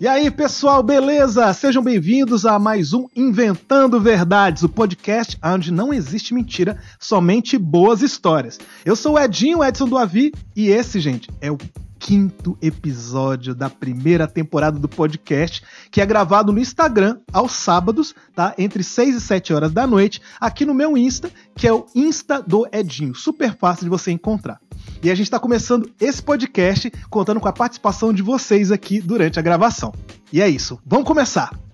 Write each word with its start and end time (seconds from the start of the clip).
E 0.00 0.08
aí, 0.08 0.28
pessoal, 0.28 0.82
beleza? 0.82 1.52
Sejam 1.52 1.80
bem-vindos 1.80 2.44
a 2.44 2.58
mais 2.58 2.92
um 2.92 3.06
Inventando 3.14 4.00
Verdades, 4.00 4.64
o 4.64 4.68
podcast 4.68 5.38
onde 5.42 5.72
não 5.72 5.94
existe 5.94 6.34
mentira, 6.34 6.80
somente 6.98 7.56
boas 7.56 8.02
histórias. 8.02 8.58
Eu 8.84 8.96
sou 8.96 9.14
o 9.14 9.18
Edinho, 9.20 9.62
Edson 9.62 9.86
do 9.86 9.96
Avi, 9.96 10.32
e 10.56 10.68
esse, 10.68 10.98
gente, 10.98 11.30
é 11.40 11.48
o 11.48 11.56
quinto 12.04 12.58
episódio 12.60 13.54
da 13.54 13.70
primeira 13.70 14.28
temporada 14.28 14.78
do 14.78 14.86
podcast, 14.86 15.62
que 15.90 16.02
é 16.02 16.06
gravado 16.06 16.52
no 16.52 16.60
Instagram 16.60 17.16
aos 17.32 17.52
sábados, 17.52 18.14
tá? 18.34 18.54
Entre 18.58 18.84
6 18.84 19.16
e 19.16 19.20
7 19.22 19.54
horas 19.54 19.72
da 19.72 19.86
noite, 19.86 20.20
aqui 20.38 20.66
no 20.66 20.74
meu 20.74 20.98
Insta, 20.98 21.30
que 21.56 21.66
é 21.66 21.72
o 21.72 21.86
Insta 21.94 22.42
do 22.42 22.68
Edinho. 22.70 23.14
Super 23.14 23.56
fácil 23.56 23.84
de 23.84 23.88
você 23.88 24.10
encontrar. 24.10 24.60
E 25.02 25.10
a 25.10 25.14
gente 25.14 25.28
está 25.28 25.38
começando 25.38 25.90
esse 25.98 26.22
podcast 26.22 26.92
contando 27.08 27.40
com 27.40 27.48
a 27.48 27.52
participação 27.54 28.12
de 28.12 28.22
vocês 28.22 28.70
aqui 28.70 29.00
durante 29.00 29.38
a 29.38 29.42
gravação. 29.42 29.90
E 30.30 30.42
é 30.42 30.48
isso, 30.48 30.78
vamos 30.84 31.06
começar! 31.06 31.73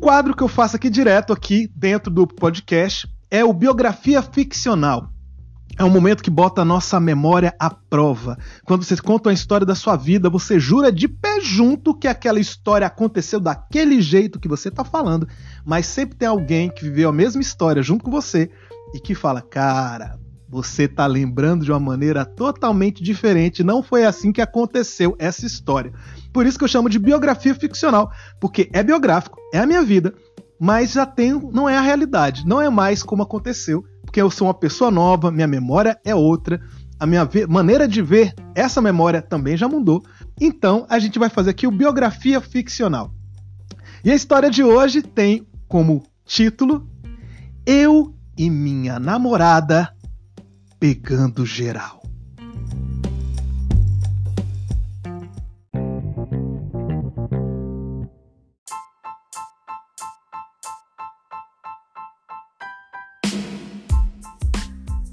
Quadro 0.00 0.34
que 0.34 0.42
eu 0.42 0.48
faço 0.48 0.76
aqui 0.76 0.88
direto 0.88 1.30
aqui 1.30 1.70
dentro 1.76 2.10
do 2.10 2.26
podcast 2.26 3.06
é 3.30 3.44
o 3.44 3.52
biografia 3.52 4.22
ficcional. 4.22 5.10
É 5.78 5.84
um 5.84 5.90
momento 5.90 6.22
que 6.22 6.30
bota 6.30 6.62
a 6.62 6.64
nossa 6.64 6.98
memória 6.98 7.54
à 7.58 7.70
prova. 7.70 8.38
Quando 8.64 8.82
você 8.82 8.96
conta 8.96 9.30
a 9.30 9.32
história 9.32 9.66
da 9.66 9.74
sua 9.74 9.96
vida, 9.96 10.30
você 10.30 10.58
jura 10.58 10.90
de 10.90 11.06
pé 11.06 11.40
junto 11.40 11.94
que 11.94 12.08
aquela 12.08 12.40
história 12.40 12.86
aconteceu 12.86 13.38
daquele 13.38 14.00
jeito 14.00 14.40
que 14.40 14.48
você 14.48 14.68
está 14.68 14.84
falando, 14.84 15.28
mas 15.64 15.86
sempre 15.86 16.16
tem 16.16 16.28
alguém 16.28 16.70
que 16.70 16.82
viveu 16.82 17.10
a 17.10 17.12
mesma 17.12 17.42
história 17.42 17.82
junto 17.82 18.04
com 18.04 18.10
você 18.10 18.50
e 18.94 18.98
que 18.98 19.14
fala: 19.14 19.42
"Cara, 19.42 20.18
você 20.48 20.84
está 20.84 21.06
lembrando 21.06 21.64
de 21.64 21.70
uma 21.70 21.80
maneira 21.80 22.24
totalmente 22.24 23.02
diferente, 23.02 23.62
não 23.62 23.82
foi 23.82 24.04
assim 24.04 24.32
que 24.32 24.40
aconteceu 24.40 25.14
essa 25.18 25.46
história". 25.46 25.92
Por 26.32 26.46
isso 26.46 26.58
que 26.58 26.64
eu 26.64 26.68
chamo 26.68 26.88
de 26.88 26.98
biografia 26.98 27.54
ficcional, 27.54 28.10
porque 28.40 28.68
é 28.72 28.82
biográfico, 28.82 29.38
é 29.52 29.58
a 29.58 29.66
minha 29.66 29.82
vida, 29.82 30.14
mas 30.58 30.92
já 30.92 31.06
tem, 31.06 31.32
não 31.52 31.68
é 31.68 31.76
a 31.76 31.80
realidade, 31.80 32.46
não 32.46 32.60
é 32.60 32.68
mais 32.68 33.02
como 33.02 33.22
aconteceu 33.22 33.84
porque 34.10 34.20
eu 34.20 34.28
sou 34.28 34.48
uma 34.48 34.54
pessoa 34.54 34.90
nova, 34.90 35.30
minha 35.30 35.46
memória 35.46 35.96
é 36.04 36.12
outra, 36.12 36.60
a 36.98 37.06
minha 37.06 37.28
maneira 37.48 37.86
de 37.86 38.02
ver 38.02 38.34
essa 38.56 38.82
memória 38.82 39.22
também 39.22 39.56
já 39.56 39.68
mudou. 39.68 40.02
Então, 40.40 40.84
a 40.90 40.98
gente 40.98 41.16
vai 41.16 41.28
fazer 41.30 41.50
aqui 41.50 41.64
o 41.64 41.70
biografia 41.70 42.40
ficcional. 42.40 43.14
E 44.04 44.10
a 44.10 44.14
história 44.14 44.50
de 44.50 44.64
hoje 44.64 45.00
tem 45.00 45.46
como 45.68 46.02
título 46.24 46.90
Eu 47.64 48.12
e 48.36 48.50
minha 48.50 48.98
namorada 48.98 49.94
pegando 50.80 51.46
geral. 51.46 51.99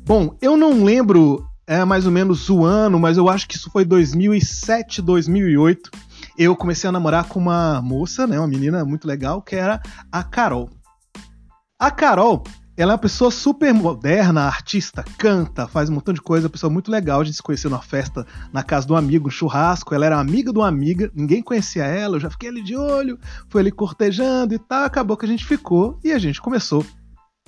Bom, 0.08 0.38
eu 0.42 0.56
não 0.56 0.86
lembro 0.86 1.46
é 1.68 1.84
mais 1.84 2.06
ou 2.06 2.14
menos 2.14 2.50
o 2.50 2.64
ano, 2.64 2.98
mas 2.98 3.18
eu 3.18 3.28
acho 3.28 3.46
que 3.46 3.58
isso 3.58 3.70
foi 3.70 3.84
2007, 3.84 5.02
2008. 5.02 5.92
Eu 6.38 6.56
comecei 6.56 6.88
a 6.88 6.94
namorar 6.94 7.26
com 7.26 7.38
uma 7.42 7.82
moça, 7.82 8.26
né, 8.26 8.40
uma 8.40 8.48
menina 8.48 8.86
muito 8.86 9.06
legal, 9.06 9.42
que 9.42 9.54
era 9.54 9.82
a 10.10 10.24
Carol. 10.24 10.70
A 11.78 11.92
Carol, 11.92 12.42
ela 12.78 12.94
é 12.94 12.96
uma 12.96 12.98
pessoa 12.98 13.30
super 13.30 13.74
moderna, 13.74 14.44
artista, 14.44 15.04
canta, 15.18 15.68
faz 15.68 15.90
um 15.90 15.96
montão 15.96 16.14
de 16.14 16.22
coisa, 16.22 16.50
pessoa 16.50 16.72
muito 16.72 16.90
legal. 16.90 17.20
A 17.20 17.26
gente 17.26 17.36
se 17.36 17.44
conheceu 17.44 17.70
numa 17.70 17.82
festa 17.82 18.26
na 18.54 18.64
casa 18.64 18.88
de 18.88 18.94
um 18.94 18.96
amigo, 18.96 19.28
um 19.28 19.32
churrasco. 19.32 19.94
Ela 19.94 20.06
era 20.06 20.18
amiga 20.18 20.54
de 20.54 20.58
uma 20.58 20.70
amiga, 20.70 21.12
ninguém 21.14 21.42
conhecia 21.42 21.84
ela, 21.84 22.16
eu 22.16 22.22
já 22.22 22.30
fiquei 22.30 22.48
ali 22.48 22.64
de 22.64 22.78
olho, 22.78 23.20
foi 23.50 23.60
ali 23.60 23.74
cortejando 23.74 24.54
e 24.54 24.60
tal. 24.60 24.86
Acabou 24.86 25.18
que 25.18 25.26
a 25.26 25.30
gente 25.30 25.46
ficou 25.46 26.00
e 26.02 26.14
a 26.14 26.18
gente 26.18 26.42
começou 26.42 26.86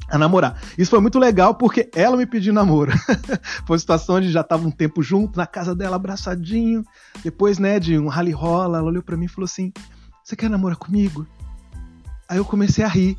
a 0.07 0.17
namorar. 0.17 0.59
Isso 0.77 0.91
foi 0.91 0.99
muito 0.99 1.19
legal 1.19 1.55
porque 1.55 1.89
ela 1.93 2.17
me 2.17 2.25
pediu 2.25 2.53
namoro. 2.53 2.91
foi 3.65 3.75
uma 3.75 3.79
situação 3.79 4.15
onde 4.15 4.31
já 4.31 4.43
tava 4.43 4.67
um 4.67 4.71
tempo 4.71 5.01
junto, 5.01 5.37
na 5.37 5.45
casa 5.45 5.75
dela, 5.75 5.95
abraçadinho. 5.95 6.83
Depois, 7.23 7.59
né, 7.59 7.79
de 7.79 7.97
um 7.97 8.07
rally 8.07 8.31
rola, 8.31 8.79
ela 8.79 8.87
olhou 8.87 9.03
para 9.03 9.17
mim 9.17 9.25
e 9.25 9.29
falou 9.29 9.45
assim: 9.45 9.71
Você 10.23 10.35
quer 10.35 10.49
namorar 10.49 10.77
comigo? 10.77 11.27
Aí 12.27 12.37
eu 12.37 12.45
comecei 12.45 12.83
a 12.83 12.87
rir. 12.87 13.17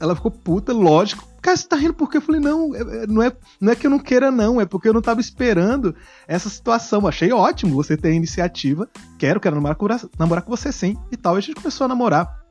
Ela 0.00 0.14
ficou 0.14 0.30
puta, 0.30 0.72
lógico. 0.72 1.26
Cara, 1.40 1.56
você 1.56 1.68
tá 1.68 1.76
rindo 1.76 1.92
porque 1.94 2.16
eu 2.16 2.22
falei, 2.22 2.40
não, 2.40 2.74
é, 2.74 2.80
é, 2.80 3.06
não 3.06 3.22
é, 3.22 3.30
não 3.60 3.70
é 3.70 3.76
que 3.76 3.86
eu 3.86 3.90
não 3.90 3.98
queira, 3.98 4.30
não, 4.30 4.58
é 4.58 4.64
porque 4.64 4.88
eu 4.88 4.94
não 4.94 5.02
tava 5.02 5.20
esperando 5.20 5.94
essa 6.26 6.48
situação. 6.48 7.06
Achei 7.06 7.32
ótimo 7.32 7.74
você 7.74 7.96
ter 7.96 8.08
a 8.08 8.14
iniciativa. 8.14 8.88
Quero, 9.18 9.40
quero 9.40 9.54
namorar 9.60 10.00
namorar 10.18 10.42
com 10.42 10.50
você 10.50 10.72
sim. 10.72 10.96
E 11.12 11.16
tal. 11.16 11.36
E 11.36 11.38
a 11.38 11.40
gente 11.40 11.56
começou 11.56 11.84
a 11.84 11.88
namorar. 11.88 12.44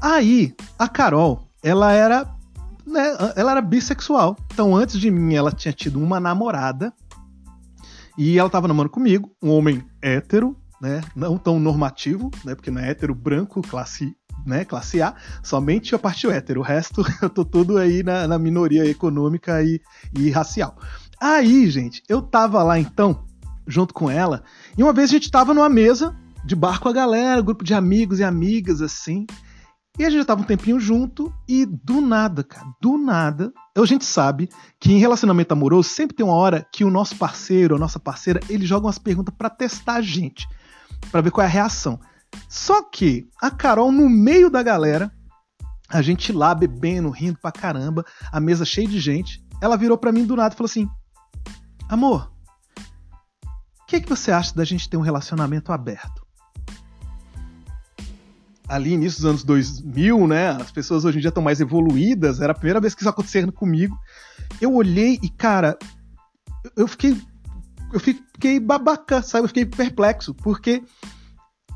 Aí, 0.00 0.54
a 0.78 0.88
Carol, 0.88 1.48
ela 1.62 1.92
era 1.92 2.28
né, 2.86 3.16
ela 3.34 3.50
era 3.50 3.60
bissexual. 3.60 4.36
Então, 4.52 4.76
antes 4.76 4.98
de 4.98 5.10
mim, 5.10 5.34
ela 5.34 5.50
tinha 5.50 5.72
tido 5.72 6.00
uma 6.00 6.20
namorada. 6.20 6.92
E 8.16 8.38
ela 8.38 8.48
tava 8.48 8.68
namorando 8.68 8.92
comigo, 8.92 9.30
um 9.42 9.50
homem 9.50 9.84
hétero, 10.00 10.56
né? 10.80 11.02
Não 11.14 11.36
tão 11.36 11.58
normativo, 11.58 12.30
né? 12.44 12.54
Porque 12.54 12.70
não 12.70 12.80
é 12.80 12.90
hétero 12.90 13.14
branco, 13.14 13.60
classe, 13.60 14.16
né? 14.46 14.64
Classe 14.64 15.02
A, 15.02 15.14
somente 15.42 15.94
a 15.94 15.98
parte 15.98 16.26
hétero. 16.26 16.60
O 16.60 16.62
resto, 16.62 17.04
eu 17.20 17.28
tô 17.28 17.44
tudo 17.44 17.76
aí 17.76 18.02
na, 18.02 18.26
na 18.26 18.38
minoria 18.38 18.86
econômica 18.86 19.62
e, 19.62 19.80
e 20.16 20.30
racial. 20.30 20.78
Aí, 21.20 21.68
gente, 21.70 22.02
eu 22.08 22.22
tava 22.22 22.62
lá 22.62 22.78
então, 22.78 23.24
junto 23.66 23.92
com 23.92 24.10
ela, 24.10 24.42
e 24.76 24.82
uma 24.82 24.92
vez 24.92 25.10
a 25.10 25.12
gente 25.12 25.30
tava 25.30 25.52
numa 25.52 25.68
mesa 25.68 26.14
de 26.44 26.54
bar 26.54 26.80
com 26.80 26.88
a 26.88 26.92
galera, 26.92 27.42
grupo 27.42 27.64
de 27.64 27.74
amigos 27.74 28.18
e 28.20 28.24
amigas, 28.24 28.80
assim. 28.80 29.26
E 29.98 30.04
a 30.04 30.10
gente 30.10 30.18
já 30.18 30.24
tava 30.26 30.42
um 30.42 30.44
tempinho 30.44 30.78
junto 30.78 31.32
e 31.48 31.64
do 31.64 32.02
nada, 32.02 32.44
cara, 32.44 32.66
do 32.82 32.98
nada, 32.98 33.50
a 33.74 33.84
gente 33.86 34.04
sabe 34.04 34.48
que 34.78 34.92
em 34.92 34.98
relacionamento 34.98 35.52
amoroso 35.52 35.88
sempre 35.88 36.14
tem 36.14 36.26
uma 36.26 36.34
hora 36.34 36.66
que 36.70 36.84
o 36.84 36.90
nosso 36.90 37.16
parceiro, 37.16 37.76
a 37.76 37.78
nossa 37.78 37.98
parceira, 37.98 38.38
ele 38.50 38.66
joga 38.66 38.86
umas 38.86 38.98
perguntas 38.98 39.34
para 39.36 39.48
testar 39.48 39.94
a 39.94 40.02
gente, 40.02 40.46
para 41.10 41.22
ver 41.22 41.30
qual 41.30 41.42
é 41.42 41.48
a 41.48 41.50
reação. 41.50 41.98
Só 42.46 42.82
que 42.82 43.26
a 43.40 43.50
Carol 43.50 43.90
no 43.90 44.06
meio 44.06 44.50
da 44.50 44.62
galera, 44.62 45.10
a 45.88 46.02
gente 46.02 46.30
lá 46.30 46.54
bebendo, 46.54 47.08
rindo 47.08 47.38
pra 47.40 47.50
caramba, 47.50 48.04
a 48.30 48.38
mesa 48.38 48.66
cheia 48.66 48.86
de 48.86 49.00
gente, 49.00 49.42
ela 49.62 49.78
virou 49.78 49.96
para 49.96 50.12
mim 50.12 50.26
do 50.26 50.36
nada 50.36 50.52
e 50.54 50.56
falou 50.58 50.68
assim: 50.68 50.86
"Amor, 51.88 52.30
o 53.80 53.86
que, 53.86 53.96
é 53.96 54.00
que 54.00 54.08
você 54.10 54.30
acha 54.30 54.54
da 54.54 54.64
gente 54.64 54.90
ter 54.90 54.98
um 54.98 55.02
relacionamento 55.02 55.72
aberto?" 55.72 56.25
Ali 58.68 58.92
início 58.92 59.20
dos 59.20 59.30
anos 59.30 59.44
2000, 59.44 60.26
né? 60.26 60.50
As 60.50 60.70
pessoas 60.70 61.04
hoje 61.04 61.18
em 61.18 61.20
dia 61.20 61.28
estão 61.28 61.42
mais 61.42 61.60
evoluídas. 61.60 62.40
Era 62.40 62.52
a 62.52 62.54
primeira 62.54 62.80
vez 62.80 62.94
que 62.94 63.02
isso 63.02 63.08
acontecia 63.08 63.46
comigo. 63.52 63.98
Eu 64.60 64.74
olhei 64.74 65.18
e, 65.22 65.28
cara, 65.28 65.78
eu 66.76 66.88
fiquei. 66.88 67.20
Eu 67.92 68.00
fiquei 68.00 68.58
babaca, 68.58 69.22
sabe? 69.22 69.44
Eu 69.44 69.48
fiquei 69.48 69.64
perplexo, 69.64 70.34
porque 70.34 70.82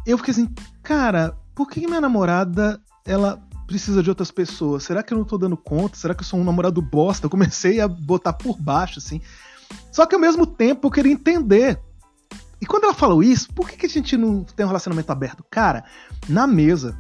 eu 0.05 0.19
fiquei 0.19 0.33
assim, 0.33 0.49
cara, 0.83 1.37
por 1.55 1.71
que 1.71 1.87
minha 1.87 2.01
namorada 2.01 2.81
ela 3.07 3.41
precisa 3.67 4.03
de 4.03 4.11
outras 4.11 4.31
pessoas? 4.31 4.83
Será 4.83 5.05
que 5.05 5.15
eu 5.15 5.19
não 5.19 5.25
tô 5.25 5.39
dando 5.39 5.57
conta? 5.57 5.97
Será 5.97 6.13
que 6.13 6.23
eu 6.23 6.27
sou 6.27 6.41
um 6.41 6.45
namorado 6.45 6.83
bosta? 6.83 7.27
Eu 7.27 7.31
comecei 7.31 7.81
a 7.81 7.87
botar 7.87 8.33
por 8.33 8.61
baixo, 8.61 8.99
assim. 8.99 9.21
Só 9.93 10.05
que 10.05 10.17
ao 10.17 10.21
mesmo 10.21 10.45
tempo 10.45 10.89
eu 10.89 10.91
queria 10.91 11.13
entender 11.13 11.81
e 12.61 12.67
quando 12.67 12.85
ela 12.85 12.95
falou 12.95 13.23
isso, 13.23 13.53
por 13.55 13.69
que, 13.69 13.77
que 13.77 13.87
a 13.87 13.89
gente 13.89 14.17
não 14.17 14.45
tem 14.45 14.67
um 14.67 14.69
relacionamento 14.69 15.11
aberto? 15.11 15.43
Cara, 15.51 15.85
na 16.29 16.47
mesa 16.47 16.97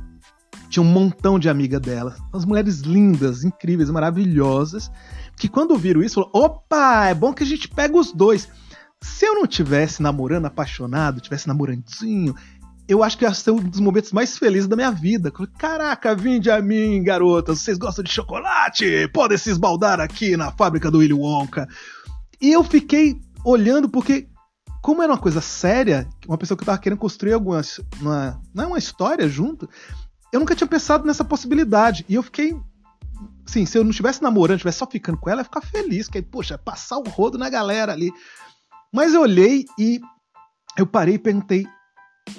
tinha 0.69 0.83
um 0.83 0.87
montão 0.87 1.39
de 1.39 1.49
amiga 1.49 1.81
dela, 1.81 2.17
umas 2.33 2.45
mulheres 2.45 2.81
lindas, 2.81 3.43
incríveis, 3.43 3.91
maravilhosas, 3.91 4.91
que 5.37 5.49
quando 5.49 5.77
viram 5.77 6.03
isso, 6.03 6.15
falou: 6.15 6.31
opa, 6.33 7.07
é 7.07 7.15
bom 7.15 7.33
que 7.33 7.43
a 7.43 7.47
gente 7.47 7.69
pega 7.69 7.97
os 7.97 8.13
dois. 8.13 8.49
Se 9.03 9.27
eu 9.27 9.35
não 9.35 9.47
tivesse 9.47 10.03
namorando 10.03 10.47
apaixonado, 10.47 11.21
tivesse 11.21 11.49
namorandinho, 11.49 12.35
eu 12.87 13.03
acho 13.03 13.17
que 13.17 13.25
ia 13.25 13.33
ser 13.33 13.51
um 13.51 13.57
dos 13.57 13.81
momentos 13.81 14.13
mais 14.13 14.37
felizes 14.37 14.69
da 14.69 14.77
minha 14.77 14.91
vida. 14.91 15.33
Caraca, 15.59 16.15
vinde 16.15 16.51
a 16.51 16.61
mim, 16.61 17.03
garotas, 17.03 17.61
vocês 17.61 17.79
gostam 17.79 18.05
de 18.05 18.11
chocolate? 18.11 19.09
Podem 19.13 19.39
se 19.39 19.51
esbaldar 19.51 20.01
aqui 20.01 20.37
na 20.37 20.53
fábrica 20.53 20.91
do 20.91 20.99
Willy 20.99 21.15
Wonka. 21.15 21.69
E 22.41 22.53
eu 22.53 22.63
fiquei 22.63 23.21
olhando 23.45 23.89
porque 23.89 24.29
como 24.81 25.03
era 25.03 25.13
uma 25.13 25.19
coisa 25.19 25.41
séria, 25.41 26.09
uma 26.27 26.39
pessoa 26.39 26.57
que 26.57 26.63
estava 26.63 26.79
querendo 26.79 26.99
construir 26.99 27.33
alguma 27.33 27.61
uma, 28.01 28.41
não 28.55 28.65
é 28.65 28.67
uma 28.67 28.79
história 28.79 29.29
junto, 29.29 29.69
eu 30.33 30.41
nunca 30.41 30.55
tinha 30.55 30.67
pensado 30.67 31.07
nessa 31.07 31.25
possibilidade. 31.25 32.05
E 32.09 32.15
eu 32.15 32.23
fiquei. 32.23 32.59
Sim, 33.45 33.67
se 33.67 33.77
eu 33.77 33.83
não 33.83 33.91
estivesse 33.91 34.23
namorando, 34.23 34.57
estivesse 34.57 34.79
só 34.79 34.87
ficando 34.87 35.19
com 35.19 35.29
ela, 35.29 35.41
eu 35.41 35.43
ia 35.43 35.45
ficar 35.45 35.61
feliz, 35.61 36.09
que 36.09 36.19
aí, 36.19 36.23
poxa, 36.23 36.57
passar 36.57 36.99
o 36.99 37.09
rodo 37.09 37.37
na 37.37 37.51
galera 37.51 37.93
ali. 37.93 38.11
Mas 38.93 39.13
eu 39.13 39.23
olhei 39.23 39.65
e 39.79 40.01
eu 40.79 40.87
parei 40.87 41.15
e 41.15 41.19
perguntei: 41.19 41.67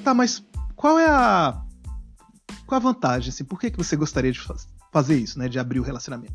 tá, 0.04 0.14
mas 0.14 0.44
qual 0.76 0.98
é 0.98 1.08
a. 1.08 1.62
Qual 2.66 2.78
a 2.78 2.84
vantagem? 2.84 3.30
Assim, 3.30 3.44
por 3.44 3.60
que, 3.60 3.70
que 3.70 3.78
você 3.78 3.96
gostaria 3.96 4.32
de 4.32 4.40
fazer 4.92 5.18
isso, 5.18 5.38
né? 5.38 5.48
De 5.48 5.60
abrir 5.60 5.80
o 5.80 5.84
relacionamento? 5.84 6.34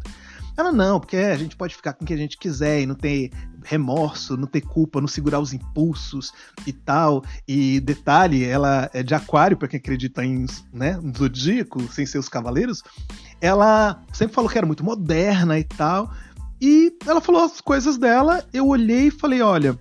Ela, 0.56 0.72
não, 0.72 0.98
porque 0.98 1.16
a 1.16 1.36
gente 1.36 1.54
pode 1.54 1.74
ficar 1.76 1.92
com 1.92 2.04
o 2.04 2.06
que 2.06 2.14
a 2.14 2.16
gente 2.16 2.38
quiser 2.38 2.80
e 2.80 2.86
não 2.86 2.94
ter 2.94 3.30
remorso, 3.62 4.36
não 4.36 4.46
ter 4.46 4.62
culpa, 4.62 5.00
não 5.00 5.08
segurar 5.08 5.38
os 5.38 5.52
impulsos 5.52 6.32
e 6.66 6.72
tal. 6.72 7.22
E 7.46 7.78
detalhe, 7.80 8.44
ela 8.44 8.88
é 8.94 9.02
de 9.02 9.14
aquário, 9.14 9.56
para 9.56 9.68
quem 9.68 9.78
acredita 9.78 10.24
em 10.24 10.46
né, 10.72 10.98
um 10.98 11.12
zodíaco, 11.14 11.82
sem 11.92 12.06
ser 12.06 12.18
os 12.18 12.28
cavaleiros. 12.28 12.82
Ela 13.40 14.02
sempre 14.12 14.34
falou 14.34 14.50
que 14.50 14.56
era 14.56 14.66
muito 14.66 14.84
moderna 14.84 15.58
e 15.58 15.64
tal. 15.64 16.10
E 16.60 16.96
ela 17.06 17.20
falou 17.20 17.44
as 17.44 17.60
coisas 17.60 17.98
dela, 17.98 18.42
eu 18.52 18.66
olhei 18.66 19.08
e 19.08 19.10
falei, 19.10 19.42
olha, 19.42 19.78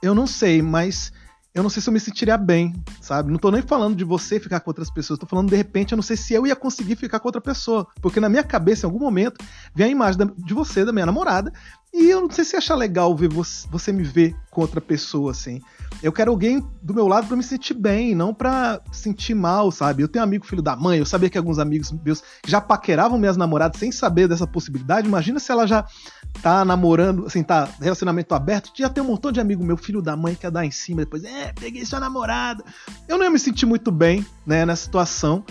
eu 0.00 0.14
não 0.14 0.26
sei, 0.26 0.62
mas 0.62 1.12
eu 1.52 1.62
não 1.62 1.70
sei 1.70 1.82
se 1.82 1.88
eu 1.88 1.92
me 1.92 1.98
sentiria 1.98 2.36
bem, 2.36 2.74
sabe? 3.00 3.30
Não 3.30 3.38
tô 3.38 3.50
nem 3.50 3.60
falando 3.60 3.96
de 3.96 4.04
você 4.04 4.38
ficar 4.38 4.60
com 4.60 4.70
outras 4.70 4.90
pessoas, 4.90 5.18
tô 5.18 5.26
falando 5.26 5.50
de 5.50 5.56
repente, 5.56 5.92
eu 5.92 5.96
não 5.96 6.02
sei 6.02 6.16
se 6.16 6.32
eu 6.32 6.46
ia 6.46 6.54
conseguir 6.54 6.94
ficar 6.94 7.18
com 7.18 7.26
outra 7.26 7.40
pessoa. 7.40 7.86
Porque 8.00 8.20
na 8.20 8.28
minha 8.28 8.44
cabeça, 8.44 8.86
em 8.86 8.88
algum 8.88 9.00
momento, 9.00 9.44
vem 9.74 9.86
a 9.86 9.90
imagem 9.90 10.30
de 10.38 10.54
você, 10.54 10.84
da 10.84 10.92
minha 10.92 11.06
namorada, 11.06 11.52
e 11.92 12.08
eu 12.08 12.20
não 12.20 12.30
sei 12.30 12.44
se 12.44 12.56
achar 12.56 12.76
legal 12.76 13.14
ver 13.16 13.28
você, 13.28 13.66
você 13.68 13.92
me 13.92 14.02
ver 14.02 14.34
com 14.50 14.60
outra 14.60 14.80
pessoa, 14.80 15.32
assim. 15.32 15.60
Eu 16.02 16.12
quero 16.12 16.30
alguém 16.30 16.64
do 16.80 16.94
meu 16.94 17.06
lado 17.08 17.26
para 17.26 17.36
me 17.36 17.42
sentir 17.42 17.74
bem, 17.74 18.14
não 18.14 18.32
para 18.32 18.80
sentir 18.92 19.34
mal, 19.34 19.70
sabe? 19.72 20.02
Eu 20.02 20.08
tenho 20.08 20.24
um 20.24 20.28
amigo 20.28 20.46
filho 20.46 20.62
da 20.62 20.76
mãe, 20.76 20.98
eu 20.98 21.04
sabia 21.04 21.28
que 21.28 21.36
alguns 21.36 21.58
amigos 21.58 21.92
meus 21.92 22.22
já 22.46 22.60
paqueravam 22.60 23.18
minhas 23.18 23.36
namoradas 23.36 23.78
sem 23.78 23.90
saber 23.90 24.28
dessa 24.28 24.46
possibilidade. 24.46 25.08
Imagina 25.08 25.40
se 25.40 25.50
ela 25.50 25.66
já 25.66 25.84
tá 26.42 26.64
namorando, 26.64 27.26
assim, 27.26 27.42
tá 27.42 27.68
relacionamento 27.80 28.34
aberto, 28.34 28.70
já 28.74 28.88
tem 28.88 29.02
um 29.02 29.06
montão 29.06 29.32
de 29.32 29.40
amigo 29.40 29.64
meu 29.64 29.76
filho 29.76 30.00
da 30.00 30.16
mãe 30.16 30.34
que 30.34 30.46
ia 30.46 30.50
dar 30.50 30.64
em 30.64 30.70
cima 30.70 31.02
depois, 31.02 31.24
é, 31.24 31.52
peguei 31.52 31.84
sua 31.84 31.98
namorada. 31.98 32.64
Eu 33.08 33.18
não 33.18 33.24
ia 33.24 33.30
me 33.30 33.38
sentir 33.38 33.66
muito 33.66 33.90
bem, 33.90 34.24
né, 34.46 34.64
nessa 34.64 34.84
situação. 34.84 35.44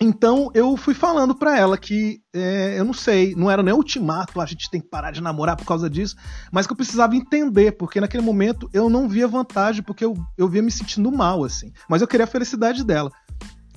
Então 0.00 0.50
eu 0.54 0.76
fui 0.76 0.94
falando 0.94 1.34
para 1.34 1.58
ela 1.58 1.76
que 1.76 2.20
é, 2.32 2.78
eu 2.78 2.84
não 2.84 2.92
sei, 2.92 3.34
não 3.34 3.50
era 3.50 3.62
nem 3.62 3.74
ultimato, 3.74 4.40
a 4.40 4.46
gente 4.46 4.70
tem 4.70 4.80
que 4.80 4.88
parar 4.88 5.10
de 5.10 5.20
namorar 5.20 5.56
por 5.56 5.66
causa 5.66 5.90
disso, 5.90 6.16
mas 6.52 6.66
que 6.66 6.72
eu 6.72 6.76
precisava 6.76 7.16
entender, 7.16 7.72
porque 7.72 8.00
naquele 8.00 8.22
momento 8.22 8.70
eu 8.72 8.88
não 8.88 9.08
via 9.08 9.26
vantagem, 9.26 9.82
porque 9.82 10.04
eu, 10.04 10.16
eu 10.36 10.48
via 10.48 10.62
me 10.62 10.70
sentindo 10.70 11.10
mal, 11.10 11.42
assim. 11.42 11.72
Mas 11.88 12.00
eu 12.00 12.08
queria 12.08 12.24
a 12.24 12.28
felicidade 12.28 12.84
dela. 12.84 13.10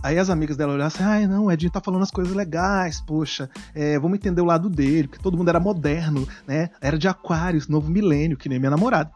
Aí 0.03 0.18
as 0.18 0.29
amigas 0.29 0.57
dela 0.57 0.73
olharam 0.73 0.88
assim, 0.88 1.03
ai 1.03 1.27
não, 1.27 1.45
o 1.45 1.51
Edinho 1.51 1.71
tá 1.71 1.79
falando 1.79 2.01
as 2.01 2.12
coisas 2.12 2.33
legais, 2.33 3.01
poxa, 3.01 3.50
é, 3.73 4.00
vamos 4.00 4.18
entender 4.18 4.41
o 4.41 4.45
lado 4.45 4.69
dele, 4.69 5.07
porque 5.07 5.23
todo 5.23 5.38
mundo 5.38 5.50
era 5.50 5.59
moderno, 5.59 6.27
né? 6.47 6.69
Era 6.81 6.97
de 6.97 7.07
aquários, 7.07 7.68
novo 7.68 7.89
milênio, 7.89 8.38
que 8.38 8.50
nem 8.50 8.59
minha 8.59 8.71
namorada. 8.71 9.12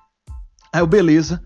Aí 0.72 0.81
eu, 0.81 0.88
beleza, 0.88 1.42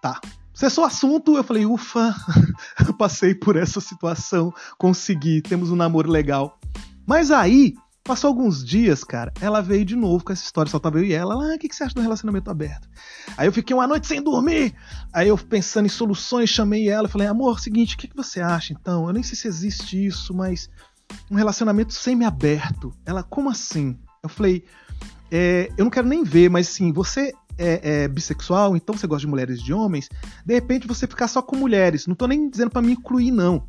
tá, 0.00 0.20
Cessou 0.56 0.84
o 0.84 0.86
assunto, 0.86 1.36
eu 1.36 1.44
falei, 1.44 1.66
ufa, 1.66 2.16
passei 2.96 3.34
por 3.34 3.56
essa 3.56 3.78
situação, 3.78 4.50
consegui, 4.78 5.42
temos 5.42 5.70
um 5.70 5.76
namoro 5.76 6.10
legal. 6.10 6.58
Mas 7.06 7.30
aí, 7.30 7.74
passou 8.02 8.28
alguns 8.28 8.64
dias, 8.64 9.04
cara, 9.04 9.30
ela 9.38 9.60
veio 9.60 9.84
de 9.84 9.94
novo 9.94 10.24
com 10.24 10.32
essa 10.32 10.42
história, 10.42 10.70
só 10.70 10.78
tava 10.78 10.96
eu 10.96 11.04
e 11.04 11.12
ela, 11.12 11.34
ah, 11.34 11.54
o 11.56 11.58
que, 11.58 11.68
que 11.68 11.76
você 11.76 11.84
acha 11.84 11.94
do 11.94 12.00
relacionamento 12.00 12.50
aberto? 12.50 12.88
Aí 13.36 13.46
eu 13.46 13.52
fiquei 13.52 13.76
uma 13.76 13.86
noite 13.86 14.06
sem 14.06 14.22
dormir, 14.22 14.74
aí 15.12 15.28
eu 15.28 15.36
pensando 15.36 15.84
em 15.84 15.90
soluções, 15.90 16.48
chamei 16.48 16.88
ela, 16.88 17.06
falei, 17.06 17.26
amor, 17.26 17.60
seguinte, 17.60 17.94
o 17.94 17.98
que, 17.98 18.08
que 18.08 18.16
você 18.16 18.40
acha 18.40 18.72
então? 18.72 19.06
Eu 19.06 19.12
nem 19.12 19.22
sei 19.22 19.36
se 19.36 19.46
existe 19.46 20.06
isso, 20.06 20.32
mas 20.32 20.70
um 21.30 21.34
relacionamento 21.34 21.92
semi-aberto. 21.92 22.94
Ela, 23.04 23.22
como 23.22 23.50
assim? 23.50 23.98
Eu 24.22 24.30
falei, 24.30 24.64
é, 25.30 25.68
eu 25.76 25.84
não 25.84 25.90
quero 25.90 26.08
nem 26.08 26.24
ver, 26.24 26.48
mas 26.48 26.66
sim, 26.68 26.94
você 26.94 27.34
é, 27.58 28.04
é, 28.04 28.08
bissexual, 28.08 28.76
então 28.76 28.96
você 28.96 29.06
gosta 29.06 29.20
de 29.20 29.26
mulheres 29.26 29.60
e 29.60 29.64
de 29.64 29.72
homens, 29.72 30.08
de 30.44 30.54
repente 30.54 30.86
você 30.86 31.06
ficar 31.06 31.28
só 31.28 31.40
com 31.42 31.56
mulheres. 31.56 32.06
Não 32.06 32.14
tô 32.14 32.26
nem 32.26 32.48
dizendo 32.48 32.70
para 32.70 32.82
me 32.82 32.92
incluir, 32.92 33.30
não. 33.30 33.66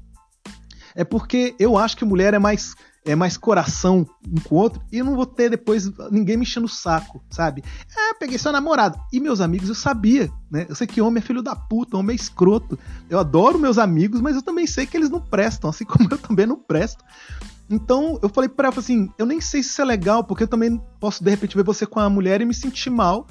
É 0.96 1.04
porque 1.04 1.56
eu 1.60 1.78
acho 1.78 1.96
que 1.96 2.04
mulher 2.04 2.34
é 2.34 2.40
mais 2.40 2.76
é 3.06 3.16
mais 3.16 3.38
coração 3.38 4.06
um 4.28 4.42
com 4.42 4.56
o 4.56 4.58
outro 4.58 4.82
e 4.92 4.98
eu 4.98 5.06
não 5.06 5.16
vou 5.16 5.26
ter 5.26 5.50
depois 5.50 5.90
ninguém 6.12 6.36
me 6.36 6.44
enchendo 6.44 6.66
o 6.66 6.70
saco, 6.70 7.24
sabe? 7.30 7.64
É, 7.96 8.14
peguei 8.16 8.38
seu 8.38 8.52
namorado. 8.52 9.00
E 9.14 9.20
meus 9.20 9.40
amigos 9.40 9.70
eu 9.70 9.76
sabia, 9.76 10.30
né? 10.52 10.66
Eu 10.68 10.76
sei 10.76 10.86
que 10.86 11.00
homem 11.00 11.24
é 11.24 11.26
filho 11.26 11.42
da 11.42 11.56
puta, 11.56 11.96
homem 11.96 12.14
é 12.14 12.20
escroto. 12.20 12.78
Eu 13.10 13.18
adoro 13.18 13.58
meus 13.58 13.78
amigos, 13.78 14.20
mas 14.20 14.36
eu 14.36 14.42
também 14.42 14.68
sei 14.68 14.86
que 14.86 14.98
eles 14.98 15.10
não 15.10 15.22
prestam, 15.22 15.70
assim 15.70 15.86
como 15.88 16.10
eu 16.12 16.18
também 16.18 16.46
não 16.46 16.58
presto. 16.58 17.04
Então 17.70 18.20
eu 18.22 18.30
falei 18.30 18.50
pra 18.50 18.68
ela 18.68 18.80
assim: 18.80 19.10
eu 19.18 19.26
nem 19.26 19.40
sei 19.40 19.64
se 19.64 19.70
isso 19.70 19.82
é 19.82 19.86
legal, 19.86 20.24
porque 20.24 20.44
eu 20.44 20.48
também 20.48 20.82
posso 21.00 21.24
de 21.24 21.30
repente 21.30 21.56
ver 21.56 21.64
você 21.64 21.86
com 21.86 22.00
a 22.00 22.10
mulher 22.10 22.42
e 22.42 22.46
me 22.46 22.54
sentir 22.54 22.90
mal 22.90 23.26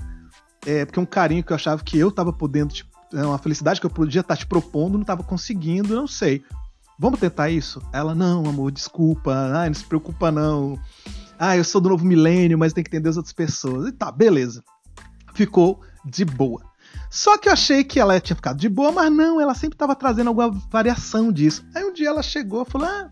é, 0.66 0.84
porque 0.84 1.00
um 1.00 1.06
carinho 1.06 1.44
que 1.44 1.52
eu 1.52 1.54
achava 1.54 1.82
que 1.82 1.96
eu 1.96 2.10
tava 2.10 2.32
podendo, 2.32 2.74
tipo, 2.74 2.90
é 3.12 3.24
uma 3.24 3.38
felicidade 3.38 3.80
que 3.80 3.86
eu 3.86 3.90
podia 3.90 4.20
estar 4.20 4.34
tá 4.34 4.38
te 4.38 4.46
propondo, 4.46 4.98
não 4.98 5.04
tava 5.04 5.22
conseguindo, 5.22 5.94
não 5.94 6.08
sei. 6.08 6.42
Vamos 6.98 7.20
tentar 7.20 7.50
isso? 7.50 7.80
Ela, 7.92 8.14
não, 8.14 8.44
amor, 8.46 8.72
desculpa, 8.72 9.32
ai, 9.54 9.68
não 9.68 9.74
se 9.74 9.84
preocupa 9.84 10.32
não. 10.32 10.78
Ah, 11.38 11.56
eu 11.56 11.62
sou 11.62 11.80
do 11.80 11.90
novo 11.90 12.04
milênio, 12.04 12.58
mas 12.58 12.72
tem 12.72 12.82
que 12.82 12.90
entender 12.90 13.08
as 13.08 13.16
outras 13.16 13.32
pessoas. 13.32 13.88
E 13.88 13.92
tá, 13.92 14.10
beleza. 14.10 14.64
Ficou 15.34 15.80
de 16.04 16.24
boa. 16.24 16.62
Só 17.10 17.38
que 17.38 17.48
eu 17.48 17.52
achei 17.52 17.84
que 17.84 18.00
ela 18.00 18.18
tinha 18.18 18.34
ficado 18.34 18.58
de 18.58 18.68
boa, 18.68 18.90
mas 18.90 19.12
não, 19.12 19.40
ela 19.40 19.54
sempre 19.54 19.76
estava 19.76 19.94
trazendo 19.94 20.28
alguma 20.28 20.50
variação 20.70 21.30
disso. 21.30 21.64
Aí 21.74 21.84
um 21.84 21.92
dia 21.92 22.08
ela 22.08 22.22
chegou 22.22 22.62
e 22.62 22.70
falou: 22.70 22.88
Ah, 22.88 23.10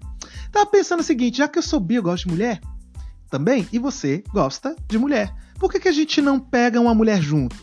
tava 0.50 0.66
pensando 0.66 1.00
o 1.00 1.04
seguinte, 1.04 1.38
já 1.38 1.46
que 1.46 1.58
eu 1.58 1.62
sou 1.62 1.78
bi, 1.78 1.96
eu 1.96 2.02
gosto 2.02 2.24
de 2.24 2.30
mulher 2.30 2.60
também, 3.30 3.68
e 3.72 3.78
você 3.78 4.24
gosta 4.32 4.74
de 4.88 4.98
mulher 4.98 5.34
por 5.58 5.70
que, 5.70 5.80
que 5.80 5.88
a 5.88 5.92
gente 5.92 6.20
não 6.20 6.38
pega 6.38 6.80
uma 6.80 6.94
mulher 6.94 7.20
junto? 7.20 7.56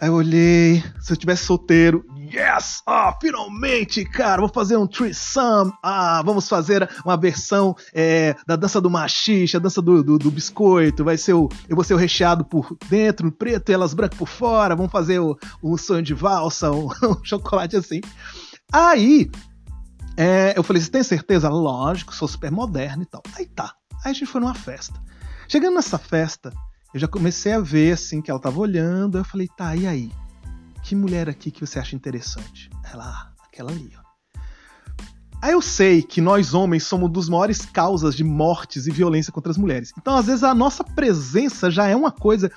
Aí 0.00 0.08
eu 0.08 0.14
olhei, 0.14 0.82
se 1.00 1.12
eu 1.12 1.16
tivesse 1.16 1.44
solteiro, 1.44 2.04
yes! 2.32 2.82
Ah, 2.86 3.14
finalmente, 3.20 4.04
cara, 4.04 4.40
vou 4.40 4.48
fazer 4.48 4.76
um 4.76 4.86
threesome. 4.86 5.72
Ah, 5.82 6.22
vamos 6.24 6.48
fazer 6.48 6.88
uma 7.04 7.16
versão 7.16 7.76
é, 7.92 8.34
da 8.46 8.56
dança 8.56 8.80
do 8.80 8.88
machixe, 8.88 9.56
a 9.56 9.60
dança 9.60 9.82
do, 9.82 10.02
do, 10.02 10.18
do, 10.18 10.30
biscoito. 10.30 11.04
Vai 11.04 11.18
ser 11.18 11.34
o, 11.34 11.48
eu 11.68 11.74
vou 11.74 11.84
ser 11.84 11.94
o 11.94 11.98
recheado 11.98 12.44
por 12.44 12.76
dentro, 12.88 13.30
preto 13.30 13.70
e 13.70 13.74
elas 13.74 13.92
brancas 13.92 14.18
por 14.18 14.28
fora. 14.28 14.76
Vamos 14.76 14.92
fazer 14.92 15.18
o, 15.18 15.36
o 15.60 15.76
sonho 15.76 16.02
de 16.02 16.14
valsa, 16.14 16.70
um, 16.70 16.88
um 17.04 17.24
chocolate 17.24 17.76
assim. 17.76 18.00
Aí, 18.72 19.30
é, 20.16 20.54
eu 20.56 20.62
falei, 20.62 20.80
você 20.80 20.90
tem 20.90 21.02
certeza? 21.02 21.48
Lógico, 21.48 22.14
sou 22.14 22.28
super 22.28 22.50
moderno 22.50 23.02
e 23.02 23.06
tal. 23.06 23.22
Aí 23.34 23.46
tá. 23.46 23.74
Aí 24.04 24.12
a 24.12 24.14
gente 24.14 24.26
foi 24.26 24.40
numa 24.40 24.54
festa. 24.54 25.00
Chegando 25.50 25.74
nessa 25.74 25.98
festa, 25.98 26.52
eu 26.94 27.00
já 27.00 27.08
comecei 27.08 27.52
a 27.52 27.58
ver 27.58 27.94
assim 27.94 28.22
que 28.22 28.30
ela 28.30 28.38
tava 28.38 28.60
olhando. 28.60 29.18
Eu 29.18 29.24
falei, 29.24 29.48
tá, 29.48 29.74
e 29.74 29.84
aí? 29.84 30.12
Que 30.80 30.94
mulher 30.94 31.28
aqui 31.28 31.50
que 31.50 31.66
você 31.66 31.80
acha 31.80 31.96
interessante? 31.96 32.70
Ela, 32.92 33.02
ah, 33.04 33.32
aquela 33.48 33.72
ali, 33.72 33.92
ó. 33.98 34.40
Aí 35.42 35.50
eu 35.50 35.60
sei 35.60 36.04
que 36.04 36.20
nós 36.20 36.54
homens 36.54 36.84
somos 36.84 37.10
dos 37.10 37.28
maiores 37.28 37.66
causas 37.66 38.14
de 38.14 38.22
mortes 38.22 38.86
e 38.86 38.92
violência 38.92 39.32
contra 39.32 39.50
as 39.50 39.58
mulheres. 39.58 39.92
Então, 39.98 40.14
às 40.14 40.26
vezes, 40.26 40.44
a 40.44 40.54
nossa 40.54 40.84
presença 40.84 41.68
já 41.68 41.88
é 41.88 41.96
uma 41.96 42.12
coisa 42.12 42.48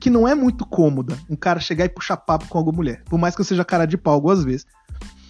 que 0.00 0.08
não 0.08 0.26
é 0.26 0.34
muito 0.34 0.64
cômoda. 0.64 1.18
Um 1.28 1.36
cara 1.36 1.60
chegar 1.60 1.84
e 1.84 1.90
puxar 1.90 2.16
papo 2.16 2.48
com 2.48 2.56
alguma 2.56 2.76
mulher. 2.76 3.02
Por 3.10 3.18
mais 3.18 3.34
que 3.34 3.42
eu 3.42 3.44
seja 3.44 3.62
cara 3.62 3.84
de 3.84 3.98
pau 3.98 4.14
algumas 4.14 4.42
vezes. 4.42 4.64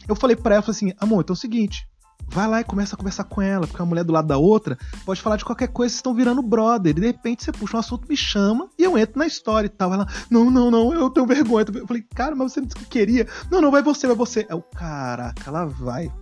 Eu 0.07 0.15
falei 0.15 0.37
para 0.37 0.55
ela, 0.55 0.63
falei 0.63 0.77
assim, 0.77 0.93
amor, 1.01 1.23
então 1.23 1.35
é 1.35 1.37
o 1.37 1.41
seguinte, 1.41 1.85
vai 2.27 2.47
lá 2.47 2.61
e 2.61 2.65
começa 2.65 2.95
a 2.95 2.99
conversar 2.99 3.25
com 3.25 3.41
ela, 3.41 3.67
porque 3.67 3.81
uma 3.81 3.89
mulher 3.89 4.05
do 4.05 4.13
lado 4.13 4.29
da 4.29 4.37
outra 4.37 4.79
pode 5.05 5.21
falar 5.21 5.37
de 5.37 5.45
qualquer 5.45 5.69
coisa, 5.69 5.91
vocês 5.91 5.99
estão 5.99 6.15
virando 6.15 6.43
brother. 6.43 6.91
E 6.97 7.01
de 7.01 7.07
repente 7.07 7.45
você 7.45 7.53
puxa 7.53 7.77
um 7.77 7.81
assunto, 7.81 8.09
me 8.09 8.17
chama 8.17 8.69
e 8.79 8.85
eu 8.85 8.97
entro 8.99 9.19
na 9.19 9.27
história 9.27 9.67
e 9.67 9.71
tal. 9.71 9.93
Ela, 9.93 10.07
não, 10.31 10.51
não, 10.51 10.71
não, 10.71 10.93
eu 10.93 11.11
tenho 11.11 11.27
vergonha. 11.27 11.67
Eu 11.75 11.87
falei, 11.87 12.05
cara, 12.15 12.35
mas 12.35 12.53
você 12.53 12.61
me 12.61 12.67
disse 12.67 12.79
que 12.79 12.87
queria. 12.87 13.27
Não, 13.51 13.61
não, 13.61 13.71
vai 13.71 13.83
você, 13.83 14.07
vai 14.07 14.17
você. 14.17 14.47
É 14.49 14.55
o 14.55 14.63
caraca, 14.63 15.43
ela 15.47 15.65
vai. 15.65 16.13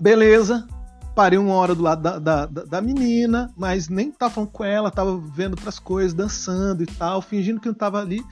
Beleza. 0.00 0.66
Parei 1.14 1.38
uma 1.38 1.54
hora 1.54 1.74
do 1.74 1.82
lado 1.82 2.02
da, 2.02 2.18
da, 2.18 2.44
da, 2.44 2.80
menina, 2.82 3.50
mas 3.56 3.88
nem 3.88 4.10
tava 4.10 4.34
falando 4.34 4.50
com 4.50 4.62
ela, 4.62 4.90
tava 4.90 5.16
vendo 5.16 5.52
outras 5.52 5.78
coisas, 5.78 6.12
dançando 6.12 6.82
e 6.82 6.86
tal, 6.86 7.22
fingindo 7.22 7.58
que 7.58 7.68
não 7.68 7.74
tava 7.74 7.98
ali. 7.98 8.22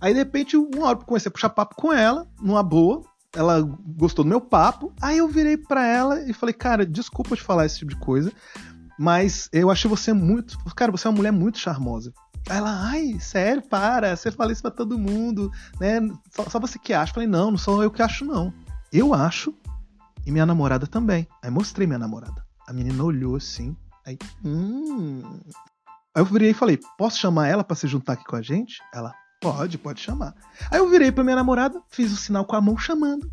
Aí, 0.00 0.14
de 0.14 0.20
repente, 0.20 0.56
uma 0.56 0.86
hora 0.86 0.96
comecei 0.96 1.28
a 1.28 1.32
puxar 1.32 1.50
papo 1.50 1.74
com 1.76 1.92
ela, 1.92 2.26
numa 2.40 2.62
boa, 2.62 3.02
ela 3.34 3.60
gostou 3.96 4.24
do 4.24 4.28
meu 4.28 4.40
papo. 4.40 4.92
Aí 5.00 5.18
eu 5.18 5.28
virei 5.28 5.56
para 5.56 5.86
ela 5.86 6.20
e 6.28 6.32
falei, 6.32 6.52
cara, 6.52 6.84
desculpa 6.84 7.36
te 7.36 7.42
falar 7.42 7.66
esse 7.66 7.78
tipo 7.78 7.90
de 7.90 7.98
coisa, 7.98 8.32
mas 8.98 9.48
eu 9.52 9.70
achei 9.70 9.88
você 9.88 10.12
muito. 10.12 10.58
Cara, 10.74 10.92
você 10.92 11.06
é 11.06 11.10
uma 11.10 11.16
mulher 11.16 11.32
muito 11.32 11.58
charmosa. 11.58 12.12
Aí 12.48 12.56
ela, 12.56 12.88
ai, 12.88 13.20
sério, 13.20 13.62
para, 13.62 14.16
você 14.16 14.30
fala 14.30 14.52
isso 14.52 14.62
pra 14.62 14.70
todo 14.70 14.98
mundo, 14.98 15.50
né? 15.78 16.00
Só, 16.30 16.48
só 16.48 16.58
você 16.58 16.78
que 16.78 16.92
acha. 16.92 17.12
Falei, 17.12 17.28
não, 17.28 17.50
não 17.50 17.58
sou 17.58 17.82
eu 17.82 17.90
que 17.90 18.02
acho, 18.02 18.24
não. 18.24 18.52
Eu 18.92 19.14
acho, 19.14 19.54
e 20.26 20.32
minha 20.32 20.46
namorada 20.46 20.86
também. 20.86 21.26
Aí 21.42 21.50
mostrei 21.50 21.86
minha 21.86 21.98
namorada. 21.98 22.44
A 22.66 22.72
menina 22.72 23.02
olhou 23.02 23.36
assim, 23.36 23.76
aí, 24.06 24.18
hum. 24.44 25.22
Aí 26.14 26.22
eu 26.22 26.24
virei 26.24 26.50
e 26.50 26.54
falei, 26.54 26.78
posso 26.98 27.18
chamar 27.18 27.48
ela 27.48 27.62
para 27.62 27.76
se 27.76 27.86
juntar 27.86 28.14
aqui 28.14 28.24
com 28.24 28.36
a 28.36 28.42
gente? 28.42 28.80
Ela, 28.92 29.14
Pode, 29.40 29.78
pode 29.78 30.00
chamar. 30.00 30.34
Aí 30.70 30.78
eu 30.78 30.88
virei 30.88 31.10
pra 31.10 31.24
minha 31.24 31.36
namorada, 31.36 31.80
fiz 31.88 32.12
o 32.12 32.16
sinal 32.16 32.44
com 32.44 32.54
a 32.54 32.60
mão 32.60 32.76
chamando. 32.76 33.28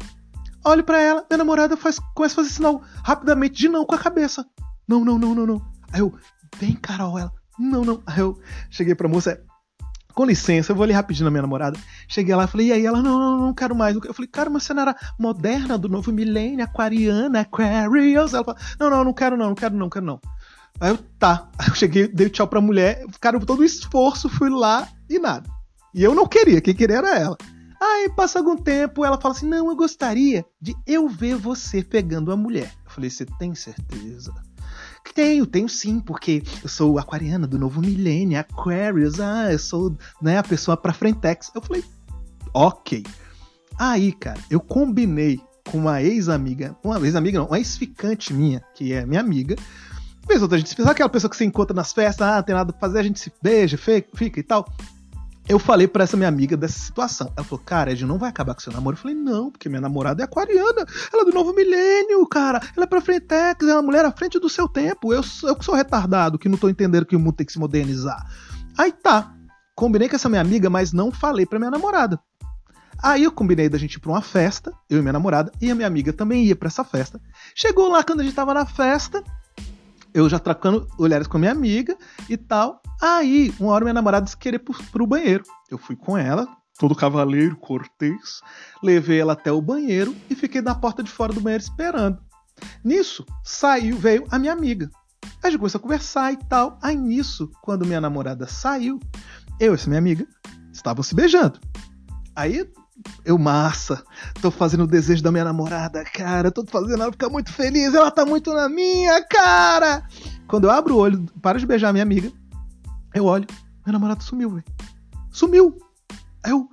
Olho 0.63 0.83
para 0.83 1.01
ela, 1.01 1.25
minha 1.29 1.37
namorada 1.37 1.75
faz, 1.75 1.99
começa 2.15 2.33
a 2.33 2.43
fazer 2.43 2.49
sinal 2.49 2.81
rapidamente 3.03 3.55
de 3.55 3.67
não 3.67 3.85
com 3.85 3.93
a 3.93 3.99
cabeça. 3.99 4.45
Não, 4.87 5.03
não, 5.03 5.19
não, 5.19 5.35
não, 5.35 5.45
não. 5.45 5.61
Aí 5.91 5.99
eu, 5.99 6.13
vem, 6.57 6.73
Carol, 6.75 7.19
ela. 7.19 7.31
Não, 7.59 7.83
não. 7.83 8.01
Aí 8.05 8.19
eu 8.19 8.39
cheguei 8.69 8.95
pra 8.95 9.09
moça, 9.09 9.41
com 10.13 10.25
licença, 10.25 10.71
eu 10.71 10.75
vou 10.75 10.83
ali 10.83 10.93
rapidinho 10.93 11.25
na 11.25 11.31
minha 11.31 11.43
namorada. 11.43 11.77
Cheguei 12.07 12.33
lá 12.33 12.47
falei, 12.47 12.67
e 12.67 12.71
aí? 12.71 12.85
Ela, 12.85 13.03
não, 13.03 13.19
não, 13.19 13.39
não 13.39 13.53
quero 13.53 13.75
mais. 13.75 13.95
Eu 13.95 14.13
falei, 14.13 14.27
cara, 14.27 14.49
mas 14.49 14.63
você 14.63 14.73
não 14.73 14.81
era 14.81 14.95
moderna 15.19 15.77
do 15.77 15.87
novo 15.87 16.11
milênio, 16.11 16.63
aquariana, 16.63 17.41
Aquarius? 17.41 18.33
Ela 18.33 18.43
falou, 18.43 18.59
não, 18.79 18.89
não, 18.89 19.03
não 19.03 19.13
quero 19.13 19.37
não, 19.37 19.47
não 19.49 19.55
quero 19.55 19.73
não, 19.73 19.81
não 19.81 19.89
quero 19.89 20.05
não. 20.05 20.19
Aí 20.79 20.89
eu, 20.89 20.97
tá. 21.19 21.49
Aí 21.59 21.67
eu 21.67 21.75
cheguei, 21.75 22.07
dei 22.07 22.29
tchau 22.29 22.47
pra 22.47 22.61
mulher, 22.61 23.05
cara, 23.19 23.39
todo 23.39 23.59
o 23.59 23.65
esforço, 23.65 24.27
fui 24.29 24.49
lá 24.49 24.87
e 25.09 25.19
nada. 25.19 25.56
E 25.97 26.03
eu 26.03 26.13
não 26.13 26.27
queria, 26.27 26.61
quem 26.61 26.75
queria 26.75 26.97
era 26.97 27.17
ela. 27.17 27.35
Aí 27.81 28.07
passa 28.15 28.37
algum 28.37 28.55
tempo, 28.55 29.03
ela 29.03 29.19
fala 29.19 29.33
assim: 29.33 29.47
Não, 29.47 29.67
eu 29.67 29.75
gostaria 29.75 30.45
de 30.61 30.75
eu 30.85 31.09
ver 31.09 31.35
você 31.35 31.83
pegando 31.83 32.31
a 32.31 32.37
mulher. 32.37 32.71
Eu 32.85 32.91
falei: 32.91 33.09
Você 33.09 33.25
tem 33.25 33.55
certeza? 33.55 34.31
Tenho, 35.15 35.47
tenho 35.47 35.67
sim, 35.67 35.99
porque 35.99 36.43
eu 36.61 36.69
sou 36.69 36.99
aquariana 36.99 37.47
do 37.47 37.57
novo 37.57 37.81
milênio, 37.81 38.39
Aquarius, 38.39 39.19
ah, 39.19 39.51
eu 39.51 39.57
sou 39.57 39.97
né, 40.21 40.37
a 40.37 40.43
pessoa 40.43 40.77
pra 40.77 40.93
frentex. 40.93 41.49
Eu 41.55 41.63
falei: 41.63 41.83
Ok. 42.53 43.03
Aí, 43.79 44.11
cara, 44.11 44.39
eu 44.51 44.59
combinei 44.59 45.41
com 45.71 45.79
uma 45.79 46.03
ex-amiga, 46.03 46.77
uma 46.83 46.99
ex-amiga 46.99 47.39
não, 47.39 47.47
uma 47.47 47.57
ex-ficante 47.57 48.35
minha, 48.35 48.61
que 48.75 48.93
é 48.93 49.03
minha 49.03 49.21
amiga. 49.21 49.55
Vez 50.27 50.43
outra, 50.43 50.57
a 50.57 50.59
gente 50.59 50.69
sabe 50.69 50.91
aquela 50.91 51.09
pessoa 51.09 51.31
que 51.31 51.37
você 51.37 51.45
encontra 51.45 51.75
nas 51.75 51.91
festas, 51.91 52.27
ah, 52.27 52.43
tem 52.43 52.53
nada 52.53 52.71
pra 52.71 52.81
fazer, 52.81 52.99
a 52.99 53.03
gente 53.03 53.19
se 53.19 53.33
beija, 53.41 53.79
fica 53.79 54.39
e 54.39 54.43
tal. 54.43 54.71
Eu 55.49 55.57
falei 55.57 55.87
para 55.87 56.03
essa 56.03 56.17
minha 56.17 56.27
amiga 56.27 56.57
dessa 56.57 56.77
situação. 56.77 57.31
Ela 57.35 57.45
falou, 57.45 57.63
cara, 57.63 57.91
Ed, 57.91 58.05
não 58.05 58.17
vai 58.17 58.29
acabar 58.29 58.53
com 58.53 58.59
seu 58.59 58.73
namoro. 58.73 58.97
Eu 58.97 59.01
falei, 59.01 59.15
não, 59.15 59.49
porque 59.49 59.69
minha 59.69 59.79
namorada 59.79 60.21
é 60.21 60.25
aquariana. 60.25 60.85
Ela 61.13 61.21
é 61.21 61.25
do 61.25 61.31
novo 61.31 61.53
milênio, 61.53 62.27
cara. 62.27 62.59
Ela 62.75 62.83
é 62.83 62.87
pra 62.87 62.99
frentex, 62.99 63.65
é 63.65 63.73
uma 63.73 63.81
mulher 63.81 64.03
à 64.03 64.11
frente 64.11 64.39
do 64.39 64.49
seu 64.49 64.67
tempo. 64.67 65.13
Eu, 65.13 65.21
eu 65.43 65.55
que 65.55 65.63
sou 65.63 65.73
retardado, 65.73 66.37
que 66.37 66.49
não 66.49 66.57
tô 66.57 66.67
entendendo 66.67 67.05
que 67.05 67.15
o 67.15 67.19
mundo 67.19 67.35
tem 67.35 67.45
que 67.45 67.53
se 67.53 67.59
modernizar. 67.59 68.25
Aí 68.77 68.91
tá. 68.91 69.33
Combinei 69.73 70.09
com 70.09 70.17
essa 70.17 70.27
minha 70.27 70.41
amiga, 70.41 70.69
mas 70.69 70.91
não 70.91 71.11
falei 71.11 71.45
pra 71.45 71.59
minha 71.59 71.71
namorada. 71.71 72.19
Aí 73.01 73.23
eu 73.23 73.31
combinei 73.31 73.69
da 73.69 73.77
gente 73.77 73.93
ir 73.95 73.99
pra 73.99 74.11
uma 74.11 74.21
festa, 74.21 74.73
eu 74.89 74.97
e 74.97 75.01
minha 75.01 75.13
namorada, 75.13 75.51
e 75.61 75.69
a 75.69 75.75
minha 75.75 75.87
amiga 75.87 76.11
também 76.11 76.45
ia 76.45 76.55
para 76.55 76.67
essa 76.67 76.83
festa. 76.83 77.21
Chegou 77.55 77.87
lá 77.87 78.03
quando 78.03 78.21
a 78.21 78.23
gente 78.23 78.35
tava 78.35 78.53
na 78.53 78.65
festa, 78.65 79.23
eu 80.17 80.27
já 80.27 80.39
trocando 80.39 80.87
olhares 80.97 81.27
com 81.27 81.37
a 81.37 81.39
minha 81.39 81.51
amiga 81.51 81.95
e 82.27 82.35
tal. 82.35 82.81
Aí, 82.99 83.53
uma 83.59 83.71
hora 83.71 83.85
minha 83.85 83.93
namorada 83.93 84.23
disse 84.23 84.35
querer 84.35 84.57
pro, 84.57 84.73
pro 84.85 85.05
banheiro. 85.05 85.43
Eu 85.69 85.77
fui 85.77 85.95
com 85.95 86.17
ela, 86.17 86.47
todo 86.79 86.95
cavaleiro, 86.95 87.55
cortês, 87.55 88.41
levei 88.81 89.19
ela 89.19 89.33
até 89.33 89.51
o 89.51 89.61
banheiro 89.61 90.15
e 90.27 90.33
fiquei 90.33 90.59
na 90.59 90.73
porta 90.73 91.03
de 91.03 91.11
fora 91.11 91.31
do 91.31 91.39
banheiro 91.39 91.63
esperando. 91.63 92.17
Nisso, 92.83 93.23
saiu, 93.43 93.95
veio 93.95 94.25
a 94.31 94.39
minha 94.39 94.53
amiga. 94.53 94.89
A 95.43 95.51
gente 95.51 95.59
começou 95.59 95.77
a 95.77 95.81
conversar 95.83 96.33
e 96.33 96.37
tal. 96.49 96.79
Aí 96.81 96.95
nisso, 96.95 97.51
quando 97.61 97.85
minha 97.85 98.01
namorada 98.01 98.47
saiu, 98.47 98.99
eu 99.59 99.73
e 99.73 99.75
essa 99.75 99.87
minha 99.87 99.99
amiga 99.99 100.27
estavam 100.73 101.03
se 101.03 101.13
beijando. 101.13 101.59
Aí 102.35 102.67
eu 103.23 103.37
massa, 103.37 104.03
tô 104.41 104.49
fazendo 104.49 104.83
o 104.83 104.87
desejo 104.87 105.21
da 105.21 105.31
minha 105.31 105.43
namorada, 105.43 106.03
cara, 106.03 106.51
tô 106.51 106.65
fazendo 106.65 107.01
ela 107.01 107.11
ficar 107.11 107.29
muito 107.29 107.51
feliz, 107.51 107.93
ela 107.93 108.11
tá 108.11 108.25
muito 108.25 108.53
na 108.53 108.67
minha, 108.69 109.23
cara. 109.23 110.03
Quando 110.47 110.65
eu 110.65 110.71
abro 110.71 110.95
o 110.95 110.97
olho, 110.97 111.25
para 111.41 111.59
de 111.59 111.65
beijar 111.65 111.91
minha 111.91 112.03
amiga, 112.03 112.31
eu 113.13 113.25
olho, 113.25 113.47
meu 113.85 113.93
namorado 113.93 114.23
sumiu, 114.23 114.49
velho. 114.49 114.63
Sumiu. 115.31 115.77
Aí 116.43 116.51
eu, 116.51 116.69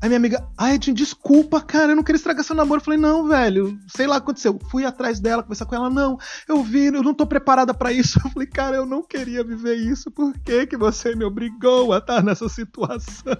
aí 0.00 0.08
minha 0.08 0.16
amiga, 0.16 0.46
ai, 0.56 0.74
Edinho, 0.74 0.96
desculpa, 0.96 1.60
cara, 1.60 1.92
eu 1.92 1.96
não 1.96 2.02
queria 2.02 2.16
estragar 2.16 2.44
seu 2.44 2.56
namoro. 2.56 2.80
Eu 2.80 2.84
falei, 2.84 2.98
não, 2.98 3.26
velho, 3.26 3.78
sei 3.88 4.06
lá 4.06 4.16
o 4.16 4.18
que 4.18 4.24
aconteceu. 4.24 4.58
Fui 4.70 4.84
atrás 4.84 5.20
dela, 5.20 5.42
conversar 5.42 5.66
com 5.66 5.74
ela, 5.74 5.90
não, 5.90 6.18
eu 6.48 6.62
vi, 6.62 6.86
eu 6.86 7.02
não 7.02 7.14
tô 7.14 7.26
preparada 7.26 7.74
para 7.74 7.92
isso. 7.92 8.20
Eu 8.24 8.30
falei, 8.30 8.48
cara, 8.48 8.76
eu 8.76 8.86
não 8.86 9.02
queria 9.02 9.42
viver 9.42 9.74
isso, 9.74 10.10
por 10.10 10.32
que 10.38 10.66
que 10.66 10.76
você 10.76 11.14
me 11.14 11.24
obrigou 11.24 11.92
a 11.92 11.98
estar 11.98 12.22
nessa 12.22 12.48
situação? 12.48 13.36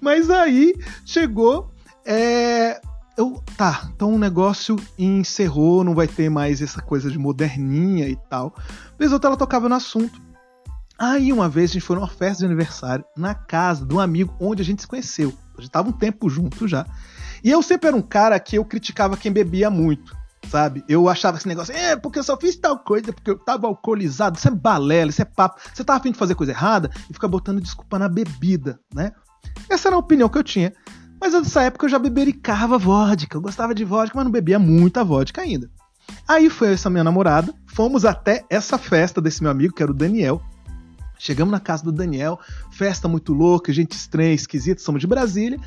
Mas 0.00 0.30
aí 0.30 0.74
chegou. 1.04 1.72
É, 2.04 2.80
eu, 3.18 3.42
tá, 3.56 3.90
então 3.94 4.14
o 4.14 4.18
negócio 4.18 4.76
encerrou, 4.96 5.82
não 5.82 5.92
vai 5.94 6.06
ter 6.06 6.30
mais 6.30 6.62
essa 6.62 6.80
coisa 6.80 7.10
de 7.10 7.18
moderninha 7.18 8.08
e 8.08 8.14
tal. 8.14 8.54
Vez 8.96 9.12
outra 9.12 9.30
ela 9.30 9.36
tocava 9.36 9.68
no 9.68 9.74
assunto. 9.74 10.22
Aí 10.96 11.32
uma 11.32 11.48
vez 11.48 11.70
a 11.70 11.72
gente 11.74 11.82
foi 11.82 11.96
numa 11.96 12.08
festa 12.08 12.38
de 12.38 12.46
aniversário 12.46 13.04
na 13.16 13.34
casa 13.34 13.84
de 13.84 13.92
um 13.92 14.00
amigo 14.00 14.34
onde 14.40 14.62
a 14.62 14.64
gente 14.64 14.82
se 14.82 14.88
conheceu. 14.88 15.34
A 15.56 15.60
gente 15.60 15.70
tava 15.70 15.88
um 15.88 15.92
tempo 15.92 16.30
junto 16.30 16.68
já. 16.68 16.86
E 17.42 17.50
eu 17.50 17.62
sempre 17.62 17.88
era 17.88 17.96
um 17.96 18.02
cara 18.02 18.38
que 18.38 18.56
eu 18.56 18.64
criticava 18.64 19.16
quem 19.16 19.32
bebia 19.32 19.68
muito, 19.68 20.16
sabe? 20.48 20.84
Eu 20.88 21.08
achava 21.08 21.38
esse 21.38 21.48
negócio, 21.48 21.74
é, 21.74 21.96
porque 21.96 22.20
eu 22.20 22.24
só 22.24 22.36
fiz 22.36 22.56
tal 22.56 22.78
coisa, 22.78 23.12
porque 23.12 23.30
eu 23.30 23.38
tava 23.38 23.66
alcoolizado, 23.66 24.38
isso 24.38 24.48
é 24.48 24.50
balela, 24.50 25.10
isso 25.10 25.22
é 25.22 25.24
papo. 25.24 25.60
Você 25.74 25.82
tava 25.82 25.98
afim 25.98 26.12
de 26.12 26.18
fazer 26.18 26.36
coisa 26.36 26.52
errada 26.52 26.90
e 27.10 27.12
fica 27.12 27.28
botando 27.28 27.60
desculpa 27.60 27.98
na 27.98 28.08
bebida, 28.08 28.78
né? 28.94 29.12
Essa 29.68 29.88
era 29.88 29.96
a 29.96 29.98
opinião 29.98 30.28
que 30.28 30.38
eu 30.38 30.44
tinha. 30.44 30.72
Mas 31.20 31.32
nessa 31.32 31.62
época 31.62 31.86
eu 31.86 31.90
já 31.90 31.98
bebericava 31.98 32.78
vodka. 32.78 33.36
Eu 33.36 33.40
gostava 33.40 33.74
de 33.74 33.84
vodka, 33.84 34.16
mas 34.16 34.24
não 34.24 34.32
bebia 34.32 34.58
muita 34.58 35.02
vodka 35.04 35.42
ainda. 35.42 35.70
Aí 36.26 36.48
foi 36.48 36.72
essa 36.72 36.88
minha 36.88 37.04
namorada, 37.04 37.52
fomos 37.66 38.04
até 38.04 38.44
essa 38.48 38.78
festa 38.78 39.20
desse 39.20 39.42
meu 39.42 39.50
amigo, 39.50 39.74
que 39.74 39.82
era 39.82 39.92
o 39.92 39.94
Daniel. 39.94 40.40
Chegamos 41.18 41.52
na 41.52 41.60
casa 41.60 41.82
do 41.82 41.90
Daniel, 41.90 42.38
festa 42.70 43.08
muito 43.08 43.32
louca, 43.32 43.72
gente 43.72 43.92
estranha, 43.92 44.32
esquisita, 44.32 44.80
somos 44.80 45.00
de 45.00 45.06
Brasília. 45.06 45.58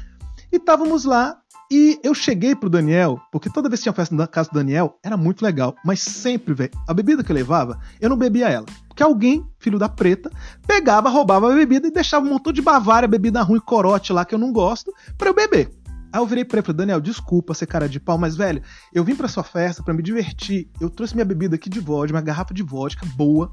E 0.52 0.56
estávamos 0.56 1.04
lá 1.04 1.38
e 1.70 2.00
eu 2.04 2.14
cheguei 2.14 2.56
pro 2.56 2.70
Daniel, 2.70 3.18
porque 3.32 3.50
toda 3.50 3.70
vez 3.70 3.80
que 3.80 3.84
tinha 3.84 3.94
festa 3.94 4.14
na 4.14 4.28
casa 4.28 4.50
do 4.50 4.56
Daniel, 4.56 5.00
era 5.04 5.16
muito 5.16 5.42
legal. 5.42 5.76
Mas 5.86 6.02
sempre, 6.02 6.54
velho, 6.54 6.72
a 6.88 6.94
bebida 6.94 7.24
que 7.24 7.32
eu 7.32 7.36
levava, 7.36 7.80
eu 8.00 8.10
não 8.10 8.18
bebia 8.18 8.50
ela. 8.50 8.66
Porque 9.02 9.04
alguém, 9.04 9.44
filho 9.58 9.80
da 9.80 9.90
preta, 9.90 10.30
pegava, 10.68 11.10
roubava 11.10 11.52
a 11.52 11.56
bebida 11.56 11.88
e 11.88 11.92
deixava 11.92 12.24
um 12.24 12.30
montão 12.30 12.54
de 12.54 12.62
Bavária, 12.62 13.08
bebida 13.08 13.42
ruim, 13.42 13.60
corote 13.60 14.14
lá 14.14 14.24
que 14.24 14.36
eu 14.36 14.38
não 14.38 14.54
gosto, 14.54 14.94
para 15.18 15.28
eu 15.28 15.34
beber. 15.34 15.72
Aí 16.14 16.22
eu 16.22 16.26
virei 16.28 16.46
pra 16.46 16.58
ele 16.58 16.64
e 16.64 16.66
falei, 16.68 16.78
Daniel, 16.78 17.02
desculpa 17.02 17.56
ser 17.56 17.66
cara 17.66 17.90
de 17.90 18.00
pau, 18.00 18.16
mas, 18.16 18.36
velho, 18.36 18.62
eu 18.94 19.04
vim 19.04 19.16
pra 19.16 19.28
sua 19.28 19.44
festa 19.44 19.82
para 19.82 19.92
me 19.92 20.04
divertir. 20.04 20.70
Eu 20.80 20.88
trouxe 20.88 21.16
minha 21.16 21.26
bebida 21.26 21.56
aqui 21.56 21.68
de 21.68 21.80
vodka, 21.80 22.16
uma 22.16 22.22
garrafa 22.22 22.54
de 22.54 22.62
vodka 22.62 23.04
boa. 23.16 23.52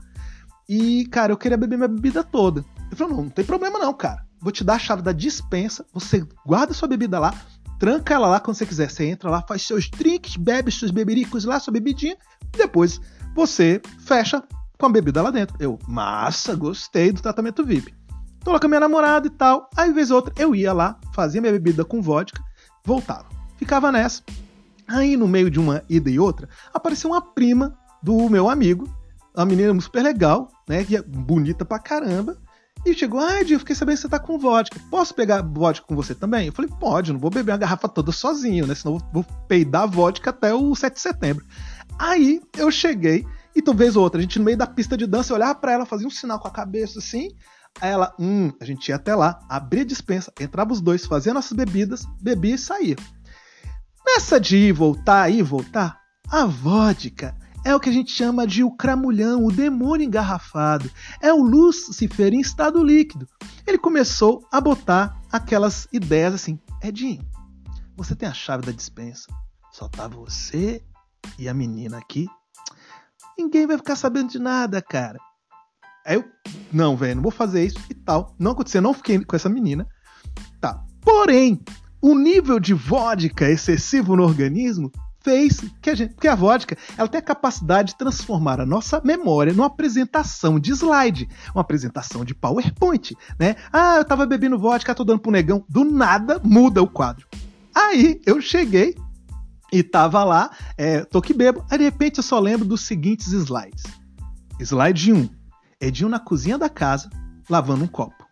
E, 0.69 1.07
cara, 1.07 1.33
eu 1.33 1.37
queria 1.39 1.57
beber 1.57 1.77
minha 1.77 1.89
bebida 1.89 2.23
toda. 2.23 2.63
Ele 2.87 2.97
falou, 2.97 3.17
não, 3.17 3.23
não 3.23 3.31
tem 3.31 3.45
problema 3.45 3.79
não, 3.79 3.95
cara. 3.95 4.27
Vou 4.43 4.53
te 4.53 4.63
dar 4.63 4.75
a 4.75 4.79
chave 4.79 5.01
da 5.01 5.13
dispensa, 5.13 5.87
você 5.95 6.27
guarda 6.45 6.75
sua 6.75 6.89
bebida 6.89 7.19
lá, 7.19 7.33
tranca 7.79 8.13
ela 8.13 8.29
lá 8.29 8.39
quando 8.39 8.57
você 8.59 8.67
quiser. 8.67 8.91
Você 8.91 9.07
entra 9.07 9.31
lá, 9.31 9.43
faz 9.49 9.63
seus 9.63 9.89
drinks, 9.89 10.37
bebe 10.37 10.71
seus 10.71 10.91
bebericos 10.91 11.47
lá, 11.47 11.59
sua 11.59 11.73
bebidinha, 11.73 12.19
depois 12.55 13.01
você 13.35 13.81
fecha 14.01 14.43
com 14.79 14.87
a 14.87 14.91
bebida 14.91 15.21
lá 15.21 15.31
dentro. 15.31 15.57
Eu, 15.59 15.79
massa, 15.87 16.55
gostei 16.55 17.13
do 17.13 17.21
tratamento 17.21 17.65
VIP. 17.65 17.93
Tô 18.45 18.53
lá 18.53 18.61
com 18.61 18.67
a 18.67 18.69
minha 18.69 18.81
namorada 18.81 19.27
e 19.27 19.31
tal. 19.31 19.69
Aí, 19.77 19.93
vez 19.93 20.11
ou 20.11 20.17
outra, 20.17 20.33
eu 20.39 20.55
ia 20.55 20.73
lá, 20.73 20.99
fazia 21.13 21.41
minha 21.41 21.53
bebida 21.53 21.85
com 21.85 22.01
vodka, 22.01 22.43
voltava. 22.85 23.27
Ficava 23.57 23.91
nessa. 23.91 24.23
Aí, 24.87 25.17
no 25.17 25.27
meio 25.27 25.51
de 25.51 25.59
uma 25.59 25.83
ida 25.89 26.09
e 26.09 26.19
outra, 26.19 26.49
apareceu 26.73 27.11
uma 27.11 27.21
prima 27.21 27.77
do 28.03 28.31
meu 28.31 28.49
amigo, 28.49 28.89
uma 29.35 29.45
menina 29.45 29.79
super 29.81 30.03
legal, 30.03 30.49
né? 30.69 30.85
Que 30.85 30.97
é 30.97 31.03
bonita 31.03 31.65
pra 31.65 31.79
caramba. 31.79 32.39
E 32.87 32.95
chegou, 32.95 33.21
ah, 33.21 33.43
eu 33.43 33.59
fiquei 33.59 33.75
sabendo 33.75 33.97
que 33.97 34.03
você 34.03 34.09
tá 34.09 34.21
com 34.21 34.39
vodka. 34.39 34.79
Posso 34.89 35.13
pegar 35.13 35.43
vodka 35.43 35.85
com 35.87 35.97
você 35.97 36.15
também? 36.15 36.47
Eu 36.47 36.53
falei, 36.53 36.71
pode, 36.79 37.13
não 37.13 37.19
vou 37.19 37.29
beber 37.29 37.53
a 37.53 37.57
garrafa 37.57 37.89
toda 37.89 38.13
sozinho, 38.13 38.67
né? 38.67 38.75
Senão 38.75 38.99
vou, 38.99 39.09
vou 39.13 39.27
peidar 39.49 39.89
vodka 39.89 40.31
até 40.31 40.55
o 40.55 40.75
7 40.75 40.95
de 40.95 41.01
setembro. 41.01 41.45
Aí 41.99 42.41
eu 42.57 42.71
cheguei, 42.71 43.27
e 43.59 43.63
tu 43.63 43.75
vez 43.75 43.97
ou 43.97 44.05
outra, 44.05 44.21
a 44.21 44.23
gente 44.23 44.39
no 44.39 44.45
meio 44.45 44.57
da 44.57 44.69
pista 44.69 44.97
de 44.97 45.05
dança, 45.05 45.35
olhava 45.35 45.57
pra 45.57 45.73
ela, 45.73 45.85
fazia 45.85 46.07
um 46.07 46.11
sinal 46.11 46.39
com 46.39 46.47
a 46.47 46.51
cabeça 46.51 47.01
assim. 47.01 47.31
Aí 47.81 47.91
ela, 47.91 48.15
hum, 48.19 48.53
a 48.61 48.65
gente 48.65 48.89
ia 48.89 48.95
até 48.95 49.17
lá, 49.17 49.41
abria 49.49 49.83
a 49.83 49.87
dispensa, 49.87 50.33
entrava 50.39 50.73
os 50.73 50.81
dois, 50.81 51.05
fazia 51.05 51.35
nossas 51.35 51.53
bebidas, 51.53 52.07
bebia 52.21 52.55
e 52.55 52.59
saía. 52.59 52.97
Nessa 54.07 54.39
de 54.39 54.57
ir 54.57 54.73
voltar, 54.73 55.29
ir 55.29 55.43
voltar, 55.43 55.99
a 56.31 56.45
vodka 56.45 57.37
é 57.65 57.75
o 57.75 57.81
que 57.81 57.89
a 57.89 57.93
gente 57.93 58.13
chama 58.13 58.47
de 58.47 58.63
o 58.63 58.71
cramulhão, 58.71 59.45
o 59.45 59.51
demônio 59.51 60.07
engarrafado. 60.07 60.89
É 61.21 61.33
o 61.33 61.43
Lúcifer 61.43 62.33
em 62.33 62.41
estado 62.41 62.83
líquido. 62.83 63.29
Ele 63.67 63.77
começou 63.77 64.47
a 64.53 64.61
botar 64.61 65.21
aquelas 65.33 65.89
ideias 65.93 66.33
assim: 66.33 66.61
Edinho, 66.81 67.27
você 67.97 68.15
tem 68.15 68.29
a 68.29 68.33
chave 68.33 68.65
da 68.65 68.73
dispensa. 68.73 69.27
Só 69.73 69.89
tá 69.89 70.07
você 70.07 70.81
e 71.37 71.49
a 71.49 71.55
menina 71.55 71.99
aqui. 71.99 72.29
Ninguém 73.39 73.67
vai 73.67 73.77
ficar 73.77 73.95
sabendo 73.95 74.31
de 74.31 74.39
nada, 74.39 74.83
cara. 74.83 75.19
Aí 76.05 76.17
eu, 76.17 76.25
não, 76.73 76.97
velho, 76.97 77.17
não 77.17 77.23
vou 77.23 77.31
fazer 77.31 77.65
isso 77.65 77.79
e 77.89 77.95
tal. 77.95 78.35
Não 78.39 78.53
aconteceu, 78.53 78.83
não 78.83 78.93
fiquei 78.93 79.25
com 79.25 79.37
essa 79.37 79.49
menina. 79.49 79.87
Tá. 80.61 80.83
Porém, 81.01 81.61
o 82.01 82.15
nível 82.19 82.59
de 82.59 82.75
vodka 82.75 83.49
excessivo 83.49 84.17
no 84.17 84.25
organismo 84.25 84.91
fez 85.23 85.61
que 85.83 85.91
a 85.91 85.95
gente, 85.95 86.15
porque 86.15 86.29
a 86.29 86.35
vodka, 86.35 86.77
ela 86.97 87.09
tem 87.09 87.19
a 87.19 87.23
capacidade 87.23 87.93
de 87.93 87.99
transformar 87.99 88.61
a 88.61 88.67
nossa 88.67 89.01
memória 89.05 89.53
numa 89.53 89.67
apresentação 89.67 90.59
de 90.59 90.73
slide, 90.73 91.29
uma 91.55 91.61
apresentação 91.61 92.25
de 92.25 92.35
PowerPoint, 92.35 93.15
né? 93.39 93.57
Ah, 93.73 93.97
eu 93.99 94.05
tava 94.05 94.27
bebendo 94.27 94.59
vodka, 94.59 94.95
tô 94.95 95.05
dando 95.05 95.21
pro 95.21 95.31
negão, 95.31 95.65
do 95.69 95.85
nada 95.85 96.41
muda 96.43 96.83
o 96.83 96.89
quadro. 96.89 97.27
Aí 97.75 98.21
eu 98.27 98.41
cheguei 98.41 98.97
e 99.73 99.83
tava 99.83 100.25
lá, 100.25 100.51
é, 100.77 101.05
tô 101.05 101.21
que 101.21 101.35
bebo, 101.35 101.65
aí 101.71 101.79
de 101.79 101.85
repente 101.85 102.19
eu 102.19 102.23
só 102.23 102.39
lembro 102.39 102.65
dos 102.67 102.83
seguintes 102.83 103.33
slides. 103.33 103.85
Slide 104.61 105.13
1, 105.13 105.29
Edinho 105.81 106.09
na 106.09 106.19
cozinha 106.19 106.59
da 106.59 106.69
casa, 106.69 107.11
lavando 107.49 107.85
um 107.85 107.89
copo. 107.89 108.27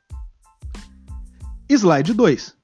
Slide 1.69 2.15
2, 2.15 2.57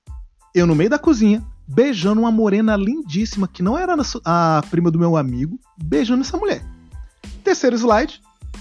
eu 0.55 0.67
no 0.67 0.75
meio 0.75 0.91
da 0.91 0.99
cozinha, 0.99 1.45
beijando 1.67 2.21
uma 2.21 2.31
morena 2.31 2.76
lindíssima 2.76 3.49
que 3.49 3.62
não 3.62 3.79
era 3.79 3.97
a 4.25 4.62
prima 4.71 4.91
do 4.91 4.99
meu 4.99 5.17
amigo, 5.17 5.59
beijando 5.83 6.23
essa 6.23 6.37
mulher. 6.37 6.64
Terceiro 7.43 7.76
slide, 7.76 8.21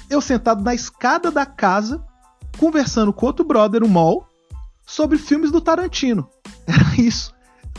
eu 0.09 0.21
sentado 0.21 0.63
na 0.63 0.73
escada 0.73 1.31
da 1.31 1.45
casa, 1.45 2.03
conversando 2.57 3.13
com 3.13 3.25
outro 3.25 3.45
brother, 3.45 3.83
o 3.83 3.89
Mol, 3.89 4.25
sobre 4.85 5.17
filmes 5.17 5.51
do 5.51 5.61
Tarantino. 5.61 6.29
Era 6.67 7.01
isso. 7.01 7.33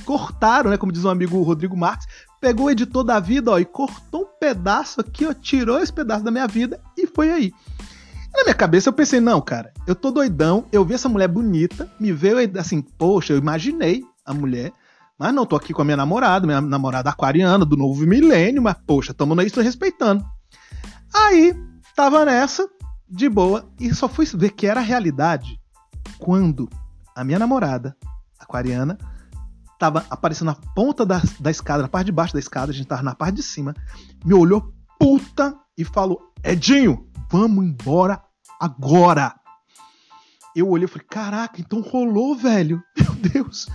Cortaram, 0.04 0.70
né? 0.70 0.76
Como 0.76 0.92
diz 0.92 1.04
um 1.04 1.10
amigo 1.10 1.42
Rodrigo 1.42 1.76
Marques, 1.76 2.06
pegou 2.42 2.66
o 2.66 2.70
editor 2.72 3.04
da 3.04 3.20
vida, 3.20 3.52
ó, 3.52 3.58
e 3.60 3.64
cortou 3.64 4.22
um 4.22 4.38
pedaço 4.40 5.00
aqui, 5.00 5.24
ó, 5.24 5.32
tirou 5.32 5.78
esse 5.78 5.92
pedaço 5.92 6.24
da 6.24 6.30
minha 6.32 6.48
vida 6.48 6.80
e 6.98 7.06
foi 7.06 7.30
aí. 7.30 7.54
Na 8.34 8.42
minha 8.42 8.54
cabeça 8.54 8.88
eu 8.88 8.92
pensei, 8.92 9.20
não, 9.20 9.40
cara, 9.40 9.72
eu 9.86 9.94
tô 9.94 10.10
doidão, 10.10 10.66
eu 10.72 10.84
vi 10.84 10.94
essa 10.94 11.08
mulher 11.08 11.28
bonita, 11.28 11.88
me 12.00 12.10
veio 12.10 12.38
assim, 12.58 12.82
poxa, 12.82 13.32
eu 13.32 13.38
imaginei 13.38 14.02
a 14.26 14.34
mulher, 14.34 14.72
mas 15.16 15.32
não 15.32 15.46
tô 15.46 15.54
aqui 15.54 15.72
com 15.72 15.82
a 15.82 15.84
minha 15.84 15.96
namorada, 15.96 16.44
minha 16.44 16.60
namorada 16.60 17.10
aquariana 17.10 17.64
do 17.64 17.76
novo 17.76 18.04
milênio, 18.04 18.60
mas 18.60 18.74
poxa, 18.84 19.14
tamo 19.14 19.40
isso 19.40 19.60
respeitando. 19.60 20.24
Aí, 21.14 21.54
tava 21.94 22.24
nessa, 22.24 22.68
de 23.08 23.28
boa, 23.28 23.68
e 23.78 23.94
só 23.94 24.08
fui 24.08 24.26
ver 24.26 24.50
que 24.50 24.66
era 24.66 24.80
realidade 24.80 25.60
quando 26.18 26.68
a 27.14 27.22
minha 27.22 27.38
namorada, 27.38 27.96
aquariana, 28.36 28.98
tava 29.82 30.06
aparecendo 30.08 30.46
na 30.46 30.54
ponta 30.54 31.04
da, 31.04 31.20
da 31.40 31.50
escada, 31.50 31.82
na 31.82 31.88
parte 31.88 32.06
de 32.06 32.12
baixo 32.12 32.32
da 32.32 32.38
escada, 32.38 32.70
a 32.70 32.74
gente 32.74 32.86
tava 32.86 33.02
na 33.02 33.16
parte 33.16 33.34
de 33.34 33.42
cima, 33.42 33.74
me 34.24 34.32
olhou 34.32 34.72
puta 34.96 35.56
e 35.76 35.84
falou: 35.84 36.32
Edinho, 36.44 37.08
vamos 37.28 37.64
embora 37.64 38.22
agora. 38.60 39.34
Eu 40.54 40.68
olhei 40.68 40.84
e 40.84 40.88
falei, 40.88 41.04
caraca, 41.10 41.60
então 41.60 41.80
rolou, 41.80 42.36
velho. 42.36 42.80
Meu 42.96 43.12
Deus. 43.14 43.66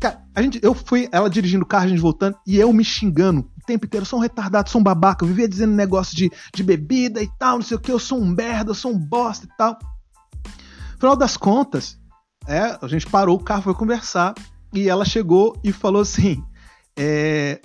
Cara, 0.00 0.24
a 0.34 0.40
gente, 0.40 0.58
eu 0.62 0.72
fui, 0.72 1.06
ela 1.12 1.28
dirigindo 1.28 1.64
o 1.64 1.68
carro, 1.68 1.84
a 1.84 1.88
gente 1.88 2.00
voltando, 2.00 2.38
e 2.46 2.58
eu 2.58 2.72
me 2.72 2.82
xingando 2.82 3.40
o 3.40 3.66
tempo 3.66 3.84
inteiro. 3.84 4.04
Eu 4.04 4.08
sou 4.08 4.18
um 4.20 4.22
retardado, 4.22 4.70
sou 4.70 4.80
um 4.80 4.84
babaca. 4.84 5.22
Eu 5.22 5.28
vivia 5.28 5.46
dizendo 5.46 5.74
negócio 5.74 6.16
de, 6.16 6.30
de 6.54 6.62
bebida 6.62 7.22
e 7.22 7.28
tal, 7.38 7.56
não 7.56 7.62
sei 7.62 7.76
o 7.76 7.80
que. 7.80 7.92
Eu 7.92 7.98
sou 7.98 8.18
um 8.18 8.26
merda, 8.26 8.70
eu 8.70 8.74
sou 8.74 8.90
um 8.90 8.98
bosta 8.98 9.44
e 9.44 9.56
tal. 9.58 9.78
Final 10.98 11.14
das 11.14 11.36
contas, 11.36 11.98
é, 12.46 12.78
a 12.80 12.88
gente 12.88 13.06
parou 13.06 13.36
o 13.36 13.42
carro, 13.42 13.62
foi 13.62 13.74
conversar, 13.74 14.32
e 14.72 14.88
ela 14.88 15.04
chegou 15.04 15.58
e 15.62 15.72
falou 15.72 16.02
assim: 16.02 16.42
é, 16.96 17.60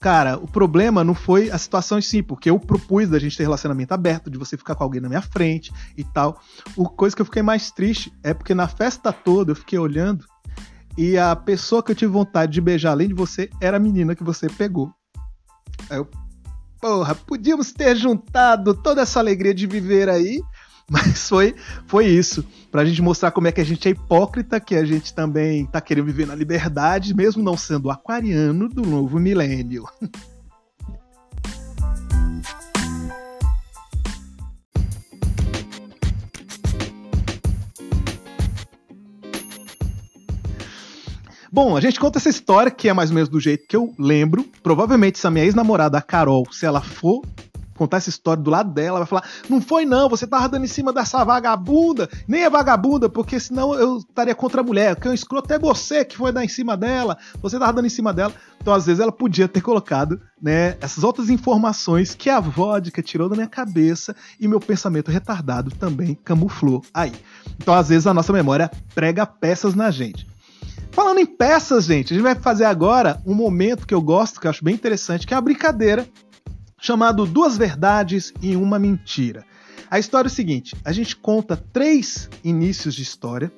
Cara, 0.00 0.38
o 0.38 0.46
problema 0.46 1.02
não 1.02 1.14
foi 1.14 1.50
a 1.50 1.58
situação 1.58 1.98
em 1.98 2.02
si, 2.02 2.22
porque 2.22 2.48
eu 2.48 2.58
propus 2.58 3.08
da 3.08 3.18
gente 3.18 3.36
ter 3.36 3.42
relacionamento 3.42 3.92
aberto, 3.92 4.30
de 4.30 4.38
você 4.38 4.56
ficar 4.56 4.76
com 4.76 4.84
alguém 4.84 5.00
na 5.00 5.08
minha 5.08 5.20
frente 5.22 5.72
e 5.96 6.04
tal. 6.04 6.40
O 6.76 6.88
coisa 6.88 7.16
que 7.16 7.22
eu 7.22 7.26
fiquei 7.26 7.42
mais 7.42 7.72
triste 7.72 8.12
é 8.22 8.32
porque 8.32 8.54
na 8.54 8.68
festa 8.68 9.12
toda 9.12 9.50
eu 9.50 9.56
fiquei 9.56 9.78
olhando 9.78 10.24
e 10.96 11.18
a 11.18 11.34
pessoa 11.34 11.82
que 11.82 11.90
eu 11.90 11.96
tive 11.96 12.12
vontade 12.12 12.52
de 12.52 12.60
beijar 12.60 12.92
além 12.92 13.08
de 13.08 13.14
você 13.14 13.50
era 13.60 13.76
a 13.76 13.80
menina 13.80 14.14
que 14.14 14.22
você 14.22 14.48
pegou. 14.48 14.92
Aí 15.90 15.98
eu, 15.98 16.08
porra, 16.80 17.16
podíamos 17.16 17.72
ter 17.72 17.96
juntado 17.96 18.74
toda 18.74 19.02
essa 19.02 19.18
alegria 19.18 19.52
de 19.52 19.66
viver 19.66 20.08
aí 20.08 20.40
mas 20.90 21.28
foi, 21.28 21.54
foi 21.86 22.06
isso. 22.06 22.44
Pra 22.70 22.84
gente 22.84 23.02
mostrar 23.02 23.30
como 23.30 23.46
é 23.46 23.52
que 23.52 23.60
a 23.60 23.64
gente 23.64 23.86
é 23.86 23.90
hipócrita, 23.90 24.58
que 24.58 24.74
a 24.74 24.84
gente 24.84 25.12
também 25.14 25.66
tá 25.66 25.80
querendo 25.80 26.06
viver 26.06 26.26
na 26.26 26.34
liberdade, 26.34 27.14
mesmo 27.14 27.42
não 27.42 27.56
sendo 27.56 27.90
aquariano 27.90 28.68
do 28.68 28.82
novo 28.82 29.18
milênio. 29.18 29.84
Bom, 41.50 41.76
a 41.76 41.80
gente 41.80 41.98
conta 41.98 42.18
essa 42.18 42.28
história 42.28 42.70
que 42.70 42.88
é 42.88 42.92
mais 42.92 43.08
ou 43.10 43.14
menos 43.14 43.28
do 43.28 43.40
jeito 43.40 43.66
que 43.66 43.74
eu 43.74 43.94
lembro. 43.98 44.44
Provavelmente, 44.62 45.18
se 45.18 45.26
a 45.26 45.30
minha 45.30 45.46
ex-namorada, 45.46 45.96
a 45.96 46.02
Carol, 46.02 46.46
se 46.52 46.66
ela 46.66 46.82
for 46.82 47.22
contar 47.78 47.98
essa 47.98 48.10
história 48.10 48.42
do 48.42 48.50
lado 48.50 48.72
dela, 48.72 48.98
vai 48.98 49.06
falar: 49.06 49.24
não 49.48 49.62
foi 49.62 49.86
não, 49.86 50.08
você 50.08 50.26
tava 50.26 50.48
dando 50.48 50.64
em 50.64 50.68
cima 50.68 50.92
dessa 50.92 51.24
vagabunda, 51.24 52.08
nem 52.26 52.42
é 52.42 52.50
vagabunda, 52.50 53.08
porque 53.08 53.38
senão 53.38 53.72
eu 53.74 53.98
estaria 53.98 54.34
contra 54.34 54.60
a 54.60 54.64
mulher, 54.64 54.96
que 54.96 55.06
é 55.06 55.10
um 55.10 55.14
escroto 55.14 55.52
é 55.52 55.58
você 55.58 56.04
que 56.04 56.16
foi 56.16 56.32
dar 56.32 56.44
em 56.44 56.48
cima 56.48 56.76
dela, 56.76 57.16
você 57.40 57.58
tava 57.58 57.72
dando 57.72 57.86
em 57.86 57.90
cima 57.90 58.12
dela. 58.12 58.32
Então, 58.60 58.74
às 58.74 58.86
vezes, 58.86 59.00
ela 59.00 59.12
podia 59.12 59.46
ter 59.46 59.60
colocado, 59.60 60.20
né, 60.42 60.76
essas 60.80 61.04
outras 61.04 61.30
informações 61.30 62.14
que 62.14 62.28
a 62.28 62.40
vodka 62.40 63.00
tirou 63.00 63.28
da 63.28 63.36
minha 63.36 63.46
cabeça 63.46 64.14
e 64.38 64.48
meu 64.48 64.60
pensamento 64.60 65.10
retardado 65.10 65.70
também 65.70 66.18
camuflou 66.24 66.82
aí. 66.92 67.12
Então, 67.58 67.72
às 67.72 67.88
vezes, 67.88 68.06
a 68.06 68.12
nossa 68.12 68.32
memória 68.32 68.70
prega 68.94 69.24
peças 69.24 69.74
na 69.74 69.90
gente. 69.90 70.26
Falando 70.90 71.18
em 71.18 71.26
peças, 71.26 71.84
gente, 71.84 72.12
a 72.12 72.16
gente 72.16 72.24
vai 72.24 72.34
fazer 72.34 72.64
agora 72.64 73.22
um 73.24 73.34
momento 73.34 73.86
que 73.86 73.94
eu 73.94 74.02
gosto, 74.02 74.40
que 74.40 74.46
eu 74.46 74.50
acho 74.50 74.64
bem 74.64 74.74
interessante, 74.74 75.26
que 75.26 75.32
é 75.32 75.36
a 75.36 75.40
brincadeira 75.40 76.08
chamado 76.80 77.26
Duas 77.26 77.56
Verdades 77.56 78.32
e 78.40 78.56
Uma 78.56 78.78
Mentira. 78.78 79.44
A 79.90 79.98
história 79.98 80.28
é 80.28 80.30
o 80.30 80.34
seguinte: 80.34 80.76
a 80.84 80.92
gente 80.92 81.16
conta 81.16 81.56
três 81.56 82.28
inícios 82.44 82.94
de 82.94 83.02
história, 83.02 83.52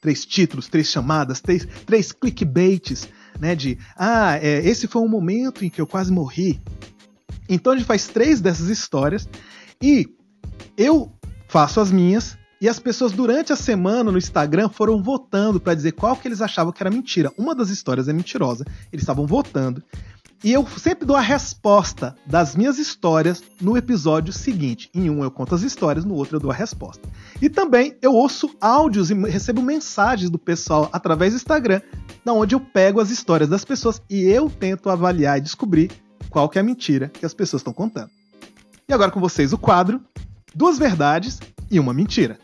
três 0.00 0.24
títulos, 0.24 0.68
três 0.68 0.88
chamadas, 0.88 1.40
três, 1.40 1.66
três 1.86 2.12
clickbaits, 2.12 3.08
né? 3.40 3.54
De 3.54 3.78
ah, 3.96 4.38
é, 4.38 4.58
esse 4.66 4.86
foi 4.86 5.02
um 5.02 5.08
momento 5.08 5.64
em 5.64 5.70
que 5.70 5.80
eu 5.80 5.86
quase 5.86 6.12
morri. 6.12 6.60
Então 7.48 7.72
a 7.72 7.76
gente 7.76 7.86
faz 7.86 8.06
três 8.06 8.40
dessas 8.40 8.68
histórias 8.68 9.28
e 9.82 10.08
eu 10.76 11.12
faço 11.48 11.80
as 11.80 11.90
minhas 11.90 12.36
e 12.64 12.68
as 12.68 12.78
pessoas 12.78 13.12
durante 13.12 13.52
a 13.52 13.56
semana 13.56 14.10
no 14.10 14.16
Instagram 14.16 14.70
foram 14.70 15.02
votando 15.02 15.60
para 15.60 15.74
dizer 15.74 15.92
qual 15.92 16.16
que 16.16 16.26
eles 16.26 16.40
achavam 16.40 16.72
que 16.72 16.82
era 16.82 16.90
mentira. 16.90 17.30
Uma 17.36 17.54
das 17.54 17.68
histórias 17.68 18.08
é 18.08 18.12
mentirosa. 18.14 18.64
Eles 18.90 19.02
estavam 19.02 19.26
votando. 19.26 19.84
E 20.42 20.50
eu 20.50 20.66
sempre 20.78 21.04
dou 21.04 21.14
a 21.14 21.20
resposta 21.20 22.16
das 22.24 22.56
minhas 22.56 22.78
histórias 22.78 23.44
no 23.60 23.76
episódio 23.76 24.32
seguinte. 24.32 24.88
Em 24.94 25.10
um 25.10 25.22
eu 25.22 25.30
conto 25.30 25.54
as 25.54 25.60
histórias, 25.60 26.06
no 26.06 26.14
outro 26.14 26.36
eu 26.36 26.40
dou 26.40 26.50
a 26.50 26.54
resposta. 26.54 27.06
E 27.38 27.50
também 27.50 27.98
eu 28.00 28.14
ouço 28.14 28.48
áudios 28.58 29.10
e 29.10 29.14
recebo 29.14 29.60
mensagens 29.60 30.30
do 30.30 30.38
pessoal 30.38 30.88
através 30.90 31.34
do 31.34 31.36
Instagram, 31.36 31.82
da 32.24 32.32
onde 32.32 32.54
eu 32.54 32.60
pego 32.60 32.98
as 32.98 33.10
histórias 33.10 33.50
das 33.50 33.62
pessoas 33.62 34.00
e 34.08 34.22
eu 34.22 34.48
tento 34.48 34.88
avaliar 34.88 35.36
e 35.36 35.42
descobrir 35.42 35.90
qual 36.30 36.48
que 36.48 36.56
é 36.56 36.62
a 36.62 36.64
mentira 36.64 37.10
que 37.10 37.26
as 37.26 37.34
pessoas 37.34 37.60
estão 37.60 37.74
contando. 37.74 38.08
E 38.88 38.94
agora 38.94 39.10
com 39.10 39.20
vocês 39.20 39.52
o 39.52 39.58
quadro 39.58 40.00
Duas 40.54 40.78
Verdades 40.78 41.40
e 41.70 41.78
uma 41.78 41.92
Mentira. 41.92 42.38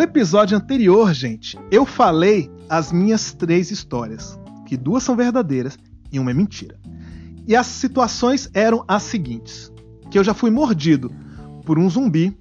No 0.00 0.04
episódio 0.04 0.56
anterior, 0.56 1.12
gente, 1.12 1.58
eu 1.70 1.84
falei 1.84 2.50
as 2.70 2.90
minhas 2.90 3.34
três 3.34 3.70
histórias, 3.70 4.40
que 4.64 4.74
duas 4.74 5.02
são 5.02 5.14
verdadeiras 5.14 5.78
e 6.10 6.18
uma 6.18 6.30
é 6.30 6.34
mentira. 6.34 6.80
E 7.46 7.54
as 7.54 7.66
situações 7.66 8.48
eram 8.54 8.82
as 8.88 9.02
seguintes: 9.02 9.70
que 10.10 10.18
eu 10.18 10.24
já 10.24 10.32
fui 10.32 10.50
mordido 10.50 11.12
por 11.66 11.78
um 11.78 11.90
zumbi, 11.90 12.34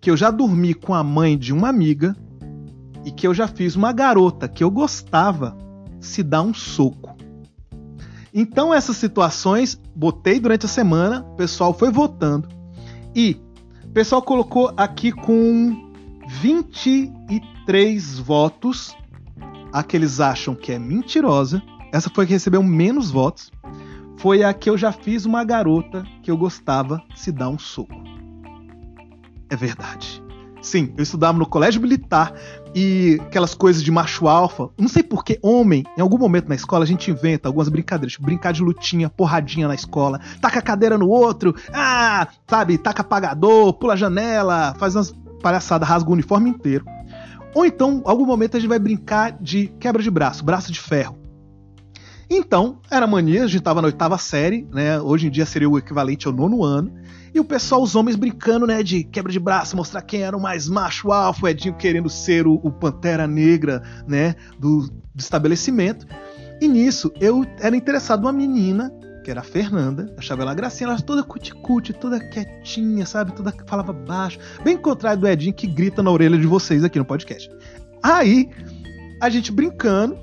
que 0.00 0.10
eu 0.10 0.16
já 0.16 0.30
dormi 0.30 0.72
com 0.72 0.94
a 0.94 1.04
mãe 1.04 1.36
de 1.36 1.52
uma 1.52 1.68
amiga 1.68 2.16
e 3.04 3.10
que 3.10 3.26
eu 3.26 3.34
já 3.34 3.46
fiz 3.46 3.76
uma 3.76 3.92
garota 3.92 4.48
que 4.48 4.64
eu 4.64 4.70
gostava 4.70 5.54
se 6.00 6.22
dar 6.22 6.40
um 6.40 6.54
soco. 6.54 7.14
Então 8.32 8.72
essas 8.72 8.96
situações 8.96 9.78
botei 9.94 10.40
durante 10.40 10.64
a 10.64 10.68
semana, 10.70 11.26
o 11.30 11.36
pessoal 11.36 11.74
foi 11.74 11.90
votando 11.90 12.48
e 13.14 13.36
o 13.84 13.88
pessoal 13.88 14.22
colocou 14.22 14.72
aqui 14.78 15.12
com 15.12 15.89
23 16.30 18.18
votos. 18.20 18.96
A 19.72 19.82
que 19.82 19.96
eles 19.96 20.20
acham 20.20 20.54
que 20.54 20.72
é 20.72 20.78
mentirosa. 20.78 21.62
Essa 21.92 22.10
foi 22.10 22.24
a 22.24 22.26
que 22.26 22.32
recebeu 22.32 22.62
menos 22.62 23.10
votos. 23.10 23.50
Foi 24.18 24.42
a 24.42 24.52
que 24.52 24.70
eu 24.70 24.76
já 24.76 24.92
fiz 24.92 25.24
uma 25.24 25.44
garota 25.44 26.04
que 26.22 26.30
eu 26.30 26.36
gostava 26.36 27.02
se 27.14 27.32
dar 27.32 27.48
um 27.48 27.58
soco. 27.58 27.94
É 29.48 29.56
verdade. 29.56 30.22
Sim, 30.62 30.92
eu 30.96 31.02
estudava 31.02 31.38
no 31.38 31.46
colégio 31.46 31.80
militar 31.80 32.34
e 32.74 33.18
aquelas 33.22 33.54
coisas 33.54 33.82
de 33.82 33.90
macho 33.90 34.28
alfa. 34.28 34.68
Não 34.78 34.88
sei 34.88 35.02
por 35.02 35.24
que 35.24 35.38
homem, 35.42 35.84
em 35.96 36.02
algum 36.02 36.18
momento 36.18 36.48
na 36.48 36.54
escola, 36.54 36.84
a 36.84 36.86
gente 36.86 37.10
inventa 37.10 37.48
algumas 37.48 37.68
brincadeiras, 37.68 38.12
tipo 38.12 38.26
brincar 38.26 38.52
de 38.52 38.62
lutinha, 38.62 39.08
porradinha 39.08 39.66
na 39.66 39.74
escola, 39.74 40.20
taca 40.40 40.58
a 40.58 40.62
cadeira 40.62 40.98
no 40.98 41.08
outro, 41.08 41.54
ah, 41.72 42.28
sabe, 42.46 42.76
taca 42.76 43.00
apagador, 43.00 43.72
pula 43.72 43.94
a 43.94 43.96
janela, 43.96 44.74
faz 44.78 44.94
umas 44.94 45.14
palhaçada, 45.40 45.84
rasga 45.84 46.10
o 46.10 46.12
uniforme 46.12 46.50
inteiro. 46.50 46.84
Ou 47.54 47.66
então, 47.66 48.02
algum 48.04 48.24
momento 48.24 48.56
a 48.56 48.60
gente 48.60 48.68
vai 48.68 48.78
brincar 48.78 49.32
de 49.40 49.66
quebra 49.80 50.02
de 50.02 50.10
braço, 50.10 50.44
braço 50.44 50.70
de 50.70 50.78
ferro. 50.78 51.18
Então, 52.32 52.78
era 52.88 53.08
mania, 53.08 53.42
a 53.42 53.48
gente 53.48 53.62
tava 53.62 53.82
na 53.82 53.88
oitava 53.88 54.16
série, 54.16 54.64
né? 54.72 55.00
Hoje 55.00 55.26
em 55.26 55.30
dia 55.30 55.44
seria 55.44 55.68
o 55.68 55.76
equivalente 55.76 56.28
ao 56.28 56.32
nono 56.32 56.62
ano. 56.62 56.94
E 57.34 57.40
o 57.40 57.44
pessoal, 57.44 57.82
os 57.82 57.96
homens 57.96 58.14
brincando, 58.14 58.68
né? 58.68 58.84
De 58.84 59.02
quebra 59.02 59.32
de 59.32 59.40
braço, 59.40 59.76
mostrar 59.76 60.02
quem 60.02 60.22
era 60.22 60.36
o 60.36 60.40
mais 60.40 60.68
macho 60.68 61.10
alfa, 61.10 61.46
o 61.46 61.48
Edinho 61.48 61.74
querendo 61.74 62.08
ser 62.08 62.46
o, 62.46 62.54
o 62.62 62.70
Pantera 62.70 63.26
Negra, 63.26 63.82
né? 64.06 64.36
Do, 64.56 64.88
do 65.12 65.20
estabelecimento. 65.20 66.06
E 66.60 66.68
nisso, 66.68 67.12
eu 67.20 67.44
era 67.58 67.74
interessado 67.74 68.20
numa 68.20 68.32
menina 68.32 68.92
que 69.22 69.30
era 69.30 69.40
a 69.40 69.44
Fernanda. 69.44 70.12
Achava 70.16 70.42
ela 70.42 70.54
gracinha, 70.54 70.90
ela 70.90 71.00
toda 71.00 71.22
cuticute, 71.22 71.92
toda 71.92 72.20
quietinha, 72.20 73.06
sabe? 73.06 73.32
Toda 73.32 73.54
falava 73.66 73.92
baixo. 73.92 74.38
Bem 74.62 74.76
contrário 74.76 75.20
do 75.20 75.28
Edinho 75.28 75.54
que 75.54 75.66
grita 75.66 76.02
na 76.02 76.10
orelha 76.10 76.38
de 76.38 76.46
vocês 76.46 76.82
aqui 76.84 76.98
no 76.98 77.04
podcast. 77.04 77.50
Aí, 78.02 78.48
a 79.20 79.28
gente 79.28 79.52
brincando, 79.52 80.18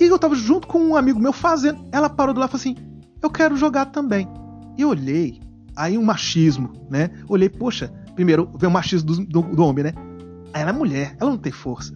e 0.00 0.04
eu 0.04 0.18
tava 0.18 0.34
junto 0.34 0.66
com 0.66 0.78
um 0.78 0.96
amigo 0.96 1.20
meu 1.20 1.32
fazendo. 1.32 1.84
Ela 1.92 2.08
parou 2.08 2.34
do 2.34 2.40
lado 2.40 2.48
e 2.48 2.52
falou 2.52 2.60
assim: 2.60 2.76
Eu 3.22 3.30
quero 3.30 3.56
jogar 3.56 3.86
também. 3.86 4.28
E 4.76 4.82
eu 4.82 4.88
olhei, 4.88 5.40
aí 5.76 5.98
um 5.98 6.04
machismo, 6.04 6.72
né? 6.90 7.10
Olhei, 7.28 7.48
poxa, 7.48 7.92
primeiro, 8.14 8.50
vem 8.58 8.68
o 8.68 8.72
machismo 8.72 9.08
do, 9.08 9.26
do, 9.26 9.42
do 9.42 9.64
homem, 9.64 9.84
né? 9.84 9.92
Ela 10.52 10.70
é 10.70 10.72
mulher, 10.72 11.16
ela 11.20 11.30
não 11.30 11.38
tem 11.38 11.52
força. 11.52 11.94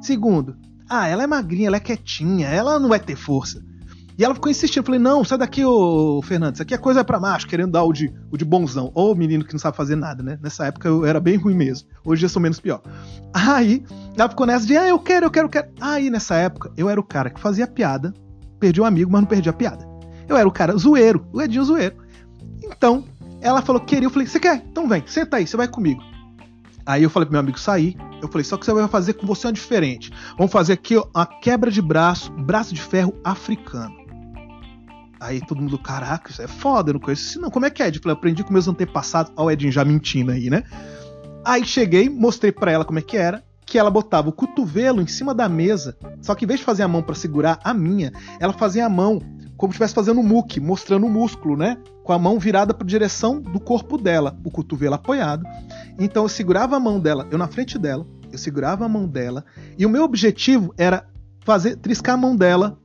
Segundo, 0.00 0.56
ah, 0.88 1.06
ela 1.06 1.22
é 1.22 1.26
magrinha, 1.26 1.68
ela 1.68 1.76
é 1.76 1.80
quietinha, 1.80 2.48
ela 2.48 2.78
não 2.78 2.88
vai 2.88 3.00
ter 3.00 3.16
força. 3.16 3.62
E 4.16 4.24
ela 4.24 4.34
ficou 4.34 4.50
insistindo. 4.50 4.82
Eu 4.82 4.86
falei, 4.86 5.00
não, 5.00 5.24
sai 5.24 5.38
daqui, 5.38 5.64
ô 5.64 6.20
Fernando, 6.22 6.54
isso 6.54 6.62
aqui 6.62 6.74
é 6.74 6.78
coisa 6.78 7.04
para 7.04 7.18
macho, 7.18 7.46
querendo 7.46 7.72
dar 7.72 7.82
o 7.82 7.92
de, 7.92 8.12
o 8.30 8.36
de 8.36 8.44
bonzão. 8.44 8.90
Ou 8.94 9.14
menino 9.14 9.44
que 9.44 9.52
não 9.52 9.58
sabe 9.58 9.76
fazer 9.76 9.96
nada, 9.96 10.22
né? 10.22 10.38
Nessa 10.40 10.66
época 10.66 10.88
eu 10.88 11.04
era 11.04 11.18
bem 11.18 11.36
ruim 11.36 11.54
mesmo. 11.54 11.88
Hoje 12.04 12.24
eu 12.24 12.28
sou 12.28 12.40
menos 12.40 12.60
pior. 12.60 12.80
Aí, 13.32 13.84
ela 14.16 14.28
ficou 14.28 14.46
nessa 14.46 14.66
de, 14.66 14.76
ah, 14.76 14.86
eu 14.86 14.98
quero, 14.98 15.26
eu 15.26 15.30
quero, 15.30 15.46
eu 15.46 15.50
quero. 15.50 15.68
Aí, 15.80 16.10
nessa 16.10 16.36
época, 16.36 16.72
eu 16.76 16.88
era 16.88 17.00
o 17.00 17.04
cara 17.04 17.30
que 17.30 17.40
fazia 17.40 17.66
piada, 17.66 18.14
perdi 18.60 18.80
um 18.80 18.84
amigo, 18.84 19.10
mas 19.10 19.20
não 19.20 19.28
perdi 19.28 19.48
a 19.48 19.52
piada. 19.52 19.84
Eu 20.28 20.36
era 20.36 20.46
o 20.46 20.52
cara 20.52 20.76
zoeiro, 20.76 21.26
o 21.32 21.42
Edinho 21.42 21.64
zoeiro. 21.64 21.96
Então, 22.62 23.04
ela 23.40 23.60
falou 23.60 23.80
que 23.80 23.88
queria, 23.88 24.06
eu 24.06 24.10
falei, 24.10 24.26
você 24.28 24.38
quer? 24.38 24.64
Então 24.70 24.88
vem, 24.88 25.02
senta 25.06 25.36
aí, 25.36 25.46
você 25.46 25.56
vai 25.56 25.68
comigo. 25.68 26.02
Aí 26.86 27.02
eu 27.02 27.10
falei 27.10 27.26
pro 27.26 27.32
meu 27.32 27.40
amigo 27.40 27.58
sair. 27.58 27.96
Eu 28.22 28.28
falei, 28.28 28.44
só 28.44 28.56
que 28.56 28.64
você 28.64 28.72
vai 28.72 28.86
fazer 28.88 29.14
com 29.14 29.26
você 29.26 29.46
uma 29.46 29.52
diferente. 29.52 30.10
Vamos 30.36 30.52
fazer 30.52 30.74
aqui 30.74 30.96
uma 30.96 31.26
quebra 31.26 31.70
de 31.70 31.82
braço, 31.82 32.30
braço 32.32 32.74
de 32.74 32.80
ferro 32.80 33.14
africano. 33.24 34.03
Aí 35.24 35.40
todo 35.40 35.62
mundo, 35.62 35.78
caraca, 35.78 36.30
isso 36.30 36.42
é 36.42 36.46
foda, 36.46 36.90
eu 36.90 36.94
não 36.94 37.00
conheço 37.00 37.22
isso 37.22 37.40
não. 37.40 37.50
Como 37.50 37.64
é 37.64 37.70
que 37.70 37.82
é? 37.82 37.88
Eu 37.88 37.94
falei, 37.94 38.12
aprendi 38.12 38.44
com 38.44 38.52
meus 38.52 38.68
antepassados. 38.68 39.32
Ó, 39.34 39.44
o 39.44 39.50
Edinho 39.50 39.72
já 39.72 39.82
mentindo 39.82 40.30
aí, 40.30 40.50
né? 40.50 40.64
Aí 41.42 41.64
cheguei, 41.64 42.10
mostrei 42.10 42.52
para 42.52 42.70
ela 42.70 42.84
como 42.84 42.98
é 42.98 43.02
que 43.02 43.16
era. 43.16 43.42
Que 43.64 43.78
ela 43.78 43.90
botava 43.90 44.28
o 44.28 44.32
cotovelo 44.32 45.00
em 45.00 45.06
cima 45.06 45.34
da 45.34 45.48
mesa. 45.48 45.96
Só 46.20 46.34
que 46.34 46.44
em 46.44 46.48
vez 46.48 46.60
de 46.60 46.66
fazer 46.66 46.82
a 46.82 46.88
mão 46.88 47.02
para 47.02 47.14
segurar 47.14 47.58
a 47.64 47.72
minha, 47.72 48.12
ela 48.38 48.52
fazia 48.52 48.84
a 48.84 48.88
mão 48.90 49.18
como 49.56 49.72
se 49.72 49.76
estivesse 49.76 49.94
fazendo 49.94 50.20
um 50.20 50.22
muque, 50.22 50.60
mostrando 50.60 51.06
o 51.06 51.10
músculo, 51.10 51.56
né? 51.56 51.78
Com 52.02 52.12
a 52.12 52.18
mão 52.18 52.38
virada 52.38 52.74
para 52.74 52.86
direção 52.86 53.40
do 53.40 53.58
corpo 53.58 53.96
dela, 53.96 54.38
o 54.44 54.50
cotovelo 54.50 54.94
apoiado. 54.94 55.42
Então 55.98 56.24
eu 56.24 56.28
segurava 56.28 56.76
a 56.76 56.80
mão 56.80 57.00
dela, 57.00 57.26
eu 57.30 57.38
na 57.38 57.48
frente 57.48 57.78
dela, 57.78 58.06
eu 58.30 58.36
segurava 58.36 58.84
a 58.84 58.88
mão 58.90 59.08
dela, 59.08 59.42
e 59.78 59.86
o 59.86 59.88
meu 59.88 60.04
objetivo 60.04 60.74
era 60.76 61.06
fazer 61.46 61.76
triscar 61.76 62.14
a 62.14 62.18
mão 62.18 62.36
dela 62.36 62.78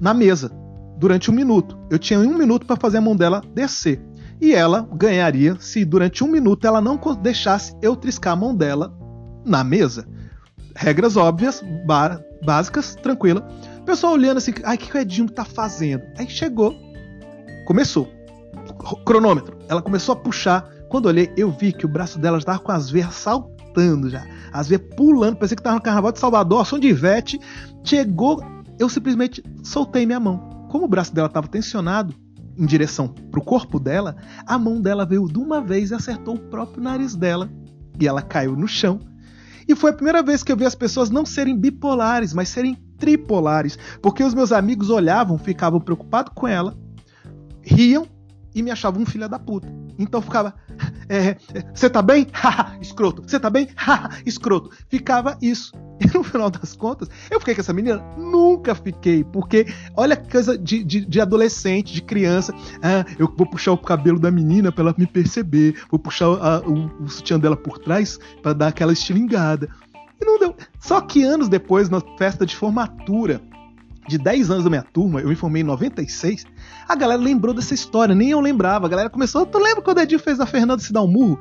na 0.00 0.12
mesa 0.12 0.63
durante 0.96 1.30
um 1.30 1.34
minuto. 1.34 1.78
Eu 1.90 1.98
tinha 1.98 2.18
um 2.18 2.38
minuto 2.38 2.66
para 2.66 2.76
fazer 2.76 2.98
a 2.98 3.00
mão 3.00 3.16
dela 3.16 3.42
descer. 3.54 4.00
E 4.40 4.52
ela 4.52 4.88
ganharia 4.92 5.56
se 5.58 5.84
durante 5.84 6.24
um 6.24 6.28
minuto 6.28 6.66
ela 6.66 6.80
não 6.80 7.00
deixasse 7.20 7.74
eu 7.80 7.96
triscar 7.96 8.32
a 8.32 8.36
mão 8.36 8.54
dela 8.54 8.92
na 9.44 9.62
mesa. 9.62 10.06
Regras 10.76 11.16
óbvias, 11.16 11.62
básicas, 12.44 12.96
tranquila. 12.96 13.46
Pessoal 13.86 14.14
olhando 14.14 14.38
assim, 14.38 14.52
ai, 14.64 14.76
o 14.76 14.78
que 14.78 14.96
o 14.96 15.00
Edinho 15.00 15.28
tá 15.28 15.44
fazendo? 15.44 16.02
Aí 16.18 16.28
chegou, 16.28 16.74
começou. 17.66 18.08
Cronômetro. 19.04 19.56
Ela 19.68 19.82
começou 19.82 20.14
a 20.14 20.16
puxar. 20.16 20.68
Quando 20.88 21.06
olhei, 21.06 21.32
eu 21.36 21.50
vi 21.50 21.72
que 21.72 21.86
o 21.86 21.88
braço 21.88 22.18
dela 22.18 22.38
estava 22.38 22.58
com 22.58 22.72
as 22.72 22.90
veias 22.90 23.14
saltando 23.14 24.08
já. 24.08 24.24
As 24.52 24.68
veias 24.68 24.82
pulando, 24.96 25.36
parecia 25.36 25.56
que 25.56 25.60
estava 25.60 25.76
no 25.76 25.82
carnaval 25.82 26.12
de 26.12 26.18
Salvador, 26.18 26.66
som 26.66 26.78
de 26.78 26.88
Ivete. 26.88 27.40
Chegou, 27.82 28.42
eu 28.78 28.88
simplesmente 28.88 29.42
soltei 29.62 30.06
minha 30.06 30.20
mão. 30.20 30.53
Como 30.74 30.86
o 30.86 30.88
braço 30.88 31.14
dela 31.14 31.28
estava 31.28 31.46
tensionado 31.46 32.12
em 32.58 32.66
direção 32.66 33.06
para 33.06 33.38
o 33.38 33.44
corpo 33.44 33.78
dela, 33.78 34.16
a 34.44 34.58
mão 34.58 34.80
dela 34.80 35.06
veio 35.06 35.28
de 35.28 35.38
uma 35.38 35.60
vez 35.60 35.92
e 35.92 35.94
acertou 35.94 36.34
o 36.34 36.40
próprio 36.50 36.82
nariz 36.82 37.14
dela. 37.14 37.48
E 38.00 38.08
ela 38.08 38.20
caiu 38.20 38.56
no 38.56 38.66
chão. 38.66 38.98
E 39.68 39.76
foi 39.76 39.92
a 39.92 39.94
primeira 39.94 40.20
vez 40.20 40.42
que 40.42 40.50
eu 40.50 40.56
vi 40.56 40.64
as 40.64 40.74
pessoas 40.74 41.10
não 41.10 41.24
serem 41.24 41.56
bipolares, 41.56 42.34
mas 42.34 42.48
serem 42.48 42.74
tripolares, 42.98 43.78
porque 44.02 44.24
os 44.24 44.34
meus 44.34 44.50
amigos 44.50 44.90
olhavam, 44.90 45.38
ficavam 45.38 45.78
preocupados 45.78 46.32
com 46.34 46.48
ela, 46.48 46.76
riam 47.62 48.04
e 48.52 48.60
me 48.60 48.72
achavam 48.72 49.00
um 49.00 49.06
filho 49.06 49.28
da 49.28 49.38
puta. 49.38 49.72
Então 49.96 50.20
ficava, 50.20 50.56
você 51.74 51.86
é, 51.86 51.88
tá 51.88 52.02
bem? 52.02 52.26
escroto. 52.80 53.22
Você 53.22 53.38
tá 53.38 53.50
bem? 53.50 53.68
escroto. 54.24 54.70
Ficava 54.88 55.36
isso. 55.40 55.72
E 56.00 56.06
no 56.16 56.24
final 56.24 56.50
das 56.50 56.74
contas, 56.74 57.08
eu 57.30 57.38
fiquei 57.38 57.54
com 57.54 57.60
essa 57.60 57.72
menina? 57.72 58.02
Nunca 58.16 58.74
fiquei, 58.74 59.22
porque 59.22 59.66
olha 59.96 60.16
que 60.16 60.28
coisa 60.28 60.58
de, 60.58 60.82
de, 60.82 61.04
de 61.04 61.20
adolescente, 61.20 61.94
de 61.94 62.02
criança. 62.02 62.52
Ah, 62.82 63.04
eu 63.18 63.32
vou 63.36 63.46
puxar 63.46 63.72
o 63.72 63.78
cabelo 63.78 64.18
da 64.18 64.30
menina 64.30 64.72
para 64.72 64.82
ela 64.82 64.94
me 64.98 65.06
perceber, 65.06 65.80
vou 65.88 65.98
puxar 65.98 66.26
a, 66.26 66.60
o, 66.60 67.04
o 67.04 67.08
sutiã 67.08 67.38
dela 67.38 67.56
por 67.56 67.78
trás 67.78 68.18
para 68.42 68.52
dar 68.52 68.68
aquela 68.68 68.92
estilingada. 68.92 69.68
E 70.20 70.24
não 70.24 70.38
deu. 70.38 70.56
Só 70.80 71.00
que 71.00 71.22
anos 71.22 71.48
depois, 71.48 71.88
na 71.88 72.00
festa 72.18 72.44
de 72.44 72.56
formatura 72.56 73.40
de 74.08 74.18
10 74.18 74.50
anos 74.50 74.64
da 74.64 74.70
minha 74.70 74.82
turma, 74.82 75.20
eu 75.20 75.28
me 75.28 75.34
formei 75.34 75.62
em 75.62 75.64
96, 75.64 76.44
a 76.88 76.94
galera 76.94 77.20
lembrou 77.20 77.54
dessa 77.54 77.74
história, 77.74 78.14
nem 78.14 78.30
eu 78.30 78.40
lembrava. 78.40 78.86
A 78.86 78.88
galera 78.88 79.10
começou, 79.10 79.46
tu 79.46 79.58
lembra 79.58 79.82
quando 79.82 79.98
o 79.98 80.00
Edinho 80.00 80.20
fez 80.20 80.40
a 80.40 80.46
Fernanda 80.46 80.82
se 80.82 80.92
dar 80.92 81.02
um 81.02 81.08
murro? 81.08 81.40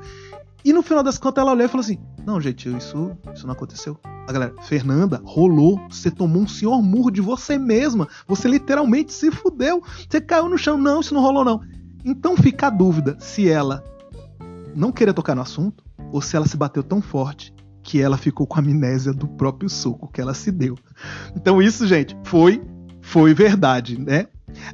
E 0.63 0.71
no 0.71 0.81
final 0.81 1.03
das 1.03 1.17
contas 1.17 1.41
ela 1.41 1.51
olhou 1.51 1.65
e 1.65 1.69
falou 1.69 1.83
assim: 1.83 1.99
Não, 2.25 2.39
gente, 2.39 2.73
isso, 2.75 3.11
isso 3.33 3.45
não 3.45 3.53
aconteceu. 3.53 3.99
A 4.05 4.31
galera, 4.31 4.55
Fernanda, 4.61 5.21
rolou. 5.25 5.77
Você 5.89 6.09
tomou 6.09 6.43
um 6.43 6.47
senhor 6.47 6.81
murro 6.81 7.11
de 7.11 7.19
você 7.19 7.57
mesma. 7.57 8.07
Você 8.25 8.47
literalmente 8.47 9.11
se 9.11 9.29
fudeu. 9.29 9.83
Você 10.09 10.21
caiu 10.21 10.47
no 10.47 10.57
chão. 10.57 10.77
Não, 10.77 11.01
isso 11.01 11.13
não 11.13 11.21
rolou, 11.21 11.43
não. 11.43 11.61
Então 12.05 12.37
fica 12.37 12.67
a 12.67 12.69
dúvida 12.69 13.17
se 13.19 13.49
ela 13.49 13.83
não 14.73 14.91
queria 14.91 15.13
tocar 15.13 15.35
no 15.35 15.41
assunto 15.41 15.83
ou 16.11 16.21
se 16.21 16.35
ela 16.35 16.47
se 16.47 16.55
bateu 16.55 16.81
tão 16.81 17.01
forte 17.01 17.53
que 17.83 18.01
ela 18.01 18.17
ficou 18.17 18.47
com 18.47 18.57
a 18.57 18.63
amnésia 18.63 19.13
do 19.13 19.27
próprio 19.27 19.69
soco 19.69 20.09
que 20.11 20.21
ela 20.21 20.33
se 20.33 20.51
deu. 20.51 20.77
Então 21.35 21.61
isso, 21.61 21.85
gente, 21.85 22.17
foi 22.23 22.63
foi 23.01 23.33
verdade, 23.33 23.99
né? 23.99 24.27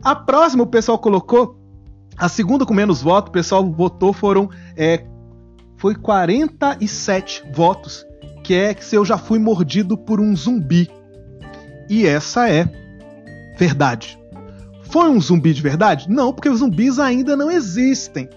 A 0.03 0.15
próxima 0.15 0.63
o 0.63 0.67
pessoal 0.67 0.99
colocou 0.99 1.59
a 2.15 2.29
segunda 2.29 2.65
com 2.65 2.73
menos 2.73 3.01
votos, 3.01 3.29
o 3.29 3.33
pessoal 3.33 3.71
votou 3.71 4.13
foram 4.13 4.49
é, 4.77 5.03
foi 5.77 5.95
47 5.95 7.43
votos, 7.53 8.05
que 8.43 8.53
é 8.53 8.73
que 8.73 8.85
se 8.85 8.95
eu 8.95 9.03
já 9.03 9.17
fui 9.17 9.39
mordido 9.39 9.97
por 9.97 10.19
um 10.19 10.35
zumbi. 10.35 10.89
E 11.89 12.05
essa 12.05 12.47
é 12.47 12.69
verdade. 13.57 14.19
Foi 14.83 15.09
um 15.09 15.19
zumbi 15.19 15.53
de 15.53 15.61
verdade? 15.61 16.09
Não, 16.09 16.33
porque 16.33 16.49
os 16.49 16.59
zumbis 16.59 16.99
ainda 16.99 17.35
não 17.35 17.49
existem. 17.49 18.29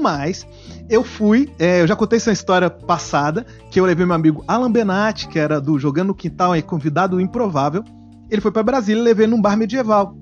Mas 0.00 0.46
eu 0.88 1.02
fui, 1.02 1.52
é, 1.58 1.80
eu 1.82 1.86
já 1.86 1.96
contei 1.96 2.16
essa 2.16 2.30
história 2.30 2.70
passada, 2.70 3.44
que 3.70 3.80
eu 3.80 3.84
levei 3.84 4.06
meu 4.06 4.14
amigo 4.14 4.44
Alan 4.46 4.70
Benatti, 4.70 5.26
que 5.26 5.38
era 5.38 5.60
do 5.60 5.78
Jogando 5.78 6.08
no 6.08 6.14
Quintal, 6.14 6.52
aí, 6.52 6.62
convidado 6.62 7.20
improvável. 7.20 7.82
Ele 8.30 8.40
foi 8.40 8.52
para 8.52 8.62
Brasília 8.62 9.00
e 9.00 9.04
levei 9.04 9.26
num 9.26 9.40
bar 9.40 9.56
medieval, 9.56 10.16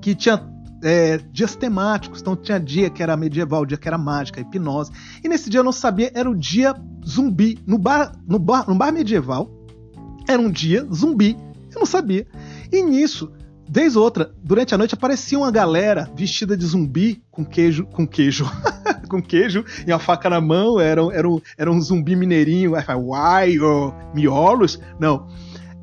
que 0.00 0.14
tinha 0.14 0.42
é, 0.82 1.18
dias 1.32 1.54
temáticos, 1.54 2.20
então 2.20 2.34
tinha 2.34 2.58
dia 2.58 2.90
que 2.90 3.02
era 3.02 3.16
medieval, 3.16 3.64
dia 3.64 3.78
que 3.78 3.86
era 3.86 3.96
mágica, 3.96 4.40
hipnose. 4.40 4.90
E 5.22 5.28
nesse 5.28 5.48
dia 5.48 5.60
eu 5.60 5.64
não 5.64 5.72
sabia, 5.72 6.10
era 6.14 6.28
o 6.28 6.36
dia 6.36 6.74
zumbi. 7.06 7.58
No 7.66 7.78
bar, 7.78 8.12
no 8.26 8.38
bar, 8.38 8.68
no 8.68 8.74
bar 8.74 8.92
medieval, 8.92 9.48
era 10.28 10.40
um 10.40 10.50
dia 10.50 10.86
zumbi. 10.92 11.36
Eu 11.72 11.78
não 11.78 11.86
sabia. 11.86 12.26
E 12.72 12.82
nisso, 12.82 13.30
Vez 13.72 13.94
ou 13.94 14.02
outra, 14.02 14.34
durante 14.42 14.74
a 14.74 14.78
noite 14.78 14.96
aparecia 14.96 15.38
uma 15.38 15.52
galera 15.52 16.10
vestida 16.16 16.56
de 16.56 16.66
zumbi 16.66 17.22
com 17.30 17.44
queijo. 17.44 17.86
Com 17.86 18.04
queijo. 18.04 18.44
com 19.10 19.20
queijo 19.20 19.64
e 19.86 19.92
uma 19.92 19.98
faca 19.98 20.30
na 20.30 20.40
mão. 20.40 20.80
Era, 20.80 21.02
era, 21.12 21.28
um, 21.28 21.40
era 21.58 21.70
um 21.70 21.80
zumbi 21.80 22.16
mineirinho. 22.16 22.72
Uai, 22.72 23.58
oh, 23.58 23.92
miolos? 24.14 24.78
Não. 24.98 25.28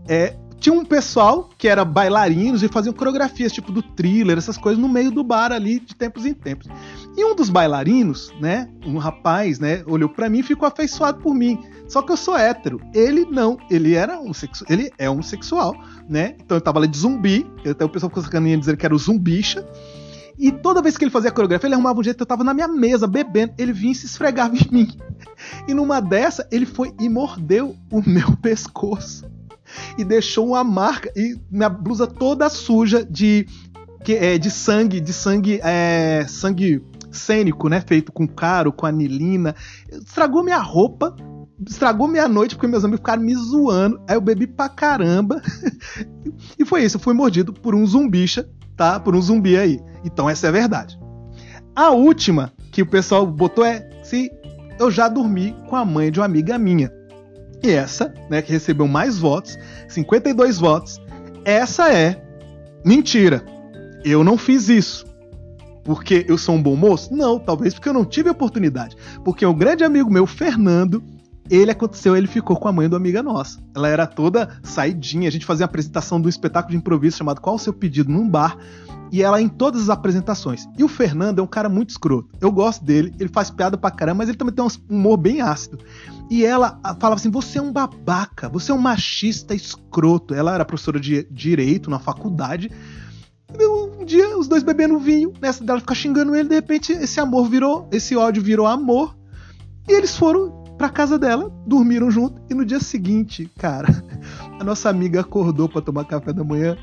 É, 0.07 0.35
tinha 0.59 0.73
um 0.73 0.83
pessoal 0.83 1.49
que 1.57 1.67
era 1.67 1.85
bailarinos 1.85 2.63
e 2.63 2.67
faziam 2.67 2.93
coreografias, 2.93 3.51
tipo 3.51 3.71
do 3.71 3.81
thriller, 3.81 4.37
essas 4.37 4.57
coisas, 4.57 4.81
no 4.81 4.89
meio 4.89 5.11
do 5.11 5.23
bar 5.23 5.51
ali, 5.51 5.79
de 5.79 5.95
tempos 5.95 6.25
em 6.25 6.33
tempos. 6.33 6.67
E 7.15 7.23
um 7.23 7.35
dos 7.35 7.49
bailarinos, 7.49 8.33
né, 8.39 8.67
um 8.85 8.97
rapaz, 8.97 9.59
né, 9.59 9.83
olhou 9.85 10.09
para 10.09 10.29
mim 10.29 10.39
e 10.39 10.43
ficou 10.43 10.67
afeiçoado 10.67 11.19
por 11.21 11.35
mim. 11.35 11.59
Só 11.87 12.01
que 12.01 12.11
eu 12.11 12.17
sou 12.17 12.35
hétero. 12.35 12.81
Ele 12.93 13.25
não, 13.25 13.57
ele 13.69 13.93
era 13.93 14.19
um 14.19 14.33
sexu... 14.33 14.65
ele 14.69 14.91
é 14.97 15.09
homossexual, 15.09 15.73
né? 16.09 16.35
Então 16.43 16.57
eu 16.57 16.61
tava 16.61 16.79
ali 16.79 16.87
de 16.87 16.97
zumbi, 16.97 17.45
até 17.69 17.85
o 17.85 17.89
pessoal 17.89 18.09
ficou 18.09 18.23
sacaninha 18.23 18.57
dizer 18.57 18.75
que 18.75 18.85
era 18.85 18.93
o 18.93 18.99
zumbicha. 18.99 19.65
E 20.37 20.51
toda 20.51 20.81
vez 20.81 20.97
que 20.97 21.03
ele 21.03 21.11
fazia 21.11 21.29
a 21.29 21.33
coreografia, 21.33 21.67
ele 21.67 21.73
arrumava 21.73 21.99
um 21.99 22.03
jeito, 22.03 22.21
eu 22.21 22.25
tava 22.25 22.43
na 22.43 22.53
minha 22.53 22.67
mesa 22.67 23.07
bebendo, 23.07 23.53
ele 23.57 23.73
vinha 23.73 23.91
e 23.91 23.95
se 23.95 24.05
esfregava 24.05 24.55
em 24.55 24.67
mim. 24.71 24.87
E 25.67 25.73
numa 25.73 25.99
dessa, 25.99 26.47
ele 26.51 26.65
foi 26.65 26.93
e 26.99 27.09
mordeu 27.09 27.75
o 27.91 28.01
meu 28.07 28.35
pescoço 28.41 29.25
e 29.97 30.03
deixou 30.03 30.49
uma 30.49 30.63
marca 30.63 31.11
e 31.15 31.37
minha 31.51 31.69
blusa 31.69 32.07
toda 32.07 32.49
suja 32.49 33.03
de 33.03 33.47
é, 34.09 34.37
de 34.37 34.49
sangue, 34.49 35.01
de 35.01 35.11
sangue, 35.11 35.59
é, 35.61 36.25
sangue 36.29 36.81
cênico, 37.11 37.67
né? 37.67 37.81
Feito 37.81 38.11
com 38.11 38.27
caro, 38.27 38.71
com 38.71 38.85
anilina. 38.85 39.53
Estragou 39.91 40.43
minha 40.43 40.59
roupa, 40.59 41.13
estragou 41.67 42.07
minha 42.07 42.27
noite 42.27 42.55
porque 42.55 42.67
meus 42.67 42.85
amigos 42.85 43.01
ficaram 43.01 43.23
me 43.23 43.35
zoando. 43.35 43.99
Aí 44.07 44.15
eu 44.15 44.21
bebi 44.21 44.47
pra 44.47 44.69
caramba. 44.69 45.41
e 46.57 46.63
foi 46.63 46.85
isso, 46.85 46.95
eu 46.95 47.01
fui 47.01 47.13
mordido 47.13 47.51
por 47.51 47.75
um 47.75 47.85
zumbicha 47.85 48.47
tá? 48.77 48.99
Por 48.99 49.15
um 49.15 49.21
zumbi 49.21 49.57
aí. 49.57 49.81
Então 50.05 50.29
essa 50.29 50.45
é 50.45 50.49
a 50.49 50.53
verdade. 50.53 50.97
A 51.75 51.89
última 51.89 52.53
que 52.71 52.81
o 52.81 52.85
pessoal 52.85 53.25
botou 53.25 53.65
é 53.65 53.89
se 54.03 54.31
eu 54.79 54.89
já 54.91 55.09
dormi 55.09 55.55
com 55.67 55.75
a 55.75 55.83
mãe 55.83 56.11
de 56.11 56.19
uma 56.19 56.25
amiga 56.25 56.57
minha. 56.57 56.91
E 57.63 57.71
essa, 57.71 58.13
né, 58.29 58.41
que 58.41 58.51
recebeu 58.51 58.87
mais 58.87 59.17
votos, 59.17 59.57
52 59.89 60.59
votos, 60.59 61.01
essa 61.43 61.91
é 61.91 62.21
mentira. 62.85 63.43
Eu 64.03 64.23
não 64.23 64.37
fiz 64.37 64.69
isso. 64.69 65.05
Porque 65.83 66.25
eu 66.27 66.37
sou 66.37 66.55
um 66.55 66.61
bom 66.61 66.75
moço? 66.75 67.13
Não, 67.15 67.39
talvez 67.39 67.73
porque 67.73 67.89
eu 67.89 67.93
não 67.93 68.05
tive 68.05 68.29
oportunidade. 68.29 68.95
Porque 69.23 69.45
um 69.45 69.53
grande 69.53 69.83
amigo 69.83 70.11
meu, 70.11 70.27
Fernando, 70.27 71.03
ele 71.49 71.71
aconteceu, 71.71 72.15
ele 72.15 72.27
ficou 72.27 72.57
com 72.57 72.67
a 72.67 72.71
mãe 72.71 72.89
do 72.89 72.95
amiga 72.95 73.23
nossa. 73.23 73.59
Ela 73.75 73.87
era 73.87 74.05
toda 74.05 74.59
saidinha, 74.63 75.27
a 75.27 75.31
gente 75.31 75.45
fazia 75.45 75.65
a 75.65 75.67
apresentação 75.69 76.19
do 76.19 76.29
espetáculo 76.29 76.71
de 76.71 76.77
improviso 76.77 77.17
chamado 77.17 77.41
Qual 77.41 77.55
o 77.55 77.59
seu 77.59 77.73
pedido 77.73 78.11
num 78.11 78.27
bar, 78.27 78.57
e 79.11 79.23
ela 79.23 79.41
em 79.41 79.47
todas 79.47 79.83
as 79.83 79.89
apresentações. 79.89 80.67
E 80.77 80.83
o 80.83 80.87
Fernando 80.87 81.39
é 81.39 81.41
um 81.41 81.47
cara 81.47 81.69
muito 81.69 81.91
escroto. 81.91 82.29
Eu 82.41 82.51
gosto 82.51 82.83
dele, 82.83 83.13
ele 83.19 83.29
faz 83.29 83.49
piada 83.49 83.77
pra 83.77 83.91
caramba, 83.91 84.19
mas 84.19 84.29
ele 84.29 84.37
também 84.37 84.53
tem 84.53 84.63
um 84.63 84.67
humor 84.89 85.17
bem 85.17 85.41
ácido. 85.41 85.79
E 86.29 86.45
ela 86.45 86.79
falava 86.99 87.15
assim: 87.15 87.31
"Você 87.31 87.57
é 87.57 87.61
um 87.61 87.71
babaca, 87.71 88.49
você 88.49 88.71
é 88.71 88.75
um 88.75 88.79
machista 88.79 89.55
escroto". 89.55 90.33
Ela 90.33 90.53
era 90.53 90.65
professora 90.65 90.99
de 90.99 91.25
direito 91.31 91.89
na 91.89 91.99
faculdade. 91.99 92.69
Um 93.49 94.03
dia, 94.03 94.37
os 94.37 94.47
dois 94.47 94.61
bebendo 94.61 94.99
vinho, 94.99 95.31
nessa 95.41 95.63
dela 95.63 95.79
ficar 95.79 95.95
xingando 95.95 96.35
ele, 96.35 96.49
de 96.49 96.55
repente 96.55 96.91
esse 96.91 97.17
amor 97.19 97.49
virou, 97.49 97.87
esse 97.93 98.15
ódio 98.15 98.43
virou 98.43 98.67
amor. 98.67 99.15
E 99.87 99.93
eles 99.93 100.17
foram 100.17 100.66
pra 100.77 100.89
casa 100.89 101.17
dela, 101.17 101.51
dormiram 101.65 102.11
junto 102.11 102.41
e 102.49 102.53
no 102.53 102.63
dia 102.63 102.79
seguinte, 102.79 103.51
cara, 103.57 103.87
a 104.59 104.63
nossa 104.63 104.89
amiga 104.89 105.21
acordou 105.21 105.67
para 105.67 105.81
tomar 105.81 106.05
café 106.05 106.31
da 106.31 106.43
manhã, 106.43 106.77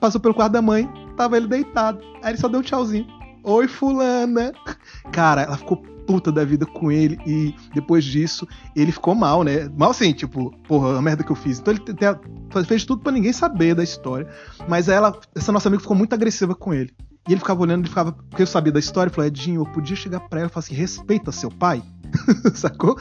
passou 0.00 0.20
pelo 0.20 0.34
quarto 0.34 0.52
da 0.52 0.62
mãe, 0.62 0.88
tava 1.16 1.36
ele 1.36 1.46
deitado. 1.46 2.00
Aí 2.22 2.32
ele 2.32 2.38
só 2.38 2.48
deu 2.48 2.60
um 2.60 2.62
tchauzinho. 2.62 3.06
Oi, 3.44 3.68
fulana. 3.68 4.52
Cara, 5.12 5.42
ela 5.42 5.56
ficou 5.56 5.76
puta 6.06 6.30
da 6.30 6.44
vida 6.44 6.64
com 6.64 6.90
ele 6.90 7.18
e 7.26 7.54
depois 7.74 8.04
disso 8.04 8.46
ele 8.76 8.92
ficou 8.92 9.14
mal, 9.14 9.42
né? 9.42 9.68
Mal 9.76 9.90
assim, 9.90 10.12
tipo, 10.12 10.56
porra, 10.68 10.96
a 10.96 11.02
merda 11.02 11.24
que 11.24 11.32
eu 11.32 11.36
fiz. 11.36 11.58
Então 11.58 11.74
ele 11.74 12.64
fez 12.64 12.84
tudo 12.84 13.02
para 13.02 13.12
ninguém 13.12 13.32
saber 13.32 13.74
da 13.74 13.82
história. 13.82 14.28
Mas 14.68 14.88
ela, 14.88 15.18
essa 15.34 15.52
nossa 15.52 15.68
amiga 15.68 15.82
ficou 15.82 15.96
muito 15.96 16.14
agressiva 16.14 16.54
com 16.54 16.72
ele. 16.72 16.94
E 17.28 17.32
ele 17.32 17.40
ficava 17.40 17.60
olhando, 17.60 17.80
ele 17.80 17.88
ficava, 17.88 18.12
porque 18.12 18.42
eu 18.42 18.46
sabia 18.46 18.72
da 18.72 18.78
história, 18.78 19.12
falou, 19.12 19.26
Edinho, 19.26 19.62
eu 19.62 19.66
podia 19.66 19.96
chegar 19.96 20.20
pra 20.20 20.40
ela 20.40 20.48
e 20.48 20.52
falar 20.52 20.64
assim, 20.64 20.74
respeita 20.74 21.32
seu 21.32 21.50
pai. 21.50 21.82
Sacou? 22.54 22.96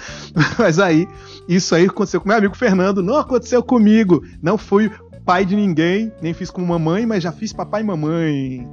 Mas 0.57 0.79
aí, 0.79 1.07
isso 1.47 1.75
aí 1.75 1.85
aconteceu 1.85 2.19
com 2.19 2.27
meu 2.27 2.37
amigo 2.37 2.55
Fernando, 2.55 3.03
não 3.03 3.17
aconteceu 3.17 3.61
comigo. 3.61 4.23
Não 4.41 4.57
fui 4.57 4.91
pai 5.25 5.45
de 5.45 5.55
ninguém, 5.55 6.11
nem 6.21 6.33
fiz 6.33 6.49
com 6.49 6.61
mamãe, 6.61 7.05
mas 7.05 7.23
já 7.23 7.31
fiz 7.31 7.53
papai 7.53 7.81
e 7.81 7.85
mamãe. 7.85 8.67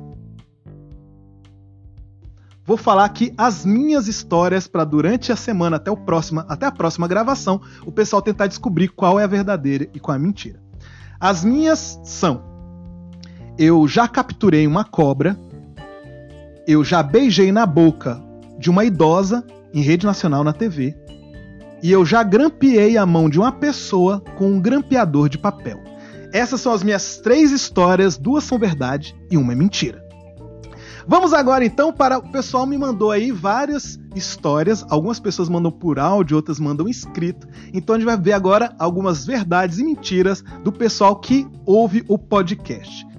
Vou 2.64 2.76
falar 2.76 3.04
aqui 3.04 3.34
as 3.36 3.64
minhas 3.64 4.06
histórias 4.06 4.68
para 4.68 4.84
durante 4.84 5.32
a 5.32 5.36
semana 5.36 5.76
até 5.76 5.90
o 5.90 5.96
próximo, 5.96 6.44
até 6.48 6.64
a 6.64 6.70
próxima 6.70 7.08
gravação, 7.08 7.60
o 7.84 7.90
pessoal 7.90 8.22
tentar 8.22 8.46
descobrir 8.46 8.88
qual 8.88 9.18
é 9.18 9.24
a 9.24 9.26
verdadeira 9.26 9.88
e 9.92 9.98
qual 9.98 10.14
é 10.14 10.18
a 10.18 10.22
mentira. 10.22 10.62
As 11.18 11.42
minhas 11.44 12.00
são: 12.04 12.51
eu 13.58 13.86
já 13.86 14.08
capturei 14.08 14.66
uma 14.66 14.84
cobra, 14.84 15.38
eu 16.66 16.82
já 16.84 17.02
beijei 17.02 17.52
na 17.52 17.66
boca 17.66 18.22
de 18.58 18.70
uma 18.70 18.84
idosa 18.84 19.44
em 19.74 19.80
rede 19.82 20.06
nacional 20.06 20.42
na 20.44 20.52
TV. 20.52 20.96
E 21.82 21.90
eu 21.90 22.04
já 22.04 22.22
grampeei 22.22 22.96
a 22.96 23.04
mão 23.04 23.28
de 23.28 23.38
uma 23.38 23.50
pessoa 23.50 24.22
com 24.36 24.52
um 24.52 24.60
grampeador 24.60 25.28
de 25.28 25.36
papel. 25.36 25.80
Essas 26.32 26.60
são 26.60 26.72
as 26.72 26.82
minhas 26.82 27.18
três 27.18 27.50
histórias, 27.50 28.16
duas 28.16 28.44
são 28.44 28.58
verdade 28.58 29.14
e 29.30 29.36
uma 29.36 29.52
é 29.52 29.56
mentira. 29.56 30.02
Vamos 31.06 31.34
agora 31.34 31.64
então 31.64 31.92
para 31.92 32.18
o 32.18 32.30
pessoal 32.30 32.64
me 32.64 32.78
mandou 32.78 33.10
aí 33.10 33.32
várias 33.32 33.98
histórias, 34.14 34.86
algumas 34.88 35.18
pessoas 35.18 35.48
mandam 35.48 35.72
por 35.72 35.98
áudio, 35.98 36.36
outras 36.36 36.60
mandam 36.60 36.88
escrito. 36.88 37.48
Então 37.74 37.96
a 37.96 37.98
gente 37.98 38.06
vai 38.06 38.16
ver 38.16 38.32
agora 38.32 38.72
algumas 38.78 39.26
verdades 39.26 39.78
e 39.78 39.84
mentiras 39.84 40.42
do 40.62 40.70
pessoal 40.70 41.16
que 41.16 41.46
ouve 41.66 42.04
o 42.06 42.16
podcast. 42.16 43.11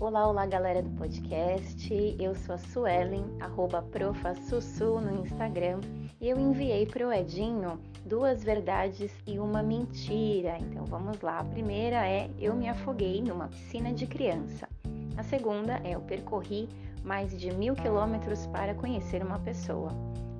Olá, 0.00 0.26
olá 0.26 0.44
galera 0.44 0.82
do 0.82 0.90
podcast. 0.90 2.16
Eu 2.18 2.34
sou 2.34 2.56
a 2.56 2.58
Suelen, 2.58 3.24
arroba 3.38 3.80
profasussu 3.80 5.00
no 5.00 5.24
Instagram, 5.24 5.80
e 6.20 6.28
eu 6.28 6.38
enviei 6.38 6.84
para 6.84 7.06
o 7.06 7.12
Edinho 7.12 7.78
duas 8.04 8.42
verdades 8.42 9.12
e 9.24 9.38
uma 9.38 9.62
mentira. 9.62 10.58
Então 10.58 10.84
vamos 10.84 11.20
lá. 11.20 11.38
A 11.38 11.44
primeira 11.44 12.04
é 12.08 12.28
eu 12.40 12.56
me 12.56 12.68
afoguei 12.68 13.22
numa 13.22 13.46
piscina 13.46 13.92
de 13.92 14.04
criança. 14.04 14.68
A 15.16 15.22
segunda 15.22 15.80
é 15.84 15.94
eu 15.94 16.00
percorri 16.00 16.68
mais 17.04 17.30
de 17.38 17.54
mil 17.54 17.76
quilômetros 17.76 18.48
para 18.48 18.74
conhecer 18.74 19.22
uma 19.22 19.38
pessoa. 19.38 19.92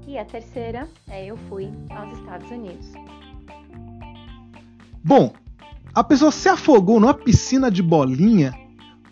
E 0.04 0.18
a 0.18 0.24
terceira 0.24 0.88
é 1.08 1.26
eu 1.26 1.36
fui 1.48 1.70
aos 1.90 2.18
Estados 2.18 2.50
Unidos. 2.50 2.90
Bom, 5.02 5.32
a 5.94 6.02
pessoa 6.02 6.32
se 6.32 6.48
afogou 6.48 6.98
numa 6.98 7.14
piscina 7.14 7.70
de 7.70 7.84
bolinha 7.84 8.63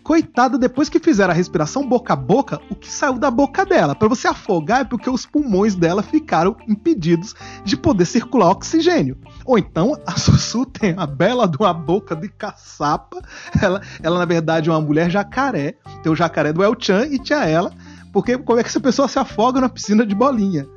Coitada, 0.03 0.57
depois 0.57 0.89
que 0.89 0.99
fizeram 0.99 1.31
a 1.31 1.35
respiração 1.35 1.87
boca 1.87 2.11
a 2.11 2.15
boca, 2.15 2.59
o 2.69 2.75
que 2.75 2.91
saiu 2.91 3.17
da 3.17 3.31
boca 3.31 3.65
dela? 3.65 3.95
Para 3.95 4.09
você 4.09 4.27
afogar 4.27 4.81
é 4.81 4.83
porque 4.83 5.09
os 5.09 5.25
pulmões 5.25 5.75
dela 5.75 6.03
ficaram 6.03 6.57
impedidos 6.67 7.33
de 7.63 7.77
poder 7.77 8.05
circular 8.05 8.49
oxigênio. 8.49 9.17
Ou 9.45 9.57
então 9.57 9.97
a 10.05 10.11
Sussu 10.19 10.65
tem 10.65 10.93
a 10.97 11.07
bela 11.07 11.47
de 11.47 11.55
uma 11.57 11.73
boca 11.73 12.17
de 12.17 12.27
caçapa. 12.27 13.21
Ela, 13.61 13.81
ela 14.01 14.19
na 14.19 14.25
verdade, 14.25 14.69
é 14.69 14.73
uma 14.73 14.81
mulher 14.81 15.09
jacaré. 15.09 15.75
Tem 16.01 16.11
o 16.11 16.15
jacaré 16.15 16.51
do 16.51 16.61
El 16.61 16.75
Chan 16.77 17.05
e 17.05 17.17
tinha 17.17 17.45
ela. 17.45 17.71
Porque 18.11 18.37
como 18.37 18.59
é 18.59 18.63
que 18.63 18.69
essa 18.69 18.81
pessoa 18.81 19.07
se 19.07 19.17
afoga 19.17 19.61
na 19.61 19.69
piscina 19.69 20.05
de 20.05 20.13
bolinha? 20.13 20.67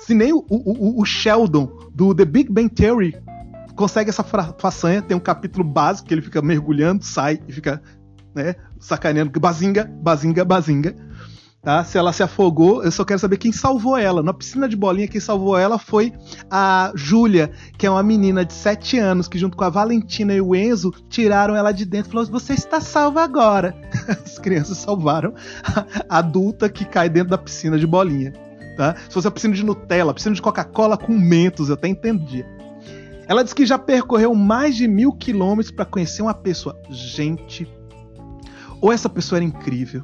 Se 0.00 0.12
nem 0.12 0.32
o, 0.32 0.44
o, 0.48 1.00
o 1.00 1.04
Sheldon 1.04 1.70
do 1.94 2.12
The 2.12 2.24
Big 2.24 2.50
Bang 2.50 2.68
Theory 2.68 3.16
consegue 3.76 4.10
essa 4.10 4.24
façanha, 4.24 5.00
tem 5.00 5.16
um 5.16 5.20
capítulo 5.20 5.64
básico 5.64 6.08
que 6.08 6.14
ele 6.14 6.20
fica 6.20 6.42
mergulhando, 6.42 7.04
sai 7.04 7.40
e 7.48 7.52
fica 7.52 7.80
né? 8.34 8.54
Sacaneando, 8.82 9.38
bazinga, 9.38 9.84
bazinga, 9.84 10.44
bazinga. 10.44 10.96
Tá? 11.62 11.84
Se 11.84 11.96
ela 11.96 12.12
se 12.12 12.24
afogou, 12.24 12.82
eu 12.82 12.90
só 12.90 13.04
quero 13.04 13.20
saber 13.20 13.36
quem 13.36 13.52
salvou 13.52 13.96
ela. 13.96 14.20
Na 14.20 14.34
piscina 14.34 14.68
de 14.68 14.74
bolinha, 14.74 15.06
quem 15.06 15.20
salvou 15.20 15.56
ela 15.56 15.78
foi 15.78 16.12
a 16.50 16.90
Júlia, 16.96 17.52
que 17.78 17.86
é 17.86 17.90
uma 17.90 18.02
menina 18.02 18.44
de 18.44 18.52
7 18.52 18.98
anos, 18.98 19.28
que 19.28 19.38
junto 19.38 19.56
com 19.56 19.62
a 19.62 19.70
Valentina 19.70 20.34
e 20.34 20.40
o 20.40 20.56
Enzo 20.56 20.92
tiraram 21.08 21.54
ela 21.54 21.70
de 21.70 21.84
dentro 21.84 22.08
e 22.08 22.12
falou: 22.12 22.26
Você 22.26 22.54
está 22.54 22.80
salva 22.80 23.22
agora. 23.22 23.76
As 24.24 24.40
crianças 24.40 24.78
salvaram 24.78 25.32
a 26.08 26.18
adulta 26.18 26.68
que 26.68 26.84
cai 26.84 27.08
dentro 27.08 27.30
da 27.30 27.38
piscina 27.38 27.78
de 27.78 27.86
bolinha. 27.86 28.32
Tá? 28.76 28.96
Se 29.08 29.14
fosse 29.14 29.28
a 29.28 29.30
piscina 29.30 29.54
de 29.54 29.64
Nutella, 29.64 30.12
piscina 30.12 30.34
de 30.34 30.42
Coca-Cola 30.42 30.98
com 30.98 31.16
mentos, 31.16 31.68
eu 31.68 31.74
até 31.74 31.86
entendia. 31.86 32.44
Ela 33.28 33.44
disse 33.44 33.54
que 33.54 33.64
já 33.64 33.78
percorreu 33.78 34.34
mais 34.34 34.74
de 34.74 34.88
mil 34.88 35.12
quilômetros 35.12 35.70
para 35.70 35.84
conhecer 35.84 36.22
uma 36.22 36.34
pessoa. 36.34 36.76
Gente 36.90 37.68
ou 38.82 38.92
essa 38.92 39.08
pessoa 39.08 39.38
era 39.38 39.44
incrível, 39.44 40.02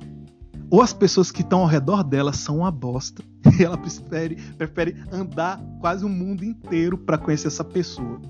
ou 0.70 0.80
as 0.80 0.92
pessoas 0.92 1.32
que 1.32 1.42
estão 1.42 1.60
ao 1.60 1.66
redor 1.66 2.04
dela 2.04 2.32
são 2.32 2.58
uma 2.58 2.70
bosta. 2.70 3.22
E 3.58 3.64
ela 3.64 3.76
prefere, 3.76 4.36
prefere 4.56 4.96
andar 5.10 5.60
quase 5.80 6.04
o 6.04 6.08
mundo 6.08 6.44
inteiro 6.44 6.96
para 6.96 7.18
conhecer 7.18 7.48
essa 7.48 7.64
pessoa. 7.64 8.20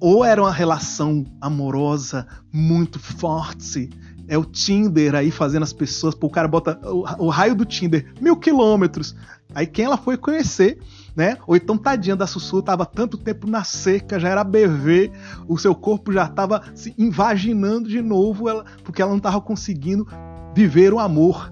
Ou 0.00 0.24
era 0.24 0.42
uma 0.42 0.50
relação 0.50 1.24
amorosa 1.40 2.26
muito 2.52 2.98
forte. 2.98 3.90
É 4.26 4.36
o 4.36 4.44
Tinder 4.44 5.14
aí 5.14 5.30
fazendo 5.30 5.62
as 5.62 5.72
pessoas. 5.72 6.14
Pô, 6.14 6.26
o 6.26 6.30
cara 6.30 6.48
bota 6.48 6.80
o, 6.82 7.26
o 7.26 7.28
raio 7.28 7.54
do 7.54 7.64
Tinder 7.64 8.12
mil 8.20 8.36
quilômetros. 8.36 9.14
Aí 9.54 9.66
quem 9.66 9.84
ela 9.84 9.96
foi 9.96 10.16
conhecer 10.16 10.80
né? 11.16 11.36
Ou 11.46 11.56
então, 11.56 11.76
tadinha 11.78 12.16
da 12.16 12.26
Sussu, 12.26 12.62
tava 12.62 12.84
tanto 12.84 13.16
tempo 13.16 13.48
na 13.48 13.64
seca, 13.64 14.18
já 14.18 14.28
era 14.28 14.44
BV, 14.44 15.12
o 15.48 15.56
seu 15.58 15.74
corpo 15.74 16.12
já 16.12 16.26
tava 16.26 16.62
se 16.74 16.94
invaginando 16.98 17.88
de 17.88 18.02
novo, 18.02 18.48
ela, 18.48 18.64
porque 18.82 19.00
ela 19.00 19.12
não 19.12 19.20
tava 19.20 19.40
conseguindo 19.40 20.06
viver 20.54 20.92
o 20.92 20.98
amor. 20.98 21.50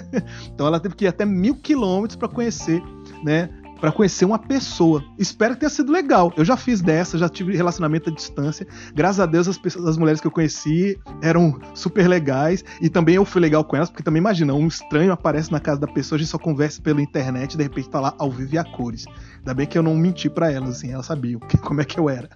então 0.52 0.66
ela 0.66 0.80
teve 0.80 0.94
que 0.94 1.04
ir 1.04 1.08
até 1.08 1.24
mil 1.24 1.56
quilômetros 1.56 2.16
para 2.16 2.28
conhecer, 2.28 2.82
né? 3.22 3.50
Para 3.80 3.90
conhecer 3.90 4.24
uma 4.24 4.38
pessoa. 4.38 5.02
Espero 5.18 5.54
que 5.54 5.60
tenha 5.60 5.70
sido 5.70 5.90
legal. 5.90 6.32
Eu 6.36 6.44
já 6.44 6.56
fiz 6.56 6.80
dessa, 6.80 7.16
já 7.16 7.28
tive 7.28 7.56
relacionamento 7.56 8.10
à 8.10 8.12
distância. 8.12 8.66
Graças 8.94 9.20
a 9.20 9.26
Deus, 9.26 9.48
as, 9.48 9.56
pessoas, 9.56 9.86
as 9.86 9.96
mulheres 9.96 10.20
que 10.20 10.26
eu 10.26 10.30
conheci 10.30 10.98
eram 11.22 11.58
super 11.74 12.06
legais. 12.06 12.62
E 12.80 12.88
também 12.88 13.14
eu 13.14 13.24
fui 13.24 13.40
legal 13.40 13.64
com 13.64 13.76
elas, 13.76 13.88
porque 13.88 14.02
também 14.02 14.20
imagina, 14.20 14.52
um 14.52 14.68
estranho 14.68 15.12
aparece 15.12 15.50
na 15.50 15.58
casa 15.58 15.80
da 15.80 15.86
pessoa, 15.86 16.16
a 16.16 16.18
gente 16.20 16.30
só 16.30 16.38
conversa 16.38 16.82
pela 16.82 17.00
internet, 17.00 17.56
de 17.56 17.62
repente 17.62 17.88
tá 17.88 18.00
lá 18.00 18.14
ao 18.18 18.30
vivo 18.30 18.54
e 18.54 18.58
a 18.58 18.64
cores. 18.64 19.06
Ainda 19.38 19.54
bem 19.54 19.66
que 19.66 19.78
eu 19.78 19.82
não 19.82 19.96
menti 19.96 20.28
para 20.28 20.52
elas, 20.52 20.76
assim, 20.76 20.92
elas 20.92 21.06
sabiam 21.06 21.40
como 21.64 21.80
é 21.80 21.84
que 21.84 21.98
eu 21.98 22.10
era. 22.10 22.28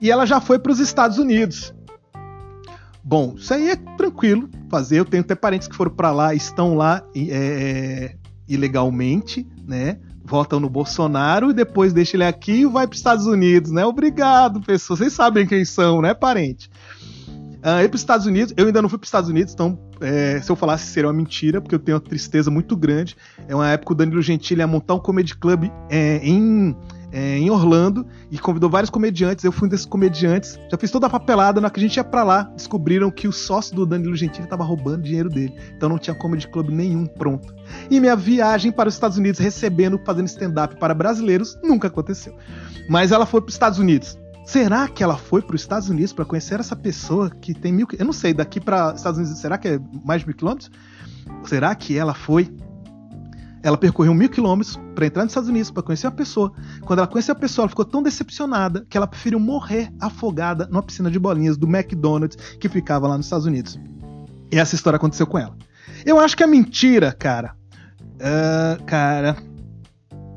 E 0.00 0.10
ela 0.10 0.26
já 0.26 0.40
foi 0.40 0.58
para 0.58 0.70
os 0.70 0.78
Estados 0.78 1.18
Unidos. 1.18 1.74
Bom, 3.02 3.34
isso 3.36 3.54
aí 3.54 3.70
é 3.70 3.76
tranquilo 3.96 4.50
fazer. 4.68 4.98
Eu 4.98 5.04
tenho 5.04 5.22
até 5.22 5.34
parentes 5.34 5.66
que 5.66 5.74
foram 5.74 5.90
para 5.90 6.12
lá, 6.12 6.34
estão 6.34 6.74
lá 6.74 7.02
é, 7.16 8.14
ilegalmente, 8.46 9.46
né? 9.66 9.98
Votam 10.28 10.60
no 10.60 10.68
Bolsonaro 10.68 11.50
e 11.50 11.54
depois 11.54 11.92
deixa 11.92 12.16
ele 12.16 12.24
aqui 12.24 12.60
e 12.60 12.66
vai 12.66 12.86
para 12.86 12.94
os 12.94 12.98
Estados 12.98 13.26
Unidos, 13.26 13.70
né? 13.70 13.84
Obrigado, 13.84 14.60
pessoas. 14.60 14.98
Vocês 14.98 15.12
sabem 15.12 15.46
quem 15.46 15.64
são, 15.64 16.02
né, 16.02 16.12
parente? 16.12 16.70
Uh, 17.58 17.82
ir 17.82 17.88
para 17.88 17.96
os 17.96 18.02
Estados 18.02 18.26
Unidos, 18.26 18.54
eu 18.56 18.66
ainda 18.66 18.80
não 18.80 18.88
fui 18.88 18.98
para 18.98 19.04
os 19.04 19.08
Estados 19.08 19.28
Unidos, 19.28 19.52
então 19.52 19.76
é, 20.00 20.40
se 20.40 20.48
eu 20.48 20.54
falasse 20.54 20.86
seria 20.86 21.08
uma 21.08 21.14
mentira, 21.14 21.60
porque 21.60 21.74
eu 21.74 21.78
tenho 21.78 21.96
uma 21.96 22.04
tristeza 22.04 22.50
muito 22.50 22.76
grande. 22.76 23.16
É 23.48 23.54
uma 23.54 23.68
época 23.68 23.86
que 23.86 23.92
o 23.92 23.96
Danilo 23.96 24.22
Gentili 24.22 24.60
ia 24.60 24.66
montar 24.66 24.94
um 24.94 25.00
comedy 25.00 25.34
club 25.34 25.68
é, 25.90 26.18
em, 26.22 26.76
é, 27.12 27.38
em 27.38 27.50
Orlando 27.50 28.06
e 28.30 28.38
convidou 28.38 28.68
vários 28.68 28.90
comediantes. 28.90 29.44
Eu 29.44 29.52
fui 29.52 29.66
um 29.66 29.70
desses 29.70 29.86
comediantes, 29.86 30.58
já 30.70 30.76
fiz 30.76 30.90
toda 30.90 31.06
a 31.06 31.10
papelada. 31.10 31.60
Na 31.60 31.70
que 31.70 31.80
a 31.80 31.82
gente 31.82 31.96
ia 31.96 32.04
para 32.04 32.22
lá, 32.22 32.42
descobriram 32.54 33.10
que 33.10 33.28
o 33.28 33.32
sócio 33.32 33.74
do 33.74 33.86
Danilo 33.86 34.16
Gentili 34.16 34.44
estava 34.44 34.64
roubando 34.64 35.02
dinheiro 35.02 35.28
dele, 35.28 35.54
então 35.76 35.88
não 35.88 35.98
tinha 35.98 36.14
comedy 36.14 36.48
club 36.48 36.70
nenhum 36.70 37.06
pronto. 37.06 37.54
E 37.90 38.00
minha 38.00 38.16
viagem 38.16 38.72
para 38.72 38.88
os 38.88 38.94
Estados 38.94 39.18
Unidos 39.18 39.40
recebendo, 39.40 40.00
fazendo 40.04 40.26
stand-up 40.26 40.76
para 40.78 40.94
brasileiros, 40.94 41.58
nunca 41.62 41.88
aconteceu. 41.88 42.34
Mas 42.88 43.12
ela 43.12 43.26
foi 43.26 43.40
para 43.40 43.48
os 43.48 43.54
Estados 43.54 43.78
Unidos 43.78 44.18
Será 44.48 44.88
que 44.88 45.04
ela 45.04 45.18
foi 45.18 45.42
para 45.42 45.54
os 45.54 45.60
Estados 45.60 45.90
Unidos 45.90 46.14
para 46.14 46.24
conhecer 46.24 46.58
essa 46.58 46.74
pessoa 46.74 47.28
que 47.28 47.52
tem 47.52 47.70
mil. 47.70 47.86
Eu 47.98 48.06
não 48.06 48.14
sei, 48.14 48.32
daqui 48.32 48.58
para 48.58 48.94
Estados 48.96 49.18
Unidos, 49.18 49.38
será 49.38 49.58
que 49.58 49.68
é 49.68 49.80
mais 50.02 50.22
de 50.22 50.26
mil 50.26 50.34
quilômetros? 50.34 50.70
Será 51.44 51.74
que 51.74 51.98
ela 51.98 52.14
foi. 52.14 52.50
Ela 53.62 53.76
percorreu 53.76 54.14
mil 54.14 54.28
quilômetros 54.28 54.78
para 54.94 55.06
entrar 55.06 55.24
nos 55.24 55.32
Estados 55.32 55.48
Unidos 55.48 55.70
para 55.70 55.82
conhecer 55.82 56.06
a 56.06 56.10
pessoa. 56.10 56.52
Quando 56.82 57.00
ela 57.00 57.08
conheceu 57.08 57.32
a 57.32 57.38
pessoa, 57.38 57.64
ela 57.64 57.68
ficou 57.68 57.84
tão 57.84 58.02
decepcionada 58.02 58.86
que 58.88 58.96
ela 58.96 59.06
preferiu 59.06 59.40
morrer 59.40 59.92
afogada 60.00 60.66
numa 60.66 60.82
piscina 60.82 61.10
de 61.10 61.18
bolinhas 61.18 61.56
do 61.56 61.66
McDonald's 61.66 62.36
que 62.58 62.68
ficava 62.68 63.08
lá 63.08 63.16
nos 63.16 63.26
Estados 63.26 63.46
Unidos. 63.46 63.78
E 64.50 64.58
essa 64.58 64.74
história 64.74 64.96
aconteceu 64.96 65.26
com 65.26 65.38
ela. 65.38 65.56
Eu 66.04 66.18
acho 66.18 66.36
que 66.36 66.42
é 66.42 66.46
mentira, 66.46 67.12
cara. 67.12 67.54
Uh, 68.16 68.82
cara, 68.84 69.36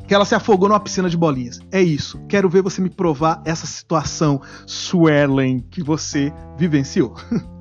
que 0.07 0.13
ela 0.13 0.25
se 0.25 0.35
afogou 0.35 0.67
numa 0.67 0.79
piscina 0.79 1.09
de 1.09 1.15
bolinhas. 1.15 1.59
É 1.71 1.81
isso. 1.81 2.19
Quero 2.27 2.49
ver 2.49 2.61
você 2.61 2.81
me 2.81 2.89
provar 2.89 3.41
essa 3.45 3.65
situação, 3.65 4.41
Suelen, 4.65 5.61
que 5.61 5.81
você 5.81 6.33
vivenciou. 6.57 7.15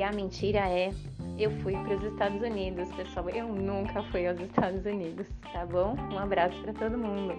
E 0.00 0.02
a 0.02 0.10
mentira 0.12 0.60
é, 0.60 0.94
eu 1.38 1.50
fui 1.60 1.74
para 1.74 1.94
os 1.94 2.02
Estados 2.02 2.40
Unidos, 2.40 2.88
pessoal. 2.92 3.28
Eu 3.28 3.48
nunca 3.48 4.02
fui 4.04 4.26
aos 4.26 4.40
Estados 4.40 4.82
Unidos, 4.86 5.26
tá 5.52 5.66
bom? 5.66 5.94
Um 6.10 6.18
abraço 6.18 6.58
para 6.62 6.72
todo 6.72 6.96
mundo. 6.96 7.34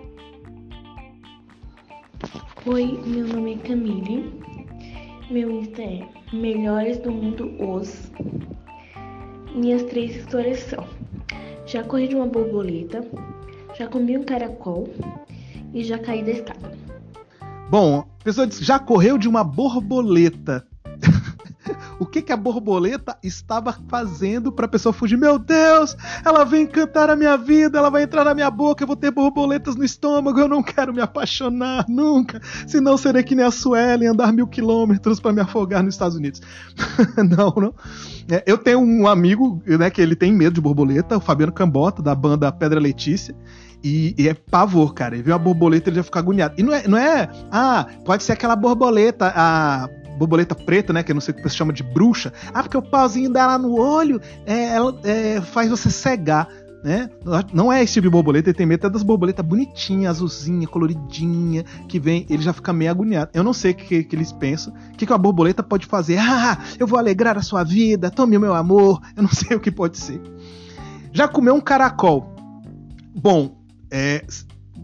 Oi, 2.68 3.00
meu 3.04 3.26
nome 3.26 3.56
é 3.56 3.68
Camille. 3.68 4.40
Meu 5.32 5.50
Insta 5.50 5.82
é 5.82 6.08
Melhores 6.32 7.00
do 7.00 7.12
Mundo 7.12 7.52
Os. 7.60 8.12
Minhas 9.56 9.82
três 9.86 10.16
histórias 10.16 10.60
são: 10.60 10.86
Já 11.66 11.84
corri 11.84 12.10
de 12.10 12.16
uma 12.16 12.28
borboleta, 12.28 13.04
já 13.74 13.88
comi 13.88 14.20
um 14.20 14.24
caracol 14.24 14.88
e 15.74 15.84
já 15.84 15.98
caí 15.98 16.24
da 16.24 16.30
escada. 16.30 16.78
Bom, 17.72 18.02
a 18.20 18.24
pessoa 18.24 18.46
disse, 18.46 18.64
já 18.64 18.78
correu 18.78 19.18
de 19.18 19.28
uma 19.28 19.44
borboleta. 19.44 20.70
O 22.02 22.06
que, 22.08 22.20
que 22.20 22.34
a 22.34 22.36
borboleta 22.38 23.16
estava 23.22 23.78
fazendo 23.88 24.52
para 24.52 24.66
a 24.66 24.68
pessoa 24.68 24.92
fugir? 24.92 25.20
Meu 25.20 25.38
Deus, 25.38 25.96
ela 26.26 26.44
vem 26.44 26.66
cantar 26.66 27.12
a 27.12 27.16
minha 27.16 27.38
vida, 27.38 27.78
ela 27.78 27.92
vai 27.92 28.02
entrar 28.02 28.26
na 28.26 28.34
minha 28.34 28.50
boca, 28.50 28.82
eu 28.82 28.88
vou 28.88 28.96
ter 28.96 29.12
borboletas 29.12 29.76
no 29.76 29.84
estômago, 29.84 30.40
eu 30.40 30.48
não 30.48 30.64
quero 30.64 30.92
me 30.92 31.00
apaixonar 31.00 31.86
nunca, 31.88 32.42
senão 32.66 32.98
serei 32.98 33.22
que 33.22 33.36
nem 33.36 33.46
a 33.46 33.52
Suelen 33.52 34.08
andar 34.08 34.34
mil 34.34 34.48
quilômetros 34.48 35.20
para 35.20 35.32
me 35.32 35.42
afogar 35.42 35.84
nos 35.84 35.94
Estados 35.94 36.18
Unidos. 36.18 36.42
não, 37.18 37.54
não. 37.56 37.76
É, 38.28 38.44
eu 38.48 38.58
tenho 38.58 38.80
um 38.80 39.08
amigo, 39.08 39.62
né, 39.68 39.92
que 39.92 40.02
ele 40.02 40.16
tem 40.16 40.34
medo 40.34 40.56
de 40.56 40.62
borboleta, 40.62 41.18
o 41.18 41.22
Fabiano 41.22 41.52
Cambota, 41.52 42.02
da 42.02 42.16
banda 42.16 42.52
Pedra 42.52 42.80
Letícia. 42.80 43.36
E, 43.84 44.16
e, 44.18 44.28
é 44.28 44.34
pavor, 44.34 44.94
cara. 44.94 45.16
Ele 45.16 45.24
vê 45.24 45.32
uma 45.32 45.40
borboleta 45.40 45.90
ele 45.90 45.98
já 45.98 46.04
fica 46.04 46.20
agoniado. 46.20 46.54
E 46.58 46.62
não 46.62 46.72
é, 46.72 46.88
não 46.88 46.98
é. 46.98 47.28
Ah, 47.52 47.88
pode 48.06 48.24
ser 48.24 48.34
aquela 48.34 48.56
borboleta, 48.56 49.34
a 49.36 49.90
borboleta 50.22 50.54
preta, 50.54 50.94
né? 50.94 51.02
Que 51.02 51.12
eu 51.12 51.16
não 51.16 51.22
sei 51.22 51.34
o 51.34 51.38
que 51.38 51.42
você 51.42 51.56
chama 51.56 51.74
de 51.74 51.82
bruxa. 51.82 52.32
Ah, 52.54 52.62
porque 52.62 52.78
o 52.78 52.82
pauzinho 52.82 53.32
dela 53.32 53.58
no 53.58 53.76
olho 53.80 54.22
é, 54.46 54.76
ela, 54.76 55.00
é, 55.04 55.42
faz 55.42 55.70
você 55.70 55.90
cegar. 55.90 56.48
Né? 56.84 57.10
Não 57.54 57.72
é 57.72 57.84
esse 57.84 57.94
tipo 57.94 58.08
de 58.08 58.10
borboleta, 58.10 58.50
ele 58.50 58.58
tem 58.58 58.66
medo 58.66 58.90
das 58.90 59.04
borboletas 59.04 59.46
bonitinhas, 59.46 60.16
azulzinha, 60.16 60.68
coloridinha, 60.68 61.64
que 61.88 62.00
vem, 62.00 62.26
ele 62.28 62.42
já 62.42 62.54
fica 62.54 62.74
meio 62.74 62.90
agoniado. 62.90 63.30
Eu 63.36 63.44
não 63.44 63.54
sei 63.54 63.72
o 63.72 63.76
que, 63.76 64.04
que 64.04 64.16
eles 64.16 64.32
pensam. 64.32 64.74
O 64.74 64.98
que, 64.98 65.06
que 65.06 65.12
uma 65.12 65.18
borboleta 65.18 65.64
pode 65.64 65.86
fazer? 65.86 66.20
Ah, 66.22 66.58
eu 66.80 66.88
vou 66.88 66.98
alegrar 66.98 67.38
a 67.38 67.42
sua 67.42 67.64
vida, 67.64 68.10
tome 68.10 68.38
o 68.38 68.40
meu 68.40 68.56
amor. 68.56 69.00
Eu 69.16 69.24
não 69.24 69.30
sei 69.34 69.56
o 69.56 69.60
que 69.60 69.72
pode 69.72 69.98
ser. 69.98 70.22
Já 71.12 71.28
comeu 71.28 71.54
um 71.54 71.62
caracol? 71.62 72.34
Bom, 73.14 73.58
é, 73.92 74.24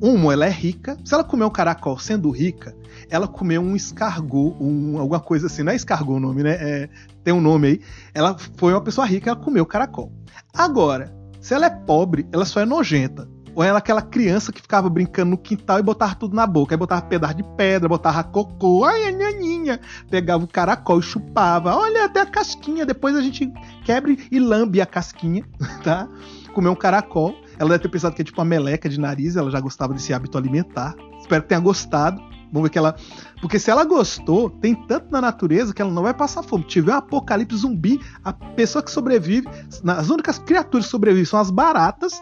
uma, 0.02 0.34
ela 0.34 0.46
é 0.46 0.52
rica. 0.52 0.98
Se 1.04 1.14
ela 1.14 1.24
comer 1.24 1.46
um 1.46 1.50
caracol 1.50 1.98
sendo 1.98 2.30
rica, 2.30 2.76
ela 3.10 3.28
comeu 3.28 3.62
um 3.62 3.76
escargot, 3.76 4.56
um, 4.60 5.00
alguma 5.00 5.20
coisa 5.20 5.48
assim. 5.48 5.64
Não 5.64 5.72
é 5.72 5.76
escargot 5.76 6.16
o 6.16 6.20
nome, 6.20 6.44
né? 6.44 6.58
É, 6.60 6.90
tem 7.24 7.34
um 7.34 7.42
nome 7.42 7.68
aí. 7.68 7.82
Ela 8.14 8.36
foi 8.58 8.74
uma 8.74 8.82
pessoa 8.82 9.06
rica, 9.08 9.30
ela 9.30 9.40
comeu 9.40 9.66
caracol. 9.66 10.12
Agora, 10.54 11.14
se 11.40 11.54
ela 11.54 11.66
é 11.66 11.70
pobre, 11.70 12.28
ela 12.32 12.46
só 12.46 12.60
é 12.60 12.66
nojenta. 12.66 13.28
Ou 13.56 13.64
ela 13.64 13.78
é 13.78 13.80
aquela 13.80 14.04
criança 14.04 14.52
que 14.52 14.62
ficava 14.62 14.88
brincando 14.88 15.32
no 15.32 15.38
quintal 15.38 15.80
e 15.80 15.82
botava 15.82 16.14
tudo 16.14 16.36
na 16.36 16.46
boca. 16.46 16.76
Aí 16.76 16.78
botava 16.78 17.02
pedaço 17.02 17.34
de 17.34 17.44
pedra, 17.56 17.90
botava 17.90 18.24
cocô, 18.24 18.86
ai, 18.86 19.08
a 19.08 19.12
naninha. 19.12 19.80
Pegava 20.12 20.44
o 20.44 20.48
caracol 20.48 21.00
e 21.00 21.02
chupava. 21.02 21.76
Olha, 21.76 22.06
até 22.06 22.22
a 22.22 22.26
casquinha. 22.28 22.86
Depois 22.86 23.16
a 23.16 23.22
gente 23.22 23.52
quebra 23.84 24.16
e 24.32 24.40
lambe 24.40 24.80
a 24.80 24.86
casquinha, 24.86 25.44
tá? 25.84 26.08
Comeu 26.54 26.72
um 26.72 26.76
caracol. 26.76 27.34
Ela 27.58 27.72
deve 27.72 27.82
ter 27.82 27.90
pensado 27.90 28.16
que 28.16 28.22
é 28.22 28.26
tipo 28.26 28.40
uma 28.40 28.46
meleca 28.46 28.88
de 28.88 29.00
nariz, 29.00 29.36
ela 29.36 29.50
já 29.50 29.60
gostava 29.60 29.92
desse 29.92 30.14
hábito 30.14 30.38
alimentar. 30.38 30.96
Espero 31.20 31.42
que 31.42 31.50
tenha 31.50 31.60
gostado. 31.60 32.22
Vamos 32.52 32.68
ver 32.68 32.70
que 32.70 32.78
ela. 32.78 32.96
Porque 33.42 33.60
se 33.60 33.70
ela 33.70 33.84
gostou, 33.84 34.50
tem 34.50 34.74
tanto 34.74 35.12
na 35.12 35.22
natureza 35.22 35.74
que 35.74 35.82
ela 35.82 35.92
não 35.92 36.04
vai 36.04 36.14
passar 36.14 36.44
fome. 36.44 36.64
Tiver 36.64 36.94
um 36.94 36.98
apocalipse 36.98 37.58
zumbi, 37.58 38.00
a 38.24 38.34
pessoa 38.34 38.84
que 38.84 38.92
sobrevive. 38.92 39.48
As 39.86 40.10
únicas 40.10 40.40
criaturas 40.40 40.86
que 40.86 40.92
sobrevivem 40.92 41.26
são 41.26 41.40
as 41.40 41.52
baratas 41.52 42.22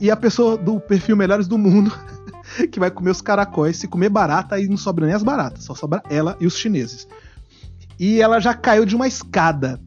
e 0.00 0.10
a 0.10 0.16
pessoa 0.16 0.56
do 0.56 0.80
perfil 0.80 1.16
Melhores 1.16 1.46
do 1.46 1.58
Mundo. 1.58 1.92
que 2.70 2.80
vai 2.80 2.90
comer 2.90 3.10
os 3.10 3.20
caracóis. 3.20 3.76
Se 3.76 3.88
comer 3.88 4.08
barata, 4.08 4.54
aí 4.54 4.68
não 4.68 4.76
sobra 4.76 5.06
nem 5.06 5.14
as 5.14 5.22
baratas, 5.22 5.64
só 5.64 5.74
sobra 5.74 6.02
ela 6.08 6.36
e 6.40 6.46
os 6.46 6.56
chineses. 6.56 7.06
E 7.98 8.20
ela 8.20 8.40
já 8.40 8.54
caiu 8.54 8.84
de 8.84 8.94
uma 8.94 9.06
escada. 9.06 9.80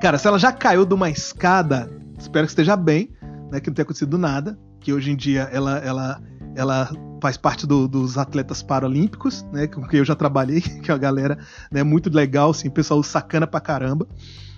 Cara, 0.00 0.18
se 0.18 0.26
ela 0.26 0.38
já 0.38 0.52
caiu 0.52 0.84
de 0.84 0.94
uma 0.94 1.10
escada, 1.10 1.90
espero 2.18 2.46
que 2.46 2.52
esteja 2.52 2.76
bem 2.76 3.10
né, 3.54 3.60
que 3.60 3.68
não 3.70 3.74
tenha 3.74 3.84
acontecido 3.84 4.18
nada, 4.18 4.58
que 4.80 4.92
hoje 4.92 5.12
em 5.12 5.16
dia 5.16 5.48
ela, 5.52 5.78
ela, 5.78 6.20
ela 6.56 6.90
faz 7.20 7.36
parte 7.36 7.66
do, 7.66 7.88
dos 7.88 8.18
atletas 8.18 8.62
paralímpicos, 8.62 9.44
né, 9.52 9.66
com 9.66 9.82
quem 9.86 9.98
eu 9.98 10.04
já 10.04 10.14
trabalhei, 10.14 10.60
que 10.82 10.90
é 10.90 10.94
uma 10.94 11.00
galera 11.00 11.38
né, 11.70 11.82
muito 11.82 12.10
legal, 12.10 12.50
assim, 12.50 12.70
pessoal 12.70 13.02
sacana 13.02 13.46
pra 13.46 13.60
caramba. 13.60 14.06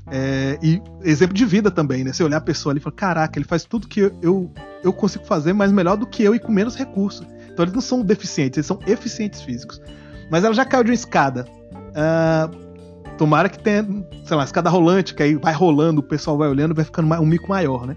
É, 0.08 0.58
e 0.62 0.80
exemplo 1.02 1.34
de 1.34 1.44
vida 1.44 1.68
também, 1.70 2.04
né? 2.04 2.12
Você 2.12 2.22
olhar 2.22 2.36
a 2.36 2.40
pessoa 2.40 2.72
ali 2.72 2.78
e 2.78 2.82
falar, 2.82 2.94
caraca, 2.94 3.38
ele 3.38 3.46
faz 3.46 3.64
tudo 3.64 3.88
que 3.88 4.00
eu, 4.22 4.52
eu 4.82 4.92
consigo 4.92 5.24
fazer, 5.24 5.52
mas 5.52 5.72
melhor 5.72 5.96
do 5.96 6.06
que 6.06 6.22
eu 6.22 6.34
e 6.34 6.38
com 6.38 6.52
menos 6.52 6.76
recursos. 6.76 7.26
Então 7.50 7.64
eles 7.64 7.74
não 7.74 7.80
são 7.80 8.02
deficientes, 8.02 8.58
eles 8.58 8.66
são 8.66 8.78
eficientes 8.86 9.42
físicos. 9.42 9.80
Mas 10.30 10.44
ela 10.44 10.54
já 10.54 10.64
caiu 10.64 10.84
de 10.84 10.90
uma 10.90 10.94
escada. 10.94 11.46
Uh, 11.72 13.14
tomara 13.16 13.48
que 13.48 13.58
tenha, 13.58 13.84
sei 14.24 14.36
lá, 14.36 14.44
escada 14.44 14.70
rolante, 14.70 15.14
que 15.14 15.22
aí 15.22 15.34
vai 15.34 15.52
rolando, 15.52 16.00
o 16.00 16.04
pessoal 16.04 16.36
vai 16.38 16.48
olhando, 16.48 16.74
vai 16.74 16.84
ficando 16.84 17.12
um 17.14 17.26
mico 17.26 17.48
maior, 17.48 17.86
né? 17.86 17.96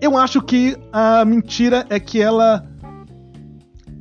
Eu 0.00 0.16
acho 0.16 0.40
que 0.40 0.76
a 0.92 1.24
mentira 1.24 1.84
é 1.90 2.00
que 2.00 2.20
ela 2.20 2.66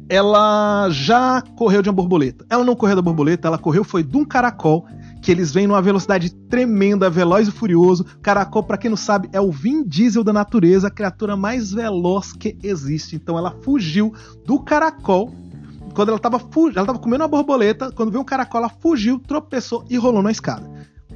ela 0.09 0.89
já 0.89 1.41
correu 1.55 1.83
de 1.83 1.89
uma 1.89 1.95
borboleta. 1.95 2.43
Ela 2.49 2.63
não 2.63 2.75
correu 2.75 2.95
da 2.95 3.01
borboleta, 3.01 3.47
ela 3.47 3.59
correu 3.59 3.83
foi 3.83 4.03
de 4.03 4.17
um 4.17 4.25
caracol 4.25 4.87
que 5.21 5.31
eles 5.31 5.51
vêm 5.51 5.67
numa 5.67 5.81
velocidade 5.81 6.33
tremenda, 6.33 7.09
veloz 7.09 7.47
e 7.47 7.51
furioso. 7.51 8.03
Caracol, 8.21 8.63
para 8.63 8.77
quem 8.77 8.89
não 8.89 8.97
sabe, 8.97 9.29
é 9.31 9.39
o 9.39 9.51
Vin 9.51 9.83
Diesel 9.83 10.23
da 10.23 10.33
natureza, 10.33 10.87
a 10.87 10.91
criatura 10.91 11.37
mais 11.37 11.71
veloz 11.71 12.33
que 12.33 12.57
existe. 12.63 13.15
Então 13.15 13.37
ela 13.37 13.55
fugiu 13.61 14.13
do 14.45 14.59
caracol. 14.59 15.31
Quando 15.93 16.09
ela 16.09 16.17
estava 16.17 16.41
ela 16.75 16.85
tava 16.85 16.99
comendo 16.99 17.23
uma 17.23 17.27
borboleta, 17.27 17.91
quando 17.91 18.11
veio 18.11 18.21
um 18.21 18.25
caracol, 18.25 18.61
ela 18.61 18.69
fugiu, 18.69 19.19
tropeçou 19.19 19.85
e 19.89 19.97
rolou 19.97 20.23
na 20.23 20.31
escada. 20.31 20.67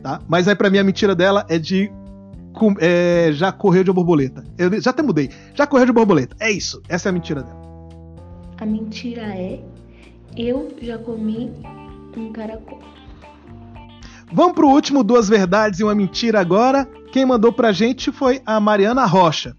Tá? 0.04 0.22
Mas 0.28 0.48
aí 0.48 0.56
para 0.56 0.70
mim 0.70 0.78
a 0.78 0.84
mentira 0.84 1.16
dela 1.16 1.46
é 1.48 1.58
de 1.58 1.90
é, 2.80 3.30
já 3.32 3.52
correu 3.52 3.84
de 3.84 3.92
borboleta. 3.92 4.44
Eu 4.58 4.80
já 4.80 4.92
até 4.92 5.02
mudei. 5.02 5.32
Já 5.56 5.66
correu 5.66 5.88
de 5.88 5.92
borboleta. 5.92 6.36
É 6.40 6.52
isso. 6.52 6.82
Essa 6.88 7.08
é 7.08 7.12
a 7.12 7.14
mentira 7.14 7.42
dela. 7.42 7.73
A 8.64 8.66
mentira 8.66 9.24
é: 9.24 9.62
eu 10.38 10.74
já 10.82 10.98
comi 10.98 11.52
um 12.16 12.32
caracol. 12.32 12.80
Vamos 14.32 14.54
pro 14.54 14.70
último 14.70 15.04
duas 15.04 15.28
verdades 15.28 15.82
e 15.82 15.84
uma 15.84 15.94
mentira 15.94 16.40
agora. 16.40 16.86
Quem 17.12 17.26
mandou 17.26 17.52
pra 17.52 17.74
gente 17.74 18.10
foi 18.10 18.42
a 18.46 18.62
Mariana 18.62 19.06
Rocha. 19.06 19.54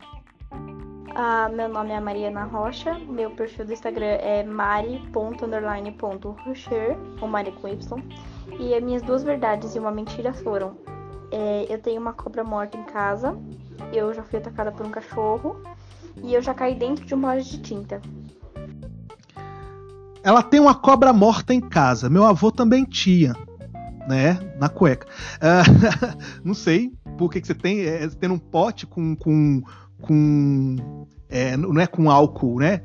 Ah, 1.15 1.51
meu 1.55 1.69
nome 1.69 1.91
é 1.91 2.01
Mariana 2.01 2.45
Rocha, 2.45 2.99
meu 3.01 3.31
perfil 3.33 3.67
do 3.67 3.75
Instagram 3.75 4.07
é 4.07 4.43
mari.underline.rocher, 4.43 6.97
ou 7.21 7.29
Mari 7.29 7.53
com 7.53 7.69
Y. 7.69 8.03
E 8.59 8.75
as 8.75 8.83
minhas 8.83 9.03
duas 9.03 9.23
verdades 9.23 9.75
e 9.75 9.79
uma 9.79 9.91
mentira 9.91 10.33
foram: 10.33 10.79
é, 11.31 11.67
eu 11.69 11.79
tenho 11.79 12.01
uma 12.01 12.15
cobra 12.15 12.43
morta 12.43 12.79
em 12.79 12.85
casa, 12.85 13.37
eu 13.93 14.15
já 14.15 14.23
fui 14.23 14.39
atacada 14.39 14.73
por 14.73 14.87
um 14.87 14.91
cachorro 14.91 15.61
e 16.23 16.33
eu 16.33 16.41
já 16.41 16.55
caí 16.55 16.75
dentro 16.75 17.05
de 17.05 17.13
uma 17.13 17.35
loja 17.35 17.51
de 17.51 17.61
tinta. 17.61 18.01
Ela 20.25 20.43
tem 20.43 20.59
uma 20.59 20.75
cobra 20.75 21.13
morta 21.13 21.53
em 21.53 21.61
casa. 21.61 22.09
Meu 22.09 22.25
avô 22.25 22.51
também 22.51 22.85
tinha. 22.85 23.35
né, 24.09 24.39
na 24.59 24.69
cueca. 24.69 25.07
Uh, 25.37 26.19
não 26.45 26.55
sei 26.55 26.93
por 27.17 27.31
que, 27.31 27.41
que 27.41 27.47
você 27.47 27.55
tem, 27.55 27.81
é, 27.83 28.09
tendo 28.09 28.35
um 28.35 28.39
pote 28.39 28.87
com, 28.87 29.15
com, 29.17 29.63
com 30.03 31.07
é, 31.29 31.57
não 31.57 31.81
é 31.81 31.87
com 31.87 32.11
álcool, 32.11 32.59
né, 32.59 32.83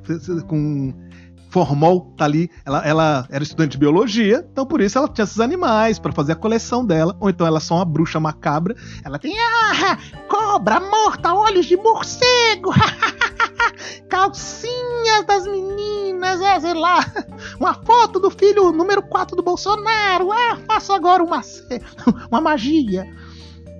com 0.48 0.94
formol 1.50 2.14
tá 2.16 2.26
ali, 2.26 2.50
ela, 2.64 2.86
ela 2.88 3.28
era 3.30 3.44
estudante 3.44 3.72
de 3.72 3.78
biologia, 3.78 4.48
então 4.52 4.66
por 4.66 4.82
isso 4.82 4.98
ela 4.98 5.08
tinha 5.08 5.24
esses 5.24 5.40
animais 5.40 6.00
para 6.00 6.12
fazer 6.12 6.34
a 6.34 6.36
coleção 6.36 6.86
dela, 6.86 7.16
ou 7.20 7.30
então 7.30 7.46
ela 7.46 7.58
é 7.58 7.62
só 7.62 7.76
uma 7.76 7.86
bruxa 7.86 8.20
macabra, 8.20 8.76
ela 9.04 9.18
tem 9.20 9.36
ah, 9.38 9.98
cobra 10.28 10.80
morta, 10.80 11.34
olhos 11.34 11.66
de 11.66 11.76
morcego, 11.76 12.72
calcinhas 14.08 15.26
das 15.28 15.46
meninas, 15.48 16.40
é, 16.42 16.60
sei 16.60 16.74
lá, 16.74 17.00
uma 17.60 17.74
foto 17.74 18.20
do 18.20 18.30
filho 18.30 18.72
número 18.72 19.02
4 19.02 19.36
do 19.36 19.44
Bolsonaro, 19.44 20.32
ah, 20.32 20.58
faço 20.68 20.94
agora 20.94 21.24
uma, 21.24 21.42
uma 22.30 22.40
magia. 22.40 23.08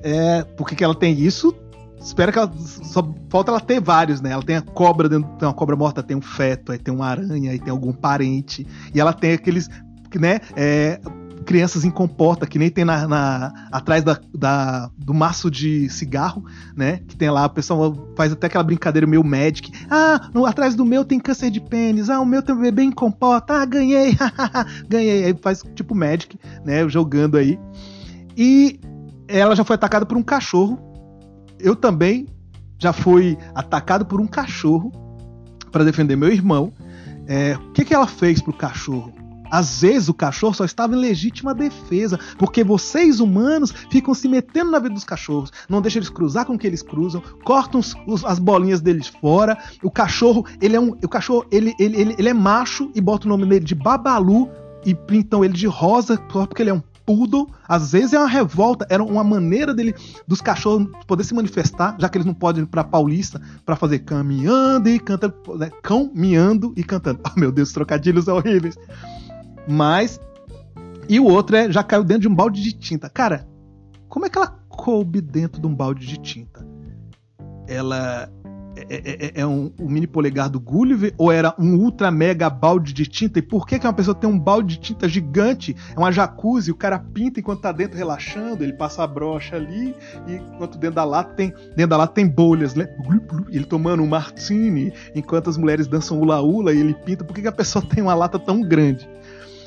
É, 0.02 0.44
por 0.44 0.68
que, 0.68 0.76
que 0.76 0.84
ela 0.84 0.96
tem 0.96 1.20
isso? 1.20 1.54
Espero 2.00 2.32
que 2.32 2.40
ela. 2.40 2.52
Só 2.58 3.14
falta 3.30 3.52
ela 3.52 3.60
ter 3.60 3.82
vários, 3.82 4.22
né? 4.22 4.32
Ela 4.32 4.44
tem 4.44 4.56
a 4.56 4.62
cobra 4.62 5.10
dentro. 5.10 5.30
Tem 5.38 5.48
uma 5.48 5.54
cobra 5.54 5.76
morta, 5.76 6.02
tem 6.02 6.16
um 6.16 6.22
feto, 6.22 6.72
aí 6.72 6.78
tem 6.78 6.94
uma 6.94 7.08
aranha, 7.08 7.52
aí 7.52 7.60
tem 7.60 7.72
algum 7.72 7.92
parente. 7.92 8.66
E 8.94 9.00
ela 9.00 9.14
tem 9.14 9.34
aqueles. 9.34 9.70
né? 10.16 10.40
É, 10.56 11.00
crianças 11.46 11.84
em 11.84 11.90
comporta, 11.90 12.46
que 12.46 12.60
nem 12.60 12.70
tem 12.70 12.86
na, 12.86 13.08
na 13.08 13.54
atrás 13.72 14.04
da, 14.04 14.20
da, 14.34 14.90
do 14.96 15.16
maço 15.16 15.50
de 15.50 15.90
cigarro, 15.90 16.46
né? 16.76 17.00
Que 17.08 17.18
tem 17.18 17.30
lá, 17.30 17.48
o 17.48 17.50
pessoal 17.50 17.96
faz 18.16 18.32
até 18.32 18.48
aquela 18.48 18.64
brincadeira 18.64 19.08
meio 19.08 19.24
magic. 19.24 19.72
Ah, 19.90 20.30
no, 20.34 20.46
atrás 20.46 20.76
do 20.76 20.86
meu 20.86 21.04
tem 21.04 21.20
câncer 21.20 21.50
de 21.50 21.60
pênis. 21.60 22.10
Ah, 22.10 22.20
o 22.20 22.26
meu 22.26 22.42
tem 22.42 22.54
um 22.54 22.62
bebê 22.62 22.84
em 22.84 22.92
comporta. 22.92 23.62
Ah, 23.62 23.66
ganhei. 23.66 24.16
ganhei. 24.88 25.26
Aí 25.26 25.36
faz 25.42 25.64
tipo 25.76 25.96
magic, 25.96 26.40
né? 26.64 26.88
Jogando 26.88 27.36
aí. 27.36 27.60
E 28.38 28.80
ela 29.28 29.56
já 29.56 29.64
foi 29.64 29.76
atacada 29.76 30.06
por 30.06 30.18
um 30.18 30.24
cachorro 30.24 30.89
eu 31.60 31.76
também 31.76 32.28
já 32.78 32.94
fui 32.94 33.38
atacado 33.54 34.06
por 34.06 34.22
um 34.22 34.28
cachorro 34.28 34.92
para 35.72 35.84
defender 35.84 36.16
meu 36.16 36.32
irmão. 36.32 36.74
É, 37.28 37.56
o 37.56 37.72
que, 37.72 37.86
que 37.86 37.94
ela 37.94 38.08
fez 38.08 38.42
pro 38.42 38.54
cachorro? 38.54 39.14
Às 39.52 39.82
vezes 39.82 40.10
o 40.10 40.14
cachorro 40.14 40.54
só 40.54 40.64
estava 40.64 40.96
em 40.96 41.00
legítima 41.00 41.56
defesa, 41.56 42.20
porque 42.38 42.64
vocês 42.64 43.20
humanos 43.20 43.74
ficam 43.90 44.14
se 44.14 44.28
metendo 44.28 44.72
na 44.72 44.80
vida 44.80 44.94
dos 44.94 45.04
cachorros, 45.04 45.52
não 45.68 45.82
deixam 45.82 46.00
eles 46.00 46.10
cruzar 46.10 46.46
com 46.46 46.54
o 46.54 46.58
que 46.58 46.68
eles 46.68 46.84
cruzam, 46.84 47.22
cortam 47.44 47.80
os, 47.80 47.96
os, 48.06 48.24
as 48.24 48.38
bolinhas 48.38 48.80
deles 48.80 49.08
fora. 49.08 49.58
O 49.82 49.90
cachorro, 49.90 50.46
ele 50.62 50.76
é 50.76 50.80
um, 50.80 50.90
o 50.92 51.10
cachorro, 51.10 51.46
ele, 51.52 51.74
ele, 51.80 52.00
ele, 52.00 52.16
ele 52.18 52.30
é 52.30 52.34
macho 52.34 52.92
e 52.94 53.02
bota 53.02 53.26
o 53.26 53.30
nome 53.30 53.46
dele 53.46 53.66
de 53.66 53.76
Babalu 53.76 54.50
e 54.86 54.94
pintam 54.94 55.44
ele 55.44 55.54
de 55.54 55.68
rosa 55.68 56.16
só 56.32 56.46
porque 56.46 56.62
ele 56.62 56.70
é 56.70 56.74
um 56.74 56.84
poodle, 57.10 57.50
às 57.68 57.92
vezes 57.92 58.14
é 58.14 58.20
uma 58.20 58.28
revolta, 58.28 58.86
era 58.88 59.04
uma 59.04 59.24
maneira 59.24 59.74
dele 59.74 59.96
dos 60.28 60.42
cachorros 60.42 60.88
poder 61.08 61.24
se 61.24 61.34
manifestar, 61.34 61.98
já 62.00 62.08
que 62.08 62.20
eles 62.20 62.26
não 62.28 62.36
podem 62.36 62.62
ir 62.62 62.68
para 62.68 62.84
Paulista 62.84 63.42
para 63.66 63.76
fazer 63.76 64.00
caminhando 64.00 64.88
e 64.88 65.00
cantando, 65.00 65.34
né? 65.58 65.72
cão 65.82 66.12
miando 66.14 66.72
e 66.78 66.84
cantando. 66.84 67.20
Oh 67.26 67.34
meu 67.40 67.52
Deus, 67.52 67.74
trocadilhos 67.74 68.28
horríveis. 68.28 68.78
Mas 69.68 70.20
e 71.10 71.20
o 71.20 71.26
outro 71.26 71.56
é 71.56 71.72
já 71.72 71.84
caiu 71.84 72.04
dentro 72.04 72.22
de 72.22 72.28
um 72.28 72.36
balde 72.36 72.62
de 72.62 72.74
tinta. 72.74 73.10
Cara, 73.10 73.48
como 74.08 74.28
é 74.28 74.30
que 74.30 74.38
ela 74.38 74.60
coube 74.70 75.20
dentro 75.20 75.60
de 75.60 75.66
um 75.66 75.74
balde 75.74 76.06
de 76.06 76.18
tinta? 76.18 76.64
Ela 77.68 78.32
é, 78.90 78.96
é, 78.96 79.26
é, 79.26 79.32
é 79.42 79.48
um, 79.48 79.72
um, 79.80 79.90
mini 79.90 80.08
polegar 80.08 80.50
do 80.50 80.60
Gulliver 80.60 81.14
ou 81.18 81.32
era 81.32 81.54
um 81.58 81.76
ultra 81.76 82.12
mega 82.12 82.50
balde 82.50 82.94
de 82.94 83.06
tinta? 83.06 83.40
E 83.40 83.42
por 83.42 83.66
que, 83.66 83.80
que 83.80 83.88
uma 83.88 83.94
pessoa 83.94 84.16
tem 84.16 84.30
um 84.30 84.38
balde 84.38 84.76
de 84.76 84.82
tinta 84.82 85.08
gigante? 85.08 85.76
É 85.96 86.00
uma 86.00 86.12
jacuzzi, 86.12 86.72
o 86.72 86.76
cara 86.76 87.00
pinta 87.00 87.40
enquanto 87.40 87.62
tá 87.62 87.72
dentro 87.72 87.98
relaxando, 87.98 88.64
ele 88.64 88.74
passa 88.74 89.04
a 89.04 89.08
brocha 89.08 89.56
ali, 89.56 89.96
e 90.28 90.36
enquanto 90.36 90.78
dentro 90.78 90.96
da 90.96 91.04
lata 91.04 91.34
tem, 91.34 91.54
dentro 91.76 91.88
da 91.88 91.98
lata 91.98 92.14
tem 92.14 92.28
bolhas, 92.28 92.76
né? 92.76 92.88
Ele 93.50 93.66
tomando 93.66 94.04
um 94.04 94.08
martini, 94.08 94.94
enquanto 95.16 95.50
as 95.50 95.58
mulheres 95.58 95.88
dançam 95.88 96.20
ula-ula 96.20 96.74
e 96.74 96.80
ele 96.80 96.94
pinta. 96.94 97.24
Por 97.24 97.34
que, 97.34 97.42
que 97.42 97.48
a 97.48 97.52
pessoa 97.52 97.84
tem 97.88 98.04
uma 98.04 98.14
lata 98.14 98.38
tão 98.38 98.62
grande? 98.62 99.10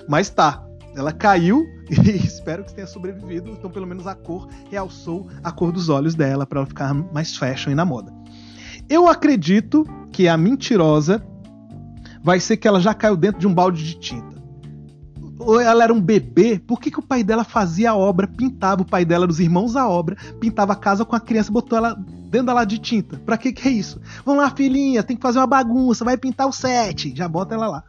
Mas 0.08 0.28
tá, 0.28 0.64
ela 0.94 1.12
caiu 1.12 1.66
e 1.90 2.10
espero 2.16 2.64
que 2.64 2.74
tenha 2.74 2.86
sobrevivido. 2.86 3.50
Então, 3.50 3.70
pelo 3.70 3.86
menos 3.86 4.06
a 4.06 4.14
cor 4.14 4.48
realçou 4.70 5.28
a 5.42 5.50
cor 5.50 5.72
dos 5.72 5.88
olhos 5.88 6.14
dela 6.14 6.46
para 6.46 6.60
ela 6.60 6.66
ficar 6.66 6.92
mais 6.94 7.36
fashion 7.36 7.70
e 7.70 7.74
na 7.74 7.84
moda. 7.84 8.21
Eu 8.88 9.08
acredito 9.08 9.86
que 10.10 10.28
a 10.28 10.36
mentirosa 10.36 11.24
vai 12.22 12.38
ser 12.38 12.56
que 12.56 12.68
ela 12.68 12.80
já 12.80 12.94
caiu 12.94 13.16
dentro 13.16 13.40
de 13.40 13.46
um 13.46 13.54
balde 13.54 13.84
de 13.84 13.94
tinta. 13.98 14.32
Ou 15.38 15.60
ela 15.60 15.82
era 15.82 15.92
um 15.92 16.00
bebê, 16.00 16.58
por 16.58 16.78
que, 16.78 16.90
que 16.90 17.00
o 17.00 17.02
pai 17.02 17.24
dela 17.24 17.42
fazia 17.42 17.90
a 17.90 17.96
obra, 17.96 18.28
pintava 18.28 18.82
o 18.82 18.84
pai 18.84 19.04
dela, 19.04 19.26
os 19.26 19.40
irmãos 19.40 19.74
a 19.74 19.88
obra, 19.88 20.16
pintava 20.38 20.72
a 20.72 20.76
casa 20.76 21.04
com 21.04 21.16
a 21.16 21.20
criança, 21.20 21.50
botou 21.50 21.76
ela 21.76 21.94
dentro 22.30 22.46
da 22.46 22.52
lá 22.52 22.64
de 22.64 22.78
tinta? 22.78 23.18
Pra 23.18 23.36
que 23.36 23.52
que 23.52 23.66
é 23.66 23.70
isso? 23.72 24.00
Vamos 24.24 24.42
lá, 24.42 24.50
filhinha, 24.50 25.02
tem 25.02 25.16
que 25.16 25.22
fazer 25.22 25.40
uma 25.40 25.46
bagunça, 25.46 26.04
vai 26.04 26.16
pintar 26.16 26.46
o 26.46 26.52
set, 26.52 27.12
já 27.16 27.26
bota 27.26 27.54
ela 27.54 27.66
lá. 27.66 27.84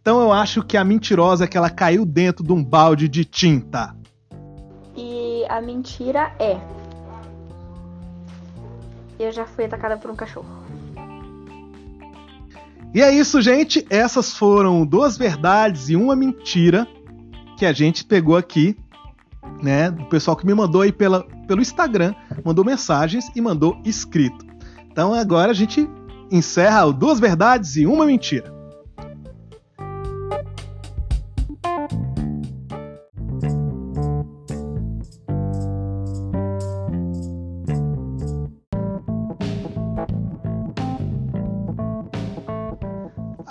Então 0.00 0.20
eu 0.20 0.32
acho 0.32 0.62
que 0.62 0.76
a 0.76 0.84
mentirosa 0.84 1.44
é 1.44 1.46
que 1.48 1.58
ela 1.58 1.68
caiu 1.68 2.06
dentro 2.06 2.44
de 2.44 2.52
um 2.52 2.62
balde 2.62 3.08
de 3.08 3.24
tinta. 3.24 3.94
E 4.96 5.44
a 5.48 5.60
mentira 5.60 6.32
é 6.38 6.58
eu 9.24 9.32
já 9.32 9.46
fui 9.46 9.64
atacada 9.64 9.96
por 9.96 10.10
um 10.10 10.16
cachorro. 10.16 10.46
E 12.94 13.02
é 13.02 13.12
isso, 13.12 13.40
gente. 13.42 13.86
Essas 13.90 14.32
foram 14.32 14.86
duas 14.86 15.18
verdades 15.18 15.88
e 15.90 15.96
uma 15.96 16.16
mentira 16.16 16.86
que 17.56 17.66
a 17.66 17.72
gente 17.72 18.04
pegou 18.04 18.36
aqui, 18.36 18.76
né? 19.62 19.90
O 19.90 20.06
pessoal 20.06 20.36
que 20.36 20.46
me 20.46 20.54
mandou 20.54 20.82
aí 20.82 20.92
pela, 20.92 21.24
pelo 21.46 21.60
Instagram, 21.60 22.14
mandou 22.44 22.64
mensagens 22.64 23.30
e 23.34 23.40
mandou 23.40 23.80
escrito. 23.84 24.46
Então 24.90 25.12
agora 25.12 25.50
a 25.50 25.54
gente 25.54 25.88
encerra 26.30 26.86
o 26.86 26.92
duas 26.92 27.20
verdades 27.20 27.76
e 27.76 27.86
uma 27.86 28.06
mentira. 28.06 28.57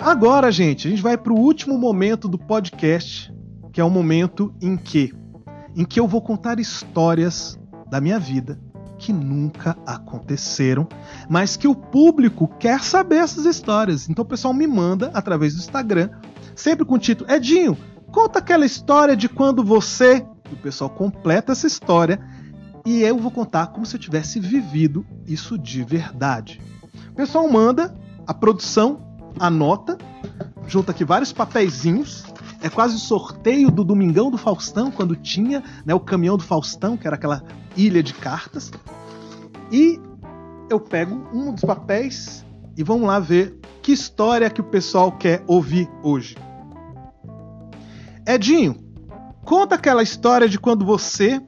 Agora, 0.08 0.50
gente, 0.50 0.88
a 0.88 0.90
gente 0.90 1.02
vai 1.02 1.18
para 1.18 1.34
o 1.34 1.38
último 1.38 1.76
momento 1.76 2.30
do 2.30 2.38
podcast, 2.38 3.30
que 3.70 3.78
é 3.78 3.84
o 3.84 3.90
momento 3.90 4.54
em 4.58 4.74
que, 4.74 5.12
em 5.76 5.84
que 5.84 6.00
eu 6.00 6.08
vou 6.08 6.22
contar 6.22 6.58
histórias 6.58 7.60
da 7.90 8.00
minha 8.00 8.18
vida 8.18 8.58
que 8.98 9.12
nunca 9.12 9.76
aconteceram, 9.84 10.88
mas 11.28 11.58
que 11.58 11.68
o 11.68 11.74
público 11.74 12.48
quer 12.58 12.82
saber 12.82 13.16
essas 13.16 13.44
histórias. 13.44 14.08
Então 14.08 14.24
o 14.24 14.26
pessoal 14.26 14.54
me 14.54 14.66
manda 14.66 15.10
através 15.12 15.54
do 15.54 15.60
Instagram, 15.60 16.08
sempre 16.56 16.86
com 16.86 16.94
o 16.94 16.98
título 16.98 17.30
Edinho, 17.30 17.76
conta 18.10 18.38
aquela 18.38 18.64
história 18.64 19.14
de 19.14 19.28
quando 19.28 19.62
você, 19.62 20.26
o 20.50 20.56
pessoal 20.56 20.88
completa 20.88 21.52
essa 21.52 21.66
história 21.66 22.18
e 22.86 23.02
eu 23.02 23.18
vou 23.18 23.30
contar 23.30 23.66
como 23.66 23.84
se 23.84 23.96
eu 23.96 24.00
tivesse 24.00 24.40
vivido 24.40 25.04
isso 25.26 25.58
de 25.58 25.84
verdade. 25.84 26.62
O 27.10 27.14
pessoal 27.14 27.46
manda, 27.46 27.94
a 28.26 28.32
produção 28.32 29.06
anota, 29.38 29.96
junta 30.66 30.92
aqui 30.92 31.04
vários 31.04 31.32
papeizinhos. 31.32 32.24
É 32.60 32.68
quase 32.68 32.96
o 32.96 32.98
sorteio 32.98 33.70
do 33.70 33.84
Domingão 33.84 34.30
do 34.30 34.38
Faustão, 34.38 34.90
quando 34.90 35.14
tinha 35.14 35.62
né, 35.86 35.94
o 35.94 36.00
caminhão 36.00 36.36
do 36.36 36.42
Faustão, 36.42 36.96
que 36.96 37.06
era 37.06 37.14
aquela 37.14 37.42
ilha 37.76 38.02
de 38.02 38.12
cartas. 38.12 38.70
E 39.70 40.00
eu 40.68 40.80
pego 40.80 41.28
um 41.32 41.52
dos 41.52 41.62
papéis 41.62 42.44
e 42.76 42.82
vamos 42.82 43.06
lá 43.06 43.20
ver 43.20 43.58
que 43.82 43.92
história 43.92 44.50
que 44.50 44.60
o 44.60 44.64
pessoal 44.64 45.12
quer 45.12 45.42
ouvir 45.46 45.88
hoje. 46.02 46.36
Edinho, 48.26 48.76
conta 49.44 49.76
aquela 49.76 50.02
história 50.02 50.48
de 50.48 50.58
quando 50.58 50.84
você 50.84 51.40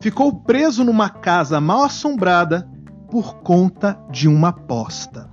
ficou 0.00 0.42
preso 0.42 0.84
numa 0.84 1.08
casa 1.08 1.60
mal 1.60 1.84
assombrada 1.84 2.68
por 3.10 3.40
conta 3.40 3.98
de 4.10 4.28
uma 4.28 4.48
aposta. 4.48 5.29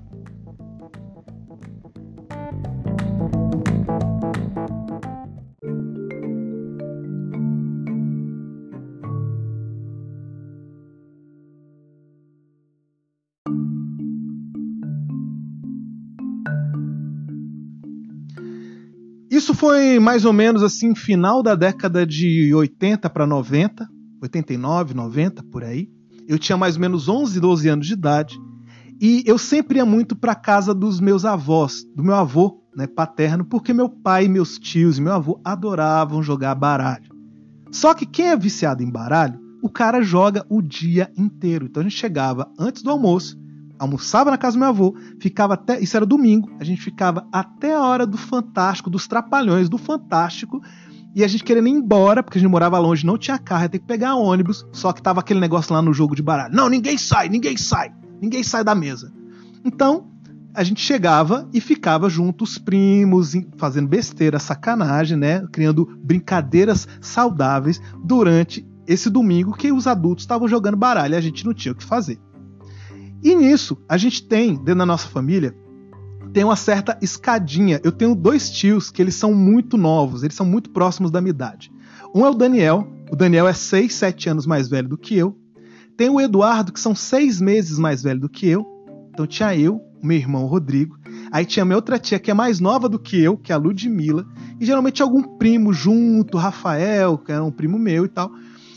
Foi 19.57 19.99
mais 19.99 20.23
ou 20.23 20.31
menos 20.31 20.61
assim, 20.61 20.93
final 20.93 21.41
da 21.41 21.55
década 21.55 22.05
de 22.05 22.53
80 22.53 23.09
para 23.09 23.25
90, 23.25 23.87
89, 24.21 24.93
90, 24.93 25.43
por 25.51 25.63
aí. 25.63 25.89
Eu 26.27 26.37
tinha 26.37 26.55
mais 26.55 26.75
ou 26.75 26.81
menos 26.81 27.09
11, 27.09 27.39
12 27.39 27.67
anos 27.67 27.87
de 27.87 27.93
idade. 27.93 28.39
E 29.01 29.23
eu 29.25 29.37
sempre 29.37 29.79
ia 29.79 29.85
muito 29.85 30.15
para 30.15 30.35
casa 30.35 30.75
dos 30.75 30.99
meus 30.99 31.25
avós, 31.25 31.83
do 31.95 32.03
meu 32.03 32.13
avô 32.13 32.63
né, 32.75 32.85
paterno, 32.85 33.45
porque 33.45 33.73
meu 33.73 33.89
pai, 33.89 34.27
meus 34.27 34.59
tios 34.59 34.99
e 34.99 35.01
meu 35.01 35.13
avô 35.13 35.41
adoravam 35.43 36.21
jogar 36.21 36.53
baralho. 36.53 37.09
Só 37.71 37.95
que 37.95 38.05
quem 38.05 38.27
é 38.27 38.37
viciado 38.37 38.83
em 38.83 38.91
baralho, 38.91 39.39
o 39.63 39.69
cara 39.69 40.03
joga 40.03 40.45
o 40.49 40.61
dia 40.61 41.11
inteiro. 41.17 41.65
Então 41.65 41.81
a 41.81 41.83
gente 41.83 41.97
chegava 41.97 42.47
antes 42.59 42.83
do 42.83 42.91
almoço, 42.91 43.35
almoçava 43.79 44.31
na 44.31 44.37
casa 44.37 44.55
do 44.55 44.59
meu 44.59 44.69
avô, 44.69 44.95
ficava 45.19 45.53
até. 45.53 45.79
Isso 45.79 45.95
era 45.95 46.05
domingo, 46.05 46.49
a 46.59 46.63
gente 46.63 46.81
ficava 46.81 47.27
até 47.31 47.75
a 47.75 47.81
hora 47.81 48.05
do 48.05 48.17
Fantástico, 48.17 48.89
dos 48.89 49.07
Trapalhões, 49.07 49.69
do 49.69 49.77
Fantástico. 49.77 50.61
E 51.15 51.23
a 51.23 51.27
gente 51.27 51.43
querendo 51.43 51.67
ir 51.67 51.71
embora, 51.71 52.21
porque 52.21 52.37
a 52.37 52.41
gente 52.41 52.51
morava 52.51 52.77
longe, 52.77 53.05
não 53.05 53.17
tinha 53.17 53.39
carro, 53.39 53.63
ia 53.63 53.69
ter 53.69 53.79
que 53.79 53.87
pegar 53.87 54.15
ônibus. 54.15 54.65
Só 54.71 54.93
que 54.93 55.01
tava 55.01 55.19
aquele 55.19 55.39
negócio 55.39 55.73
lá 55.73 55.81
no 55.81 55.93
jogo 55.93 56.15
de 56.15 56.21
baralho. 56.21 56.53
Não, 56.53 56.69
ninguém 56.69 56.97
sai, 56.97 57.27
ninguém 57.27 57.57
sai, 57.57 57.91
ninguém 58.21 58.43
sai 58.43 58.63
da 58.63 58.75
mesa. 58.75 59.11
Então, 59.65 60.11
a 60.53 60.63
gente 60.63 60.81
chegava 60.81 61.47
e 61.53 61.61
ficava 61.61 62.09
junto, 62.09 62.43
os 62.43 62.57
primos, 62.57 63.33
fazendo 63.57 63.87
besteira, 63.87 64.39
sacanagem, 64.39 65.17
né? 65.17 65.45
Criando 65.51 65.87
brincadeiras 66.03 66.87
saudáveis 66.99 67.81
durante 68.03 68.67
esse 68.87 69.09
domingo 69.09 69.53
que 69.53 69.71
os 69.71 69.85
adultos 69.85 70.23
estavam 70.23 70.47
jogando 70.47 70.77
baralho 70.77 71.13
e 71.13 71.17
a 71.17 71.21
gente 71.21 71.45
não 71.45 71.53
tinha 71.53 71.73
o 71.73 71.75
que 71.75 71.83
fazer. 71.83 72.19
E 73.27 73.35
nisso, 73.35 73.77
a 73.89 73.97
gente 73.97 74.23
tem, 74.23 74.55
dentro 74.55 74.75
da 74.75 74.85
nossa 74.85 75.09
família, 75.09 75.53
tem 76.31 76.45
uma 76.45 76.55
certa 76.55 76.97
escadinha. 77.01 77.81
Eu 77.83 77.91
tenho 77.91 78.15
dois 78.15 78.49
tios 78.49 78.89
que 78.89 79.01
eles 79.01 79.15
são 79.15 79.33
muito 79.33 79.77
novos, 79.77 80.23
eles 80.23 80.33
são 80.33 80.45
muito 80.45 80.69
próximos 80.69 81.11
da 81.11 81.19
minha 81.19 81.31
idade. 81.31 81.69
Um 82.15 82.25
é 82.25 82.29
o 82.29 82.33
Daniel, 82.33 82.87
o 83.11 83.17
Daniel 83.17 83.45
é 83.45 83.51
6, 83.51 83.93
7 83.93 84.29
anos 84.29 84.47
mais 84.47 84.69
velho 84.69 84.87
do 84.87 84.97
que 84.97 85.17
eu. 85.17 85.37
Tem 85.97 86.09
o 86.09 86.21
Eduardo, 86.21 86.71
que 86.71 86.79
são 86.79 86.95
seis 86.95 87.41
meses 87.41 87.77
mais 87.77 88.01
velho 88.01 88.21
do 88.21 88.29
que 88.29 88.47
eu. 88.47 88.65
Então 89.09 89.27
tinha 89.27 89.53
eu, 89.53 89.81
meu 90.01 90.15
irmão 90.15 90.45
Rodrigo. 90.45 90.97
Aí 91.29 91.45
tinha 91.45 91.65
minha 91.65 91.75
outra 91.75 91.99
tia, 91.99 92.19
que 92.19 92.31
é 92.31 92.33
mais 92.33 92.61
nova 92.61 92.87
do 92.87 92.97
que 92.97 93.21
eu, 93.21 93.35
que 93.35 93.51
é 93.51 93.55
a 93.55 93.57
Ludmilla. 93.57 94.25
E 94.57 94.65
geralmente 94.65 95.01
algum 95.01 95.21
primo 95.37 95.73
junto, 95.73 96.37
Rafael, 96.37 97.17
que 97.17 97.33
era 97.33 97.43
um 97.43 97.51
primo 97.51 97.77
meu 97.77 98.05
e 98.05 98.07
tal. 98.07 98.31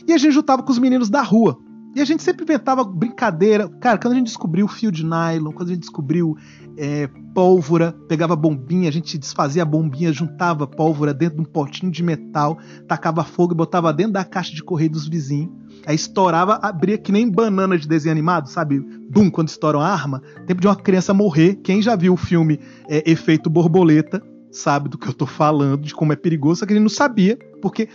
E 0.08 0.12
a 0.12 0.18
gente 0.18 0.32
juntava 0.34 0.60
com 0.64 0.72
os 0.72 0.78
meninos 0.80 1.08
da 1.08 1.22
rua. 1.22 1.56
E 1.94 2.00
a 2.00 2.04
gente 2.04 2.22
sempre 2.22 2.44
inventava 2.44 2.84
brincadeira. 2.84 3.68
Cara, 3.80 3.98
quando 3.98 4.12
a 4.14 4.16
gente 4.16 4.26
descobriu 4.26 4.66
o 4.66 4.68
fio 4.68 4.92
de 4.92 5.04
nylon, 5.04 5.52
quando 5.52 5.70
a 5.70 5.72
gente 5.72 5.80
descobriu 5.80 6.36
é, 6.76 7.08
pólvora, 7.34 7.92
pegava 8.08 8.36
bombinha, 8.36 8.88
a 8.88 8.92
gente 8.92 9.18
desfazia 9.18 9.62
a 9.62 9.66
bombinha, 9.66 10.12
juntava 10.12 10.66
pólvora 10.66 11.12
dentro 11.12 11.36
de 11.36 11.42
um 11.42 11.44
potinho 11.44 11.90
de 11.90 12.02
metal, 12.02 12.58
tacava 12.86 13.24
fogo 13.24 13.54
e 13.54 13.56
botava 13.56 13.92
dentro 13.92 14.12
da 14.12 14.24
caixa 14.24 14.54
de 14.54 14.62
correio 14.62 14.90
dos 14.90 15.08
vizinhos. 15.08 15.50
Aí 15.84 15.96
estourava, 15.96 16.60
abria 16.62 16.96
que 16.96 17.10
nem 17.10 17.28
banana 17.28 17.76
de 17.76 17.88
desenho 17.88 18.12
animado, 18.12 18.48
sabe? 18.48 18.80
Bum, 19.10 19.30
quando 19.30 19.48
estoura 19.48 19.78
uma 19.78 19.88
arma. 19.88 20.22
Tempo 20.46 20.60
de 20.60 20.68
uma 20.68 20.76
criança 20.76 21.12
morrer. 21.12 21.56
Quem 21.56 21.82
já 21.82 21.96
viu 21.96 22.12
o 22.12 22.16
filme 22.16 22.60
é, 22.88 23.10
Efeito 23.10 23.50
Borboleta 23.50 24.22
sabe 24.52 24.88
do 24.88 24.98
que 24.98 25.08
eu 25.08 25.14
tô 25.14 25.26
falando, 25.26 25.82
de 25.82 25.94
como 25.94 26.12
é 26.12 26.16
perigoso, 26.16 26.60
só 26.60 26.66
que 26.66 26.72
ele 26.72 26.80
não 26.80 26.88
sabia, 26.88 27.38
porque 27.62 27.88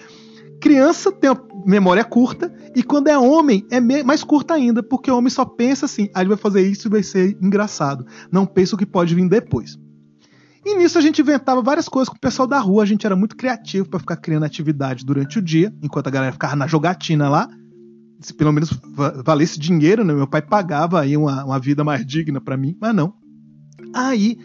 criança 0.61 1.11
tem 1.11 1.29
uma 1.29 1.45
memória 1.65 2.03
curta 2.03 2.53
e 2.75 2.83
quando 2.83 3.07
é 3.07 3.17
homem 3.17 3.65
é 3.71 3.79
mais 4.03 4.23
curta 4.23 4.53
ainda, 4.53 4.83
porque 4.83 5.09
o 5.09 5.17
homem 5.17 5.29
só 5.29 5.45
pensa 5.45 5.85
assim, 5.85 6.09
ah, 6.13 6.21
ele 6.21 6.29
vai 6.29 6.37
fazer 6.37 6.67
isso 6.67 6.87
e 6.87 6.91
vai 6.91 7.03
ser 7.03 7.37
engraçado. 7.41 8.05
Não 8.31 8.45
pensa 8.45 8.75
o 8.75 8.77
que 8.77 8.85
pode 8.85 9.15
vir 9.15 9.27
depois. 9.27 9.77
E 10.65 10.75
nisso 10.75 10.97
a 10.97 11.01
gente 11.01 11.21
inventava 11.21 11.61
várias 11.61 11.87
coisas 11.87 12.09
com 12.09 12.17
o 12.17 12.19
pessoal 12.19 12.47
da 12.47 12.59
rua, 12.59 12.83
a 12.83 12.85
gente 12.85 13.05
era 13.05 13.15
muito 13.15 13.35
criativo 13.35 13.87
para 13.87 13.99
ficar 13.99 14.17
criando 14.17 14.45
atividade 14.45 15.05
durante 15.05 15.37
o 15.37 15.41
dia, 15.41 15.73
enquanto 15.81 16.07
a 16.07 16.11
galera 16.11 16.31
ficava 16.31 16.55
na 16.55 16.65
jogatina 16.65 17.29
lá 17.29 17.47
se 18.19 18.33
pelo 18.33 18.51
menos 18.51 18.69
valesse 19.23 19.59
dinheiro, 19.59 20.03
né? 20.03 20.13
Meu 20.13 20.27
pai 20.27 20.41
pagava 20.41 21.01
aí 21.01 21.15
uma, 21.15 21.45
uma 21.45 21.59
vida 21.59 21.83
mais 21.83 22.05
digna 22.05 22.41
para 22.41 22.57
mim, 22.57 22.75
mas 22.79 22.95
não. 22.95 23.13
Aí, 23.93 24.37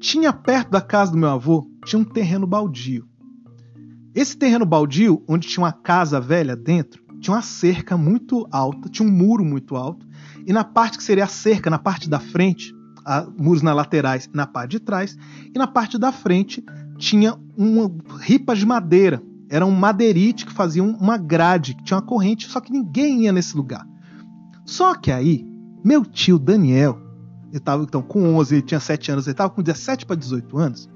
tinha 0.00 0.32
perto 0.32 0.70
da 0.70 0.80
casa 0.80 1.12
do 1.12 1.18
meu 1.18 1.30
avô, 1.30 1.68
tinha 1.84 2.00
um 2.00 2.04
terreno 2.04 2.46
baldio. 2.46 3.06
Esse 4.16 4.34
terreno 4.34 4.64
baldio, 4.64 5.22
onde 5.28 5.46
tinha 5.46 5.62
uma 5.62 5.72
casa 5.72 6.18
velha 6.18 6.56
dentro, 6.56 7.04
tinha 7.20 7.34
uma 7.36 7.42
cerca 7.42 7.98
muito 7.98 8.48
alta, 8.50 8.88
tinha 8.88 9.06
um 9.06 9.12
muro 9.12 9.44
muito 9.44 9.76
alto, 9.76 10.06
e 10.46 10.54
na 10.54 10.64
parte 10.64 10.96
que 10.96 11.04
seria 11.04 11.24
a 11.24 11.28
cerca, 11.28 11.68
na 11.68 11.78
parte 11.78 12.08
da 12.08 12.18
frente, 12.18 12.74
a, 13.04 13.26
muros 13.38 13.60
nas 13.60 13.76
laterais 13.76 14.24
e 14.24 14.34
na 14.34 14.46
parte 14.46 14.70
de 14.70 14.80
trás, 14.80 15.18
e 15.54 15.58
na 15.58 15.66
parte 15.66 15.98
da 15.98 16.10
frente 16.12 16.64
tinha 16.96 17.38
uma 17.54 17.94
ripa 18.20 18.56
de 18.56 18.64
madeira, 18.64 19.22
era 19.50 19.66
um 19.66 19.70
madeirite 19.70 20.46
que 20.46 20.52
fazia 20.52 20.82
uma 20.82 21.18
grade, 21.18 21.74
que 21.74 21.84
tinha 21.84 21.98
uma 21.98 22.06
corrente, 22.06 22.48
só 22.48 22.58
que 22.58 22.72
ninguém 22.72 23.24
ia 23.24 23.32
nesse 23.32 23.54
lugar. 23.54 23.86
Só 24.64 24.94
que 24.94 25.12
aí, 25.12 25.46
meu 25.84 26.06
tio 26.06 26.38
Daniel, 26.38 26.98
ele 27.50 27.58
estava 27.58 27.82
então 27.82 28.00
com 28.00 28.34
11, 28.36 28.54
ele 28.54 28.62
tinha 28.62 28.80
7 28.80 29.12
anos, 29.12 29.26
ele 29.26 29.34
estava 29.34 29.50
com 29.50 29.62
17 29.62 30.06
para 30.06 30.16
18 30.16 30.56
anos, 30.56 30.88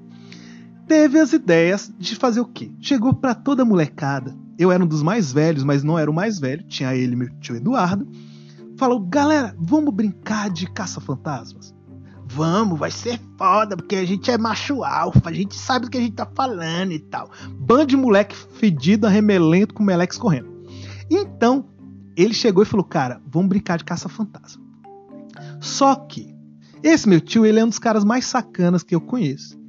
teve 0.91 1.17
as 1.17 1.31
ideias 1.31 1.89
de 1.97 2.17
fazer 2.17 2.41
o 2.41 2.45
quê? 2.45 2.69
Chegou 2.81 3.13
para 3.13 3.33
toda 3.33 3.63
molecada. 3.63 4.35
Eu 4.59 4.73
era 4.73 4.83
um 4.83 4.87
dos 4.87 5.01
mais 5.01 5.31
velhos, 5.31 5.63
mas 5.63 5.83
não 5.83 5.97
era 5.97 6.11
o 6.11 6.13
mais 6.13 6.37
velho, 6.37 6.63
tinha 6.63 6.93
ele, 6.93 7.15
meu 7.15 7.29
tio 7.39 7.55
Eduardo. 7.55 8.05
Falou: 8.75 8.99
"Galera, 8.99 9.55
vamos 9.57 9.93
brincar 9.93 10.49
de 10.49 10.69
caça-fantasmas?" 10.69 11.73
Vamos, 12.25 12.77
vai 12.77 12.91
ser 12.91 13.21
foda, 13.37 13.77
porque 13.77 13.95
a 13.95 14.05
gente 14.05 14.29
é 14.29 14.37
macho 14.37 14.83
alfa, 14.83 15.29
a 15.29 15.33
gente 15.33 15.55
sabe 15.55 15.85
do 15.85 15.89
que 15.89 15.97
a 15.97 16.01
gente 16.01 16.15
tá 16.15 16.25
falando 16.25 16.91
e 16.91 16.99
tal. 16.99 17.31
Bando 17.57 17.85
de 17.85 17.95
moleque 17.95 18.35
fedido, 18.35 19.07
remelento, 19.07 19.73
com 19.73 19.83
meleques 19.83 20.17
correndo. 20.17 20.49
Então, 21.09 21.69
ele 22.17 22.33
chegou 22.33 22.63
e 22.63 22.65
falou: 22.65 22.85
Cara, 22.85 23.21
vamos 23.25 23.47
brincar 23.47 23.77
de 23.77 23.85
caça-fantasma. 23.85 24.61
Só 25.61 25.95
que, 25.95 26.35
esse 26.83 27.07
meu 27.07 27.21
tio, 27.21 27.45
ele 27.45 27.61
é 27.61 27.63
um 27.63 27.69
dos 27.69 27.79
caras 27.79 28.03
mais 28.03 28.25
sacanas 28.25 28.83
que 28.83 28.93
eu 28.93 28.99
conheço. 28.99 29.60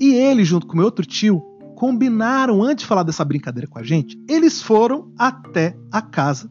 E 0.00 0.14
ele, 0.14 0.44
junto 0.44 0.66
com 0.66 0.76
meu 0.76 0.86
outro 0.86 1.04
tio, 1.04 1.40
combinaram, 1.76 2.62
antes 2.62 2.82
de 2.82 2.88
falar 2.88 3.02
dessa 3.02 3.24
brincadeira 3.24 3.68
com 3.68 3.78
a 3.78 3.82
gente, 3.82 4.18
eles 4.28 4.62
foram 4.62 5.12
até 5.18 5.76
a 5.92 6.00
casa 6.00 6.50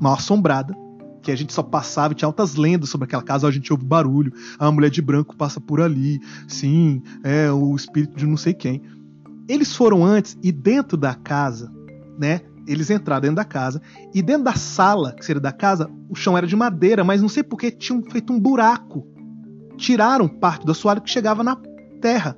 mal 0.00 0.14
assombrada 0.14 0.74
que 1.22 1.30
a 1.30 1.36
gente 1.36 1.52
só 1.52 1.62
passava, 1.62 2.14
tinha 2.14 2.26
altas 2.26 2.56
lendas 2.56 2.88
sobre 2.88 3.04
aquela 3.04 3.22
casa, 3.22 3.46
a 3.46 3.50
gente 3.50 3.72
ouve 3.72 3.84
barulho, 3.84 4.32
a 4.58 4.70
mulher 4.70 4.90
de 4.90 5.02
branco 5.02 5.36
passa 5.36 5.60
por 5.60 5.80
ali, 5.80 6.18
sim, 6.48 7.02
é 7.22 7.50
o 7.52 7.74
espírito 7.76 8.16
de 8.16 8.26
não 8.26 8.36
sei 8.36 8.54
quem. 8.54 8.82
Eles 9.48 9.74
foram 9.74 10.04
antes 10.04 10.38
e 10.42 10.50
dentro 10.52 10.96
da 10.96 11.14
casa, 11.14 11.72
né? 12.18 12.40
Eles 12.66 12.90
entraram 12.90 13.22
dentro 13.22 13.36
da 13.36 13.44
casa 13.44 13.80
e 14.14 14.22
dentro 14.22 14.44
da 14.44 14.54
sala, 14.54 15.12
que 15.12 15.24
seria 15.24 15.40
da 15.40 15.52
casa, 15.52 15.90
o 16.08 16.14
chão 16.14 16.36
era 16.38 16.46
de 16.46 16.54
madeira, 16.54 17.02
mas 17.02 17.20
não 17.20 17.28
sei 17.28 17.42
porque 17.42 17.70
tinham 17.70 18.02
feito 18.02 18.32
um 18.32 18.38
buraco. 18.38 19.06
Tiraram 19.76 20.28
parte 20.28 20.64
do 20.64 20.72
assoalho 20.72 21.00
que 21.00 21.10
chegava 21.10 21.42
na 21.42 21.56
terra, 22.00 22.36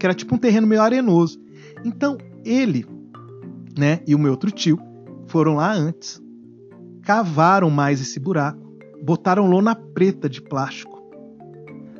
que 0.00 0.06
era 0.06 0.14
tipo 0.14 0.34
um 0.34 0.38
terreno 0.38 0.66
meio 0.66 0.80
arenoso. 0.80 1.38
Então 1.84 2.16
ele, 2.42 2.86
né, 3.78 4.00
e 4.06 4.14
o 4.14 4.18
meu 4.18 4.32
outro 4.32 4.50
tio 4.50 4.78
foram 5.26 5.56
lá 5.56 5.72
antes 5.72 6.20
cavaram 7.02 7.70
mais 7.70 8.00
esse 8.00 8.20
buraco, 8.20 8.60
botaram 9.02 9.46
lona 9.46 9.74
preta 9.74 10.28
de 10.28 10.40
plástico. 10.40 11.00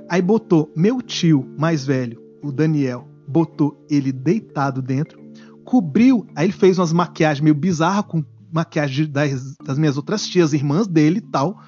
Aí 0.08 0.20
botou 0.20 0.72
meu 0.76 1.00
tio 1.00 1.46
mais 1.58 1.84
velho, 1.84 2.20
o 2.42 2.50
Daniel, 2.52 3.08
botou 3.26 3.84
ele 3.88 4.12
deitado 4.12 4.82
dentro, 4.82 5.20
cobriu, 5.64 6.26
aí 6.34 6.46
ele 6.46 6.52
fez 6.52 6.78
umas 6.78 6.92
maquiagens 6.92 7.42
meio 7.42 7.54
bizarras 7.54 8.04
com 8.06 8.24
maquiagem 8.52 9.06
das, 9.06 9.56
das 9.64 9.78
minhas 9.78 9.96
outras 9.96 10.26
tias, 10.26 10.52
irmãs 10.52 10.86
dele 10.86 11.18
e 11.18 11.30
tal, 11.30 11.60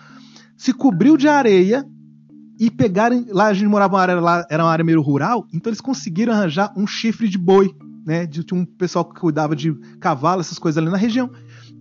se 0.57 0.73
cobriu 0.73 1.17
de 1.17 1.29
areia 1.29 1.87
e 2.63 2.71
pegaram. 2.71 3.27
Lá 3.31 3.47
a 3.47 3.53
gente 3.53 3.67
morava 3.67 3.97
uma 3.97 4.01
área, 4.01 4.21
lá 4.21 4.47
era 4.49 4.63
uma 4.63 4.71
área 4.71 4.85
meio 4.85 5.03
rural, 5.03 5.49
então 5.53 5.69
eles 5.69 5.81
conseguiram 5.81 6.33
arranjar 6.33 6.73
um 6.77 6.87
chifre 6.87 7.29
de 7.29 7.37
boi, 7.37 7.75
né? 8.07 8.25
De, 8.25 8.45
de 8.45 8.55
um 8.55 8.65
pessoal 8.65 9.05
que 9.05 9.21
cuidava 9.21 9.57
de 9.57 9.75
cavalo, 9.99 10.41
essas 10.41 10.61
coisas 10.61 10.81
ali 10.81 10.89
na 10.89 10.97
região. 10.97 11.29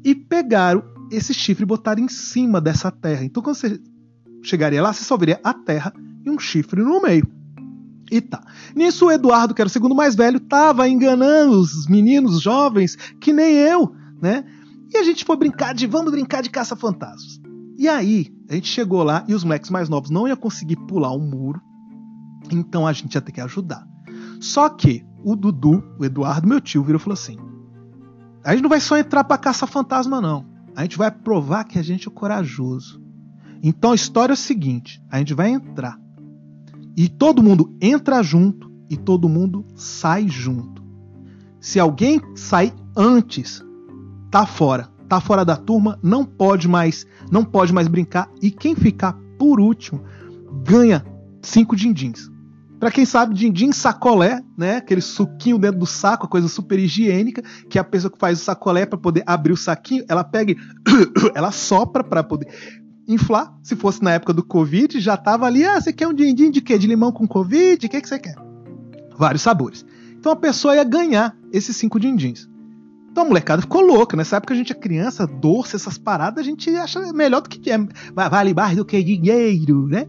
E 0.03 0.15
pegaram 0.15 0.83
esse 1.11 1.35
chifre 1.35 1.63
e 1.63 1.67
botar 1.67 1.99
em 1.99 2.07
cima 2.07 2.59
dessa 2.59 2.89
terra. 2.89 3.23
Então, 3.23 3.43
quando 3.43 3.57
você 3.57 3.79
chegaria 4.41 4.81
lá, 4.81 4.91
você 4.91 5.03
só 5.03 5.15
veria 5.15 5.39
a 5.43 5.53
terra 5.53 5.93
e 6.25 6.31
um 6.31 6.39
chifre 6.39 6.81
no 6.81 6.99
meio. 6.99 7.27
E 8.09 8.19
tá. 8.19 8.41
Nisso, 8.75 9.05
o 9.05 9.11
Eduardo, 9.11 9.53
que 9.53 9.61
era 9.61 9.67
o 9.67 9.71
segundo 9.71 9.93
mais 9.93 10.15
velho, 10.15 10.39
tava 10.39 10.89
enganando 10.89 11.59
os 11.59 11.85
meninos 11.87 12.41
jovens, 12.41 12.95
que 13.19 13.31
nem 13.31 13.53
eu, 13.53 13.95
né? 14.19 14.43
E 14.91 14.97
a 14.97 15.03
gente 15.03 15.23
foi 15.23 15.37
brincar 15.37 15.75
de 15.75 15.85
vamos 15.85 16.11
brincar 16.11 16.41
de 16.41 16.49
caça-fantasmas. 16.49 17.39
E 17.77 17.87
aí, 17.87 18.33
a 18.51 18.55
gente 18.55 18.67
chegou 18.67 19.03
lá 19.03 19.23
e 19.27 19.33
os 19.33 19.43
moleques 19.43 19.69
mais 19.69 19.89
novos 19.89 20.09
não 20.09 20.27
iam 20.27 20.37
conseguir 20.37 20.75
pular 20.75 21.11
um 21.13 21.19
muro. 21.27 21.61
Então 22.51 22.85
a 22.85 22.93
gente 22.93 23.15
ia 23.15 23.21
ter 23.21 23.31
que 23.31 23.41
ajudar. 23.41 23.87
Só 24.39 24.69
que 24.69 25.05
o 25.23 25.35
Dudu, 25.35 25.83
o 25.99 26.05
Eduardo, 26.05 26.47
meu 26.47 26.59
tio, 26.59 26.83
virou 26.83 26.99
e 26.99 27.03
falou 27.03 27.13
assim: 27.13 27.37
A 28.43 28.51
gente 28.51 28.63
não 28.63 28.69
vai 28.69 28.79
só 28.79 28.97
entrar 28.97 29.23
pra 29.23 29.37
caça 29.37 29.65
fantasma, 29.65 30.19
não 30.19 30.51
a 30.75 30.83
gente 30.83 30.97
vai 30.97 31.11
provar 31.11 31.65
que 31.65 31.77
a 31.77 31.81
gente 31.83 32.07
é 32.07 32.11
corajoso. 32.11 33.01
Então 33.63 33.91
a 33.91 33.95
história 33.95 34.33
é 34.33 34.35
o 34.35 34.37
seguinte: 34.37 35.03
a 35.09 35.17
gente 35.17 35.33
vai 35.33 35.49
entrar. 35.49 35.99
E 36.95 37.07
todo 37.07 37.43
mundo 37.43 37.75
entra 37.81 38.21
junto 38.21 38.71
e 38.89 38.97
todo 38.97 39.29
mundo 39.29 39.65
sai 39.75 40.27
junto. 40.27 40.81
Se 41.59 41.79
alguém 41.79 42.19
sair 42.35 42.73
antes, 42.95 43.63
tá 44.29 44.45
fora. 44.45 44.89
Tá 45.11 45.19
fora 45.19 45.43
da 45.43 45.57
turma, 45.57 45.99
não 46.01 46.23
pode 46.23 46.69
mais, 46.69 47.05
não 47.29 47.43
pode 47.43 47.73
mais 47.73 47.89
brincar 47.89 48.29
e 48.41 48.49
quem 48.49 48.73
ficar 48.73 49.11
por 49.37 49.59
último 49.59 50.01
ganha 50.63 51.05
cinco 51.41 51.75
din-dins. 51.75 52.31
Pra 52.79 52.89
quem 52.89 53.03
sabe, 53.03 53.35
din-din 53.35 53.73
sacolé, 53.73 54.41
né? 54.57 54.77
Aquele 54.77 55.01
suquinho 55.01 55.57
dentro 55.57 55.81
do 55.81 55.85
saco, 55.85 56.27
a 56.27 56.29
coisa 56.29 56.47
super 56.47 56.79
higiênica, 56.79 57.43
que 57.69 57.77
a 57.77 57.83
pessoa 57.83 58.09
que 58.09 58.17
faz 58.17 58.39
o 58.39 58.43
sacolé 58.45 58.85
para 58.85 58.97
poder 58.97 59.21
abrir 59.25 59.51
o 59.51 59.57
saquinho, 59.57 60.05
ela 60.07 60.23
pega 60.23 60.53
e 60.53 60.57
ela 61.35 61.51
sopra 61.51 62.05
para 62.05 62.23
poder 62.23 62.47
inflar. 63.05 63.53
Se 63.61 63.75
fosse 63.75 64.01
na 64.01 64.13
época 64.13 64.31
do 64.31 64.45
Covid, 64.45 64.97
já 65.01 65.17
tava 65.17 65.45
ali, 65.45 65.65
ah, 65.65 65.81
você 65.81 65.91
quer 65.91 66.07
um 66.07 66.13
din-din 66.13 66.49
de 66.49 66.61
quê? 66.61 66.77
De 66.77 66.87
limão 66.87 67.11
com 67.11 67.27
Covid? 67.27 67.85
O 67.85 67.89
que, 67.89 67.99
que 67.99 68.07
você 68.07 68.17
quer? 68.17 68.35
Vários 69.17 69.41
sabores. 69.41 69.85
Então 70.17 70.31
a 70.31 70.37
pessoa 70.37 70.73
ia 70.73 70.85
ganhar 70.85 71.35
esses 71.51 71.75
cinco 71.75 71.99
din-dins. 71.99 72.49
Então 73.11 73.25
a 73.25 73.27
molecada 73.27 73.61
ficou 73.61 73.81
louca. 73.81 74.15
Nessa 74.15 74.37
época 74.37 74.53
a 74.53 74.57
gente 74.57 74.71
é 74.71 74.75
criança, 74.75 75.27
doce, 75.27 75.75
essas 75.75 75.97
paradas, 75.97 76.43
a 76.43 76.47
gente 76.47 76.69
acha 76.75 76.99
melhor 77.13 77.41
do 77.41 77.49
que 77.49 77.69
é, 77.69 77.77
vale 78.13 78.53
mais 78.53 78.77
do 78.77 78.85
que 78.85 79.03
dinheiro, 79.03 79.85
né? 79.87 80.07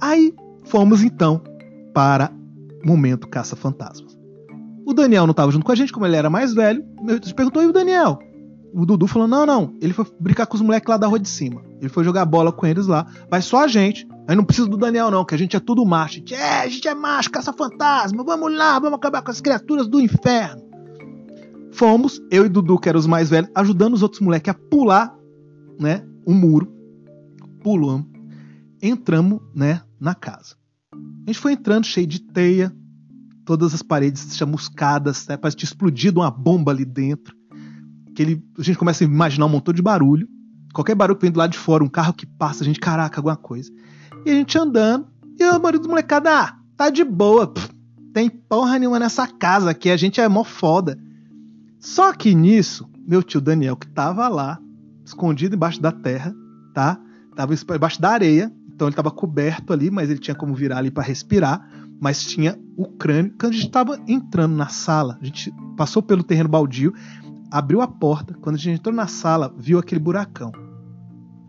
Aí 0.00 0.34
fomos 0.64 1.04
então 1.04 1.40
para 1.94 2.32
Momento 2.84 3.28
Caça 3.28 3.54
Fantasmas. 3.54 4.18
O 4.84 4.92
Daniel 4.92 5.26
não 5.26 5.30
estava 5.30 5.52
junto 5.52 5.64
com 5.64 5.70
a 5.70 5.76
gente, 5.76 5.92
como 5.92 6.04
ele 6.04 6.16
era 6.16 6.28
mais 6.28 6.52
velho. 6.52 6.84
A 7.08 7.34
perguntou, 7.34 7.62
e 7.62 7.66
o 7.66 7.72
Daniel? 7.72 8.18
O 8.74 8.84
Dudu 8.84 9.06
falou: 9.06 9.28
não, 9.28 9.46
não. 9.46 9.74
Ele 9.80 9.92
foi 9.92 10.04
brincar 10.18 10.46
com 10.46 10.56
os 10.56 10.62
moleques 10.62 10.88
lá 10.88 10.96
da 10.96 11.06
rua 11.06 11.20
de 11.20 11.28
cima. 11.28 11.62
Ele 11.80 11.88
foi 11.88 12.02
jogar 12.02 12.24
bola 12.24 12.50
com 12.50 12.66
eles 12.66 12.88
lá. 12.88 13.06
Vai 13.30 13.40
só 13.40 13.62
a 13.62 13.68
gente. 13.68 14.08
Aí 14.26 14.34
não 14.34 14.44
precisa 14.44 14.68
do 14.68 14.76
Daniel, 14.76 15.10
não, 15.10 15.24
que 15.24 15.34
a 15.34 15.38
gente 15.38 15.56
é 15.56 15.60
tudo 15.60 15.84
macho. 15.84 16.14
A 16.14 16.18
gente 16.18 16.34
é, 16.34 16.60
a 16.62 16.68
gente 16.68 16.88
é 16.88 16.94
macho, 16.94 17.30
caça 17.30 17.52
fantasma. 17.52 18.24
Vamos 18.24 18.52
lá, 18.56 18.78
vamos 18.78 18.96
acabar 18.96 19.22
com 19.22 19.30
as 19.30 19.40
criaturas 19.40 19.86
do 19.86 20.00
inferno. 20.00 20.71
Fomos, 21.72 22.20
eu 22.30 22.44
e 22.44 22.48
Dudu, 22.48 22.78
que 22.78 22.88
eram 22.88 23.00
os 23.00 23.06
mais 23.06 23.30
velhos, 23.30 23.50
ajudando 23.54 23.94
os 23.94 24.02
outros 24.02 24.20
moleques 24.20 24.50
a 24.50 24.54
pular, 24.54 25.14
né? 25.80 26.06
O 26.26 26.32
um 26.32 26.34
muro. 26.34 26.72
Pulamos. 27.62 28.06
Entramos, 28.80 29.40
né? 29.54 29.82
Na 29.98 30.14
casa. 30.14 30.54
A 30.92 31.30
gente 31.30 31.38
foi 31.38 31.52
entrando 31.52 31.86
cheio 31.86 32.06
de 32.06 32.20
teia, 32.20 32.74
todas 33.44 33.74
as 33.74 33.82
paredes 33.82 34.36
chamuscadas, 34.36 35.26
né, 35.28 35.36
parece 35.36 35.56
que 35.56 35.60
tinha 35.60 35.68
explodido 35.68 36.20
uma 36.20 36.30
bomba 36.30 36.72
ali 36.72 36.84
dentro. 36.84 37.34
Que 38.14 38.22
ele, 38.22 38.44
a 38.58 38.62
gente 38.62 38.78
começa 38.78 39.02
a 39.02 39.06
imaginar 39.06 39.46
um 39.46 39.48
montão 39.48 39.72
de 39.72 39.80
barulho. 39.80 40.28
Qualquer 40.74 40.94
barulho 40.94 41.16
que 41.16 41.22
vem 41.22 41.32
do 41.32 41.38
lado 41.38 41.52
de 41.52 41.58
fora, 41.58 41.82
um 41.82 41.88
carro 41.88 42.12
que 42.12 42.26
passa, 42.26 42.62
a 42.62 42.66
gente, 42.66 42.80
caraca, 42.80 43.18
alguma 43.18 43.36
coisa. 43.36 43.70
E 44.24 44.30
a 44.30 44.34
gente 44.34 44.58
andando, 44.58 45.06
e 45.38 45.44
o 45.44 45.60
marido 45.60 45.82
do 45.82 45.88
molecada, 45.88 46.30
ah, 46.30 46.56
tá 46.76 46.90
de 46.90 47.04
boa, 47.04 47.46
pff, 47.46 47.68
tem 48.12 48.28
porra 48.28 48.78
nenhuma 48.78 48.98
nessa 48.98 49.26
casa 49.26 49.70
aqui, 49.70 49.90
a 49.90 49.96
gente 49.96 50.20
é 50.20 50.28
mó 50.28 50.44
foda. 50.44 50.98
Só 51.82 52.12
que 52.12 52.32
nisso, 52.32 52.88
meu 53.04 53.24
tio 53.24 53.40
Daniel, 53.40 53.76
que 53.76 53.88
tava 53.88 54.28
lá, 54.28 54.56
escondido 55.04 55.56
embaixo 55.56 55.82
da 55.82 55.90
terra, 55.90 56.32
tá? 56.72 56.96
Tava 57.34 57.54
embaixo 57.74 58.00
da 58.00 58.10
areia, 58.10 58.52
então 58.72 58.86
ele 58.86 58.92
estava 58.92 59.10
coberto 59.10 59.72
ali, 59.72 59.90
mas 59.90 60.08
ele 60.08 60.20
tinha 60.20 60.34
como 60.34 60.54
virar 60.54 60.78
ali 60.78 60.92
para 60.92 61.02
respirar. 61.02 61.68
Mas 62.00 62.24
tinha 62.24 62.56
o 62.76 62.86
crânio. 62.86 63.34
Quando 63.36 63.52
a 63.52 63.56
gente 63.56 63.66
estava 63.66 64.00
entrando 64.06 64.54
na 64.54 64.68
sala, 64.68 65.18
a 65.20 65.24
gente 65.24 65.52
passou 65.76 66.00
pelo 66.00 66.22
terreno 66.22 66.48
baldio, 66.48 66.94
abriu 67.50 67.80
a 67.80 67.88
porta. 67.88 68.32
Quando 68.34 68.54
a 68.54 68.58
gente 68.58 68.78
entrou 68.78 68.94
na 68.94 69.08
sala, 69.08 69.52
viu 69.58 69.80
aquele 69.80 70.00
buracão. 70.00 70.52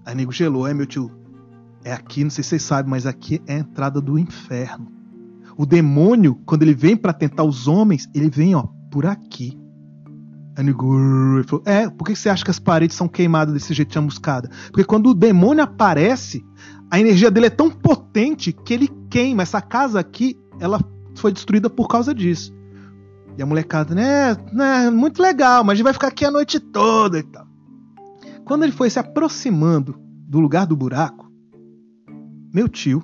Aí 0.04 0.16
nego 0.16 0.32
gelou, 0.32 0.68
é 0.68 0.74
meu 0.74 0.88
tio. 0.88 1.12
É 1.84 1.94
aqui, 1.94 2.24
não 2.24 2.32
sei 2.32 2.44
se 2.44 2.50
vocês 2.52 2.64
sabem, 2.64 2.90
mas 2.90 3.06
aqui 3.06 3.40
é 3.46 3.54
a 3.54 3.60
entrada 3.60 4.02
do 4.02 4.18
inferno. 4.18 4.92
O 5.56 5.64
demônio, 5.64 6.42
quando 6.44 6.64
ele 6.64 6.74
vem 6.74 6.98
para 6.98 7.14
tentar 7.14 7.44
os 7.44 7.68
homens, 7.68 8.10
ele 8.16 8.32
vem, 8.32 8.56
ó, 8.56 8.64
por 8.90 9.06
aqui. 9.06 9.62
Nego 10.62 11.44
falou, 11.46 11.64
é, 11.66 11.90
por 11.90 12.06
que 12.06 12.16
você 12.16 12.30
acha 12.30 12.44
que 12.44 12.52
as 12.52 12.60
paredes 12.60 12.96
são 12.96 13.08
queimadas 13.08 13.54
desse 13.54 13.74
jeito 13.74 13.94
chamuscada? 13.94 14.50
Porque 14.68 14.84
quando 14.84 15.10
o 15.10 15.14
demônio 15.14 15.64
aparece, 15.64 16.46
a 16.92 17.00
energia 17.00 17.32
dele 17.32 17.48
é 17.48 17.50
tão 17.50 17.72
potente 17.72 18.52
que 18.52 18.74
ele 18.74 18.88
queima. 19.10 19.42
Essa 19.42 19.62
casa 19.62 20.00
aqui, 20.00 20.38
ela 20.60 20.80
foi 21.16 21.32
destruída 21.32 21.70
por 21.70 21.88
causa 21.88 22.14
disso. 22.14 22.54
E 23.36 23.42
a 23.42 23.46
molecada, 23.46 23.96
né, 23.96 24.36
né, 24.52 24.92
muito 24.92 25.22
legal, 25.22 25.64
mas 25.64 25.74
a 25.74 25.76
gente 25.76 25.84
vai 25.84 25.94
ficar 25.94 26.10
aqui 26.10 26.24
a 26.24 26.30
noite 26.30 26.60
toda 26.60 27.18
e 27.18 27.24
tal. 27.24 27.48
Quando 28.46 28.64
ele 28.64 28.72
foi 28.72 28.92
se 28.92 29.00
aproximando 29.00 29.96
do 30.28 30.40
lugar 30.40 30.68
do 30.68 30.76
buraco, 30.76 31.32
meu 32.54 32.70
tio, 32.70 33.02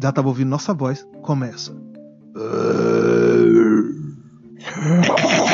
já 0.00 0.08
estava 0.08 0.26
ouvindo 0.26 0.48
nossa 0.48 0.74
voz, 0.74 1.06
começa. 1.22 1.80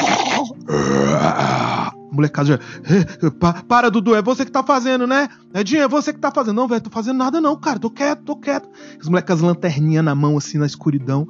molecada 2.11 2.49
já. 2.49 2.59
Para, 3.69 3.91
Dudu, 3.91 4.14
é 4.14 4.23
você 4.23 4.45
que 4.45 4.53
tá 4.53 4.62
fazendo, 4.62 5.07
né? 5.07 5.29
Edinho, 5.55 5.83
é 5.83 5.89
você 5.89 6.12
que 6.12 6.19
tá 6.19 6.31
fazendo. 6.31 6.57
Não, 6.57 6.69
velho, 6.69 6.81
tô 6.81 6.91
fazendo 6.91 7.16
nada, 7.16 7.41
não, 7.41 7.57
cara. 7.57 7.79
Tô 7.79 7.91
quieto, 7.91 8.23
tô 8.23 8.37
quieto. 8.37 8.69
Os 9.01 9.09
moleques 9.09 9.29
com 9.29 9.35
as 9.35 9.41
lanterninhas 9.41 10.05
na 10.05 10.14
mão, 10.14 10.37
assim, 10.37 10.59
na 10.59 10.66
escuridão. 10.66 11.27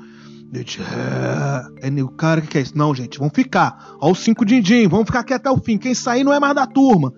Gente, 0.53 0.81
é... 0.81 1.89
é 1.89 2.03
o 2.03 2.09
cara, 2.09 2.41
o 2.41 2.43
que, 2.43 2.49
que 2.49 2.59
é 2.59 2.63
isso? 2.63 2.77
Não, 2.77 2.95
gente, 2.95 3.19
vamos 3.19 3.35
ficar. 3.35 3.97
Ó, 4.01 4.11
os 4.11 4.21
cinco 4.21 4.45
din-din, 4.45 4.89
vamos 4.89 5.07
ficar 5.07 5.21
aqui 5.21 5.35
até 5.35 5.51
o 5.51 5.59
fim. 5.59 5.77
Quem 5.77 5.95
sair 5.95 6.25
não 6.25 6.33
é 6.33 6.41
mais 6.41 6.55
da 6.55 6.67
turma. 6.67 7.13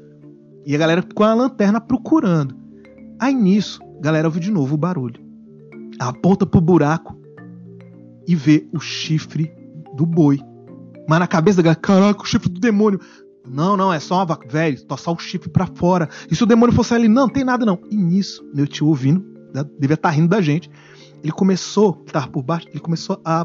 E 0.67 0.75
a 0.75 0.79
galera 0.79 1.03
com 1.03 1.23
a 1.23 1.33
lanterna 1.33 1.81
procurando. 1.81 2.55
Aí 3.21 3.35
nisso, 3.35 3.81
a 3.99 4.03
galera 4.03 4.29
ouve 4.29 4.41
de 4.41 4.51
novo 4.51 4.75
o 4.75 4.79
barulho. 4.79 5.21
Aponta 5.99 6.47
pro 6.47 6.61
buraco 6.61 7.17
e 8.27 8.35
vê 8.35 8.69
o 8.73 8.81
chifre 8.81 9.53
do 9.95 10.07
boi. 10.07 10.41
Mas 11.11 11.19
na 11.19 11.27
cabeça 11.27 11.61
da 11.61 11.75
caraca, 11.75 12.23
o 12.23 12.25
chifre 12.25 12.49
do 12.49 12.61
demônio. 12.61 13.01
Não, 13.45 13.77
não, 13.77 13.93
é 13.93 13.99
só 13.99 14.19
uma 14.19 14.25
vaca. 14.25 14.47
Velho, 14.49 14.81
tossar 14.87 15.13
o 15.13 15.19
chifre 15.19 15.51
pra 15.51 15.67
fora. 15.67 16.09
E 16.31 16.37
se 16.37 16.45
o 16.45 16.47
demônio 16.47 16.73
fosse 16.73 16.95
ali? 16.95 17.09
Não, 17.09 17.29
tem 17.29 17.43
nada 17.43 17.67
não. 17.67 17.81
E 17.91 17.97
nisso, 17.97 18.49
meu 18.55 18.65
tio 18.65 18.87
ouvindo, 18.87 19.21
né, 19.53 19.65
devia 19.77 19.95
estar 19.95 20.11
tá 20.11 20.15
rindo 20.15 20.29
da 20.29 20.41
gente. 20.41 20.71
Ele 21.21 21.33
começou, 21.33 21.99
ele 22.05 22.13
tava 22.13 22.29
por 22.29 22.45
baixo, 22.45 22.69
ele 22.69 22.79
começou 22.79 23.21
a 23.25 23.45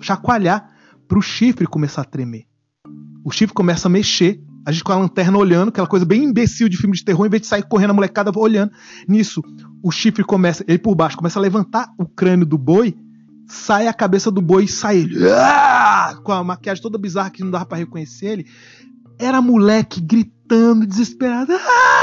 chacoalhar 0.00 0.68
pro 1.06 1.22
chifre 1.22 1.64
começar 1.64 2.02
a 2.02 2.04
tremer. 2.04 2.44
O 3.24 3.30
chifre 3.30 3.54
começa 3.54 3.86
a 3.86 3.90
mexer, 3.90 4.42
a 4.66 4.72
gente 4.72 4.82
com 4.82 4.90
a 4.90 4.96
lanterna 4.96 5.38
olhando, 5.38 5.68
aquela 5.68 5.86
coisa 5.86 6.04
bem 6.04 6.24
imbecil 6.24 6.68
de 6.68 6.76
filme 6.76 6.96
de 6.96 7.04
terror, 7.04 7.24
em 7.24 7.30
vez 7.30 7.42
de 7.42 7.46
sair 7.46 7.62
correndo 7.62 7.90
a 7.90 7.94
molecada 7.94 8.32
olhando. 8.36 8.72
Nisso, 9.06 9.40
o 9.80 9.92
chifre 9.92 10.24
começa, 10.24 10.64
ele 10.66 10.78
por 10.78 10.96
baixo, 10.96 11.16
começa 11.16 11.38
a 11.38 11.42
levantar 11.42 11.88
o 11.96 12.04
crânio 12.04 12.44
do 12.44 12.58
boi, 12.58 12.96
sai 13.48 13.86
a 13.86 13.92
cabeça 13.92 14.30
do 14.30 14.40
boi 14.40 14.64
e 14.64 14.68
sai 14.68 14.98
ele, 14.98 15.30
ah! 15.30 16.18
com 16.22 16.32
a 16.32 16.42
maquiagem 16.42 16.82
toda 16.82 16.98
bizarra 16.98 17.30
que 17.30 17.42
não 17.42 17.50
dava 17.50 17.66
para 17.66 17.78
reconhecer 17.78 18.26
ele. 18.26 18.46
Era 19.18 19.40
moleque 19.40 20.00
gritando, 20.00 20.86
desesperado. 20.86 21.52
Ah! 21.52 21.93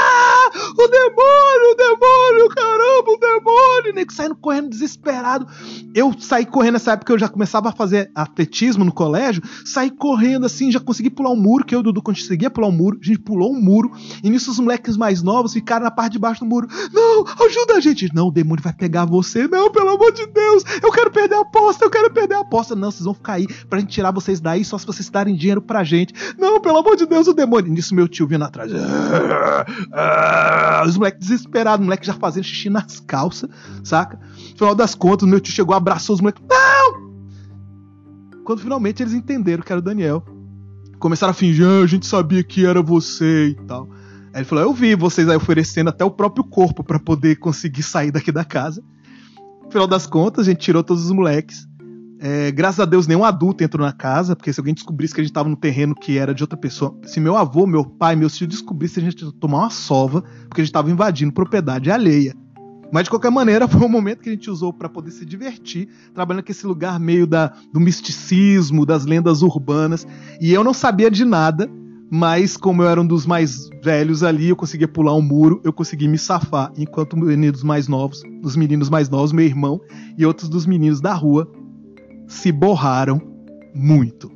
O 0.84 0.88
demônio, 0.88 1.70
o 1.70 1.76
demônio, 1.76 2.48
caramba, 2.48 3.10
o 3.10 3.18
demônio! 3.18 3.62
nego 3.94 4.12
saindo 4.12 4.34
correndo 4.34 4.68
desesperado. 4.68 5.46
Eu 5.94 6.14
saí 6.18 6.46
correndo 6.46 6.74
nessa 6.74 6.92
época, 6.92 7.12
eu 7.12 7.18
já 7.18 7.28
começava 7.28 7.68
a 7.68 7.72
fazer 7.72 8.10
atletismo 8.14 8.84
no 8.84 8.92
colégio. 8.92 9.42
Saí 9.64 9.90
correndo 9.90 10.46
assim, 10.46 10.70
já 10.70 10.80
consegui 10.80 11.10
pular 11.10 11.30
um 11.30 11.36
muro, 11.36 11.64
que 11.64 11.74
eu 11.74 11.78
e 11.78 11.80
o 11.80 11.82
Dudu 11.84 12.02
conseguia 12.02 12.50
pular 12.50 12.68
um 12.68 12.72
muro. 12.72 12.98
A 13.00 13.04
gente 13.04 13.18
pulou 13.18 13.52
um 13.52 13.60
muro. 13.60 13.92
E 14.22 14.30
nisso 14.30 14.50
os 14.50 14.58
moleques 14.58 14.96
mais 14.96 15.22
novos 15.22 15.52
ficaram 15.52 15.84
na 15.84 15.90
parte 15.90 16.12
de 16.12 16.18
baixo 16.18 16.40
do 16.40 16.46
muro. 16.46 16.68
Não, 16.92 17.24
ajuda 17.46 17.74
a 17.74 17.80
gente. 17.80 18.12
Não, 18.14 18.28
o 18.28 18.32
demônio 18.32 18.62
vai 18.62 18.72
pegar 18.72 19.04
você. 19.04 19.46
Não, 19.48 19.70
pelo 19.70 19.90
amor 19.90 20.12
de 20.12 20.26
Deus. 20.26 20.64
Eu 20.82 20.90
quero 20.90 21.10
perder 21.10 21.36
a 21.36 21.40
aposta, 21.40 21.84
eu 21.84 21.90
quero 21.90 22.10
perder 22.10 22.34
a 22.34 22.40
aposta. 22.40 22.74
Não, 22.74 22.90
vocês 22.90 23.04
vão 23.04 23.14
ficar 23.14 23.34
aí 23.34 23.46
pra 23.68 23.78
gente 23.78 23.92
tirar 23.92 24.10
vocês 24.10 24.40
daí 24.40 24.64
só 24.64 24.78
se 24.78 24.86
vocês 24.86 25.08
darem 25.08 25.34
dinheiro 25.34 25.62
pra 25.62 25.84
gente. 25.84 26.14
Não, 26.38 26.60
pelo 26.60 26.78
amor 26.78 26.96
de 26.96 27.06
Deus, 27.06 27.26
o 27.26 27.32
demônio. 27.32 27.72
Nisso 27.72 27.94
meu 27.94 28.08
tio 28.08 28.26
vindo 28.26 28.44
atrás. 28.44 28.72
Ah, 28.74 29.66
ah, 29.92 30.71
os 30.86 30.96
moleques 30.96 31.28
desesperados, 31.28 31.84
moleque 31.84 32.06
já 32.06 32.14
fazendo 32.14 32.44
xixi 32.44 32.70
nas 32.70 33.00
calças, 33.00 33.50
saca? 33.84 34.18
No 34.52 34.58
final 34.58 34.74
das 34.74 34.94
contas, 34.94 35.28
meu 35.28 35.40
tio 35.40 35.52
chegou, 35.52 35.74
abraçou 35.74 36.14
os 36.14 36.20
moleques. 36.20 36.42
Não! 36.48 37.12
Quando 38.44 38.60
finalmente 38.60 39.02
eles 39.02 39.12
entenderam 39.12 39.62
que 39.62 39.72
era 39.72 39.80
o 39.80 39.84
Daniel, 39.84 40.24
começaram 40.98 41.30
a 41.32 41.34
fingir, 41.34 41.66
ah, 41.66 41.82
a 41.82 41.86
gente 41.86 42.06
sabia 42.06 42.42
que 42.42 42.64
era 42.66 42.82
você 42.82 43.48
e 43.48 43.54
tal. 43.66 43.88
Aí 44.32 44.40
ele 44.40 44.44
falou: 44.44 44.64
Eu 44.64 44.72
vi 44.72 44.94
vocês 44.94 45.28
aí 45.28 45.36
oferecendo 45.36 45.90
até 45.90 46.04
o 46.04 46.10
próprio 46.10 46.44
corpo 46.44 46.82
para 46.82 46.98
poder 46.98 47.36
conseguir 47.36 47.82
sair 47.82 48.10
daqui 48.10 48.32
da 48.32 48.44
casa. 48.44 48.82
No 49.64 49.70
final 49.70 49.86
das 49.86 50.06
contas, 50.06 50.46
a 50.46 50.50
gente 50.50 50.60
tirou 50.60 50.82
todos 50.82 51.04
os 51.04 51.10
moleques. 51.10 51.66
É, 52.24 52.52
graças 52.52 52.78
a 52.78 52.84
Deus, 52.84 53.08
nenhum 53.08 53.24
adulto 53.24 53.64
entrou 53.64 53.84
na 53.84 53.92
casa, 53.92 54.36
porque 54.36 54.52
se 54.52 54.60
alguém 54.60 54.72
descobrisse 54.72 55.12
que 55.12 55.20
a 55.20 55.24
gente 55.24 55.32
estava 55.32 55.48
no 55.48 55.56
terreno 55.56 55.92
que 55.92 56.18
era 56.18 56.32
de 56.32 56.44
outra 56.44 56.56
pessoa, 56.56 56.96
se 57.04 57.18
meu 57.18 57.36
avô, 57.36 57.66
meu 57.66 57.84
pai, 57.84 58.14
meu 58.14 58.30
filho 58.30 58.46
descobrissem, 58.46 59.04
a 59.04 59.10
gente 59.10 59.24
ia 59.24 59.32
tomar 59.32 59.58
uma 59.58 59.70
sova, 59.70 60.22
porque 60.48 60.60
a 60.60 60.64
gente 60.64 60.70
estava 60.70 60.88
invadindo 60.88 61.32
propriedade 61.32 61.90
alheia. 61.90 62.32
Mas 62.92 63.04
de 63.04 63.10
qualquer 63.10 63.32
maneira, 63.32 63.66
foi 63.66 63.80
um 63.80 63.88
momento 63.88 64.20
que 64.20 64.28
a 64.28 64.32
gente 64.32 64.48
usou 64.48 64.72
para 64.72 64.88
poder 64.88 65.10
se 65.10 65.26
divertir, 65.26 65.88
trabalhando 66.14 66.44
com 66.44 66.52
esse 66.52 66.64
lugar 66.64 67.00
meio 67.00 67.26
da, 67.26 67.52
do 67.72 67.80
misticismo, 67.80 68.86
das 68.86 69.04
lendas 69.04 69.42
urbanas. 69.42 70.06
E 70.40 70.52
eu 70.52 70.62
não 70.62 70.72
sabia 70.72 71.10
de 71.10 71.24
nada, 71.24 71.68
mas 72.08 72.56
como 72.56 72.84
eu 72.84 72.88
era 72.88 73.00
um 73.00 73.06
dos 73.06 73.26
mais 73.26 73.68
velhos 73.82 74.22
ali, 74.22 74.50
eu 74.50 74.56
conseguia 74.56 74.86
pular 74.86 75.16
um 75.16 75.22
muro, 75.22 75.60
eu 75.64 75.72
consegui 75.72 76.06
me 76.06 76.18
safar, 76.18 76.70
enquanto 76.78 77.14
os 77.14 77.26
meninos 77.26 77.64
mais 77.64 77.88
novos, 77.88 78.22
os 78.44 78.54
meninos 78.54 78.88
mais 78.88 79.08
novos, 79.08 79.32
meu 79.32 79.44
irmão 79.44 79.80
e 80.16 80.24
outros 80.24 80.48
dos 80.48 80.66
meninos 80.66 81.00
da 81.00 81.14
rua 81.14 81.50
se 82.32 82.50
borraram 82.50 83.20
muito. 83.74 84.32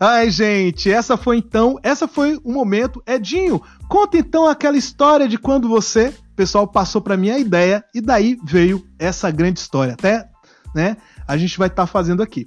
Ai, 0.00 0.30
gente, 0.30 0.90
essa 0.90 1.16
foi 1.16 1.36
então, 1.36 1.78
essa 1.80 2.08
foi 2.08 2.40
o 2.42 2.50
momento. 2.50 3.00
Edinho, 3.06 3.62
conta 3.88 4.16
então 4.16 4.48
aquela 4.48 4.76
história 4.76 5.28
de 5.28 5.38
quando 5.38 5.68
você 5.68 6.12
o 6.32 6.34
pessoal 6.34 6.66
passou 6.66 7.02
para 7.02 7.16
mim 7.16 7.30
a 7.30 7.38
ideia 7.38 7.84
e 7.94 8.00
daí 8.00 8.38
veio 8.42 8.84
essa 8.98 9.30
grande 9.30 9.60
história. 9.60 9.92
Até, 9.92 10.28
né? 10.74 10.96
A 11.28 11.36
gente 11.36 11.58
vai 11.58 11.68
estar 11.68 11.82
tá 11.82 11.86
fazendo 11.86 12.22
aqui. 12.22 12.46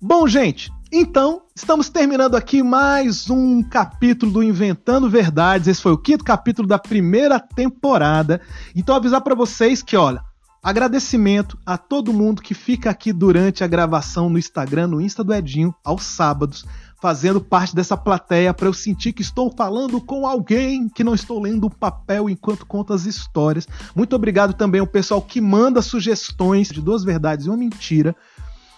Bom, 0.00 0.26
gente, 0.26 0.72
então 0.92 1.42
estamos 1.54 1.88
terminando 1.88 2.34
aqui 2.34 2.62
mais 2.64 3.30
um 3.30 3.62
capítulo 3.62 4.32
do 4.32 4.42
Inventando 4.42 5.08
Verdades. 5.08 5.68
Esse 5.68 5.80
foi 5.80 5.92
o 5.92 5.98
quinto 5.98 6.24
capítulo 6.24 6.66
da 6.66 6.78
primeira 6.78 7.38
temporada. 7.38 8.40
Então 8.74 8.96
avisar 8.96 9.20
para 9.20 9.36
vocês 9.36 9.80
que, 9.80 9.96
olha, 9.96 10.20
Agradecimento 10.64 11.58
a 11.66 11.76
todo 11.76 12.10
mundo 12.10 12.40
que 12.40 12.54
fica 12.54 12.88
aqui 12.88 13.12
durante 13.12 13.62
a 13.62 13.66
gravação 13.66 14.30
no 14.30 14.38
Instagram, 14.38 14.86
no 14.86 14.98
Insta 14.98 15.22
do 15.22 15.34
Edinho, 15.34 15.74
aos 15.84 16.04
sábados, 16.04 16.64
fazendo 17.04 17.38
parte 17.38 17.76
dessa 17.76 17.98
plateia 17.98 18.54
para 18.54 18.66
eu 18.66 18.72
sentir 18.72 19.12
que 19.12 19.20
estou 19.20 19.52
falando 19.54 20.00
com 20.00 20.26
alguém, 20.26 20.88
que 20.88 21.04
não 21.04 21.14
estou 21.14 21.38
lendo 21.38 21.66
um 21.66 21.70
papel 21.70 22.30
enquanto 22.30 22.64
conto 22.64 22.94
as 22.94 23.04
histórias. 23.04 23.68
Muito 23.94 24.16
obrigado 24.16 24.54
também 24.54 24.80
ao 24.80 24.86
pessoal 24.86 25.20
que 25.20 25.38
manda 25.38 25.82
sugestões 25.82 26.68
de 26.68 26.80
duas 26.80 27.04
verdades 27.04 27.44
e 27.44 27.50
uma 27.50 27.58
mentira. 27.58 28.16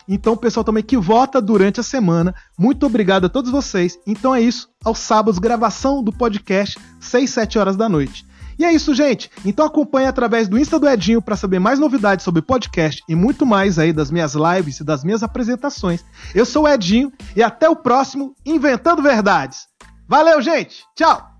Então, 0.08 0.32
o 0.32 0.36
pessoal 0.36 0.64
também 0.64 0.82
que 0.82 0.96
vota 0.96 1.40
durante 1.40 1.78
a 1.78 1.84
semana. 1.84 2.34
Muito 2.58 2.84
obrigado 2.84 3.26
a 3.26 3.28
todos 3.28 3.48
vocês. 3.48 3.96
Então 4.04 4.34
é 4.34 4.40
isso. 4.40 4.68
Aos 4.84 4.98
sábados, 4.98 5.38
gravação 5.38 6.02
do 6.02 6.10
podcast, 6.12 6.80
6, 6.98 7.30
7 7.30 7.60
horas 7.60 7.76
da 7.76 7.88
noite. 7.88 8.26
E 8.58 8.64
é 8.64 8.72
isso, 8.72 8.94
gente. 8.94 9.30
Então 9.44 9.66
acompanhe 9.66 10.06
através 10.06 10.48
do 10.48 10.58
Insta 10.58 10.78
do 10.78 10.88
Edinho 10.88 11.22
para 11.22 11.36
saber 11.36 11.58
mais 11.58 11.78
novidades 11.78 12.24
sobre 12.24 12.42
podcast 12.42 13.02
e 13.08 13.14
muito 13.14 13.44
mais 13.44 13.78
aí 13.78 13.92
das 13.92 14.10
minhas 14.10 14.34
lives 14.34 14.80
e 14.80 14.84
das 14.84 15.04
minhas 15.04 15.22
apresentações. 15.22 16.04
Eu 16.34 16.46
sou 16.46 16.64
o 16.64 16.68
Edinho 16.68 17.12
e 17.34 17.42
até 17.42 17.68
o 17.68 17.76
próximo 17.76 18.34
Inventando 18.44 19.02
Verdades. 19.02 19.66
Valeu, 20.08 20.40
gente. 20.40 20.84
Tchau. 20.94 21.35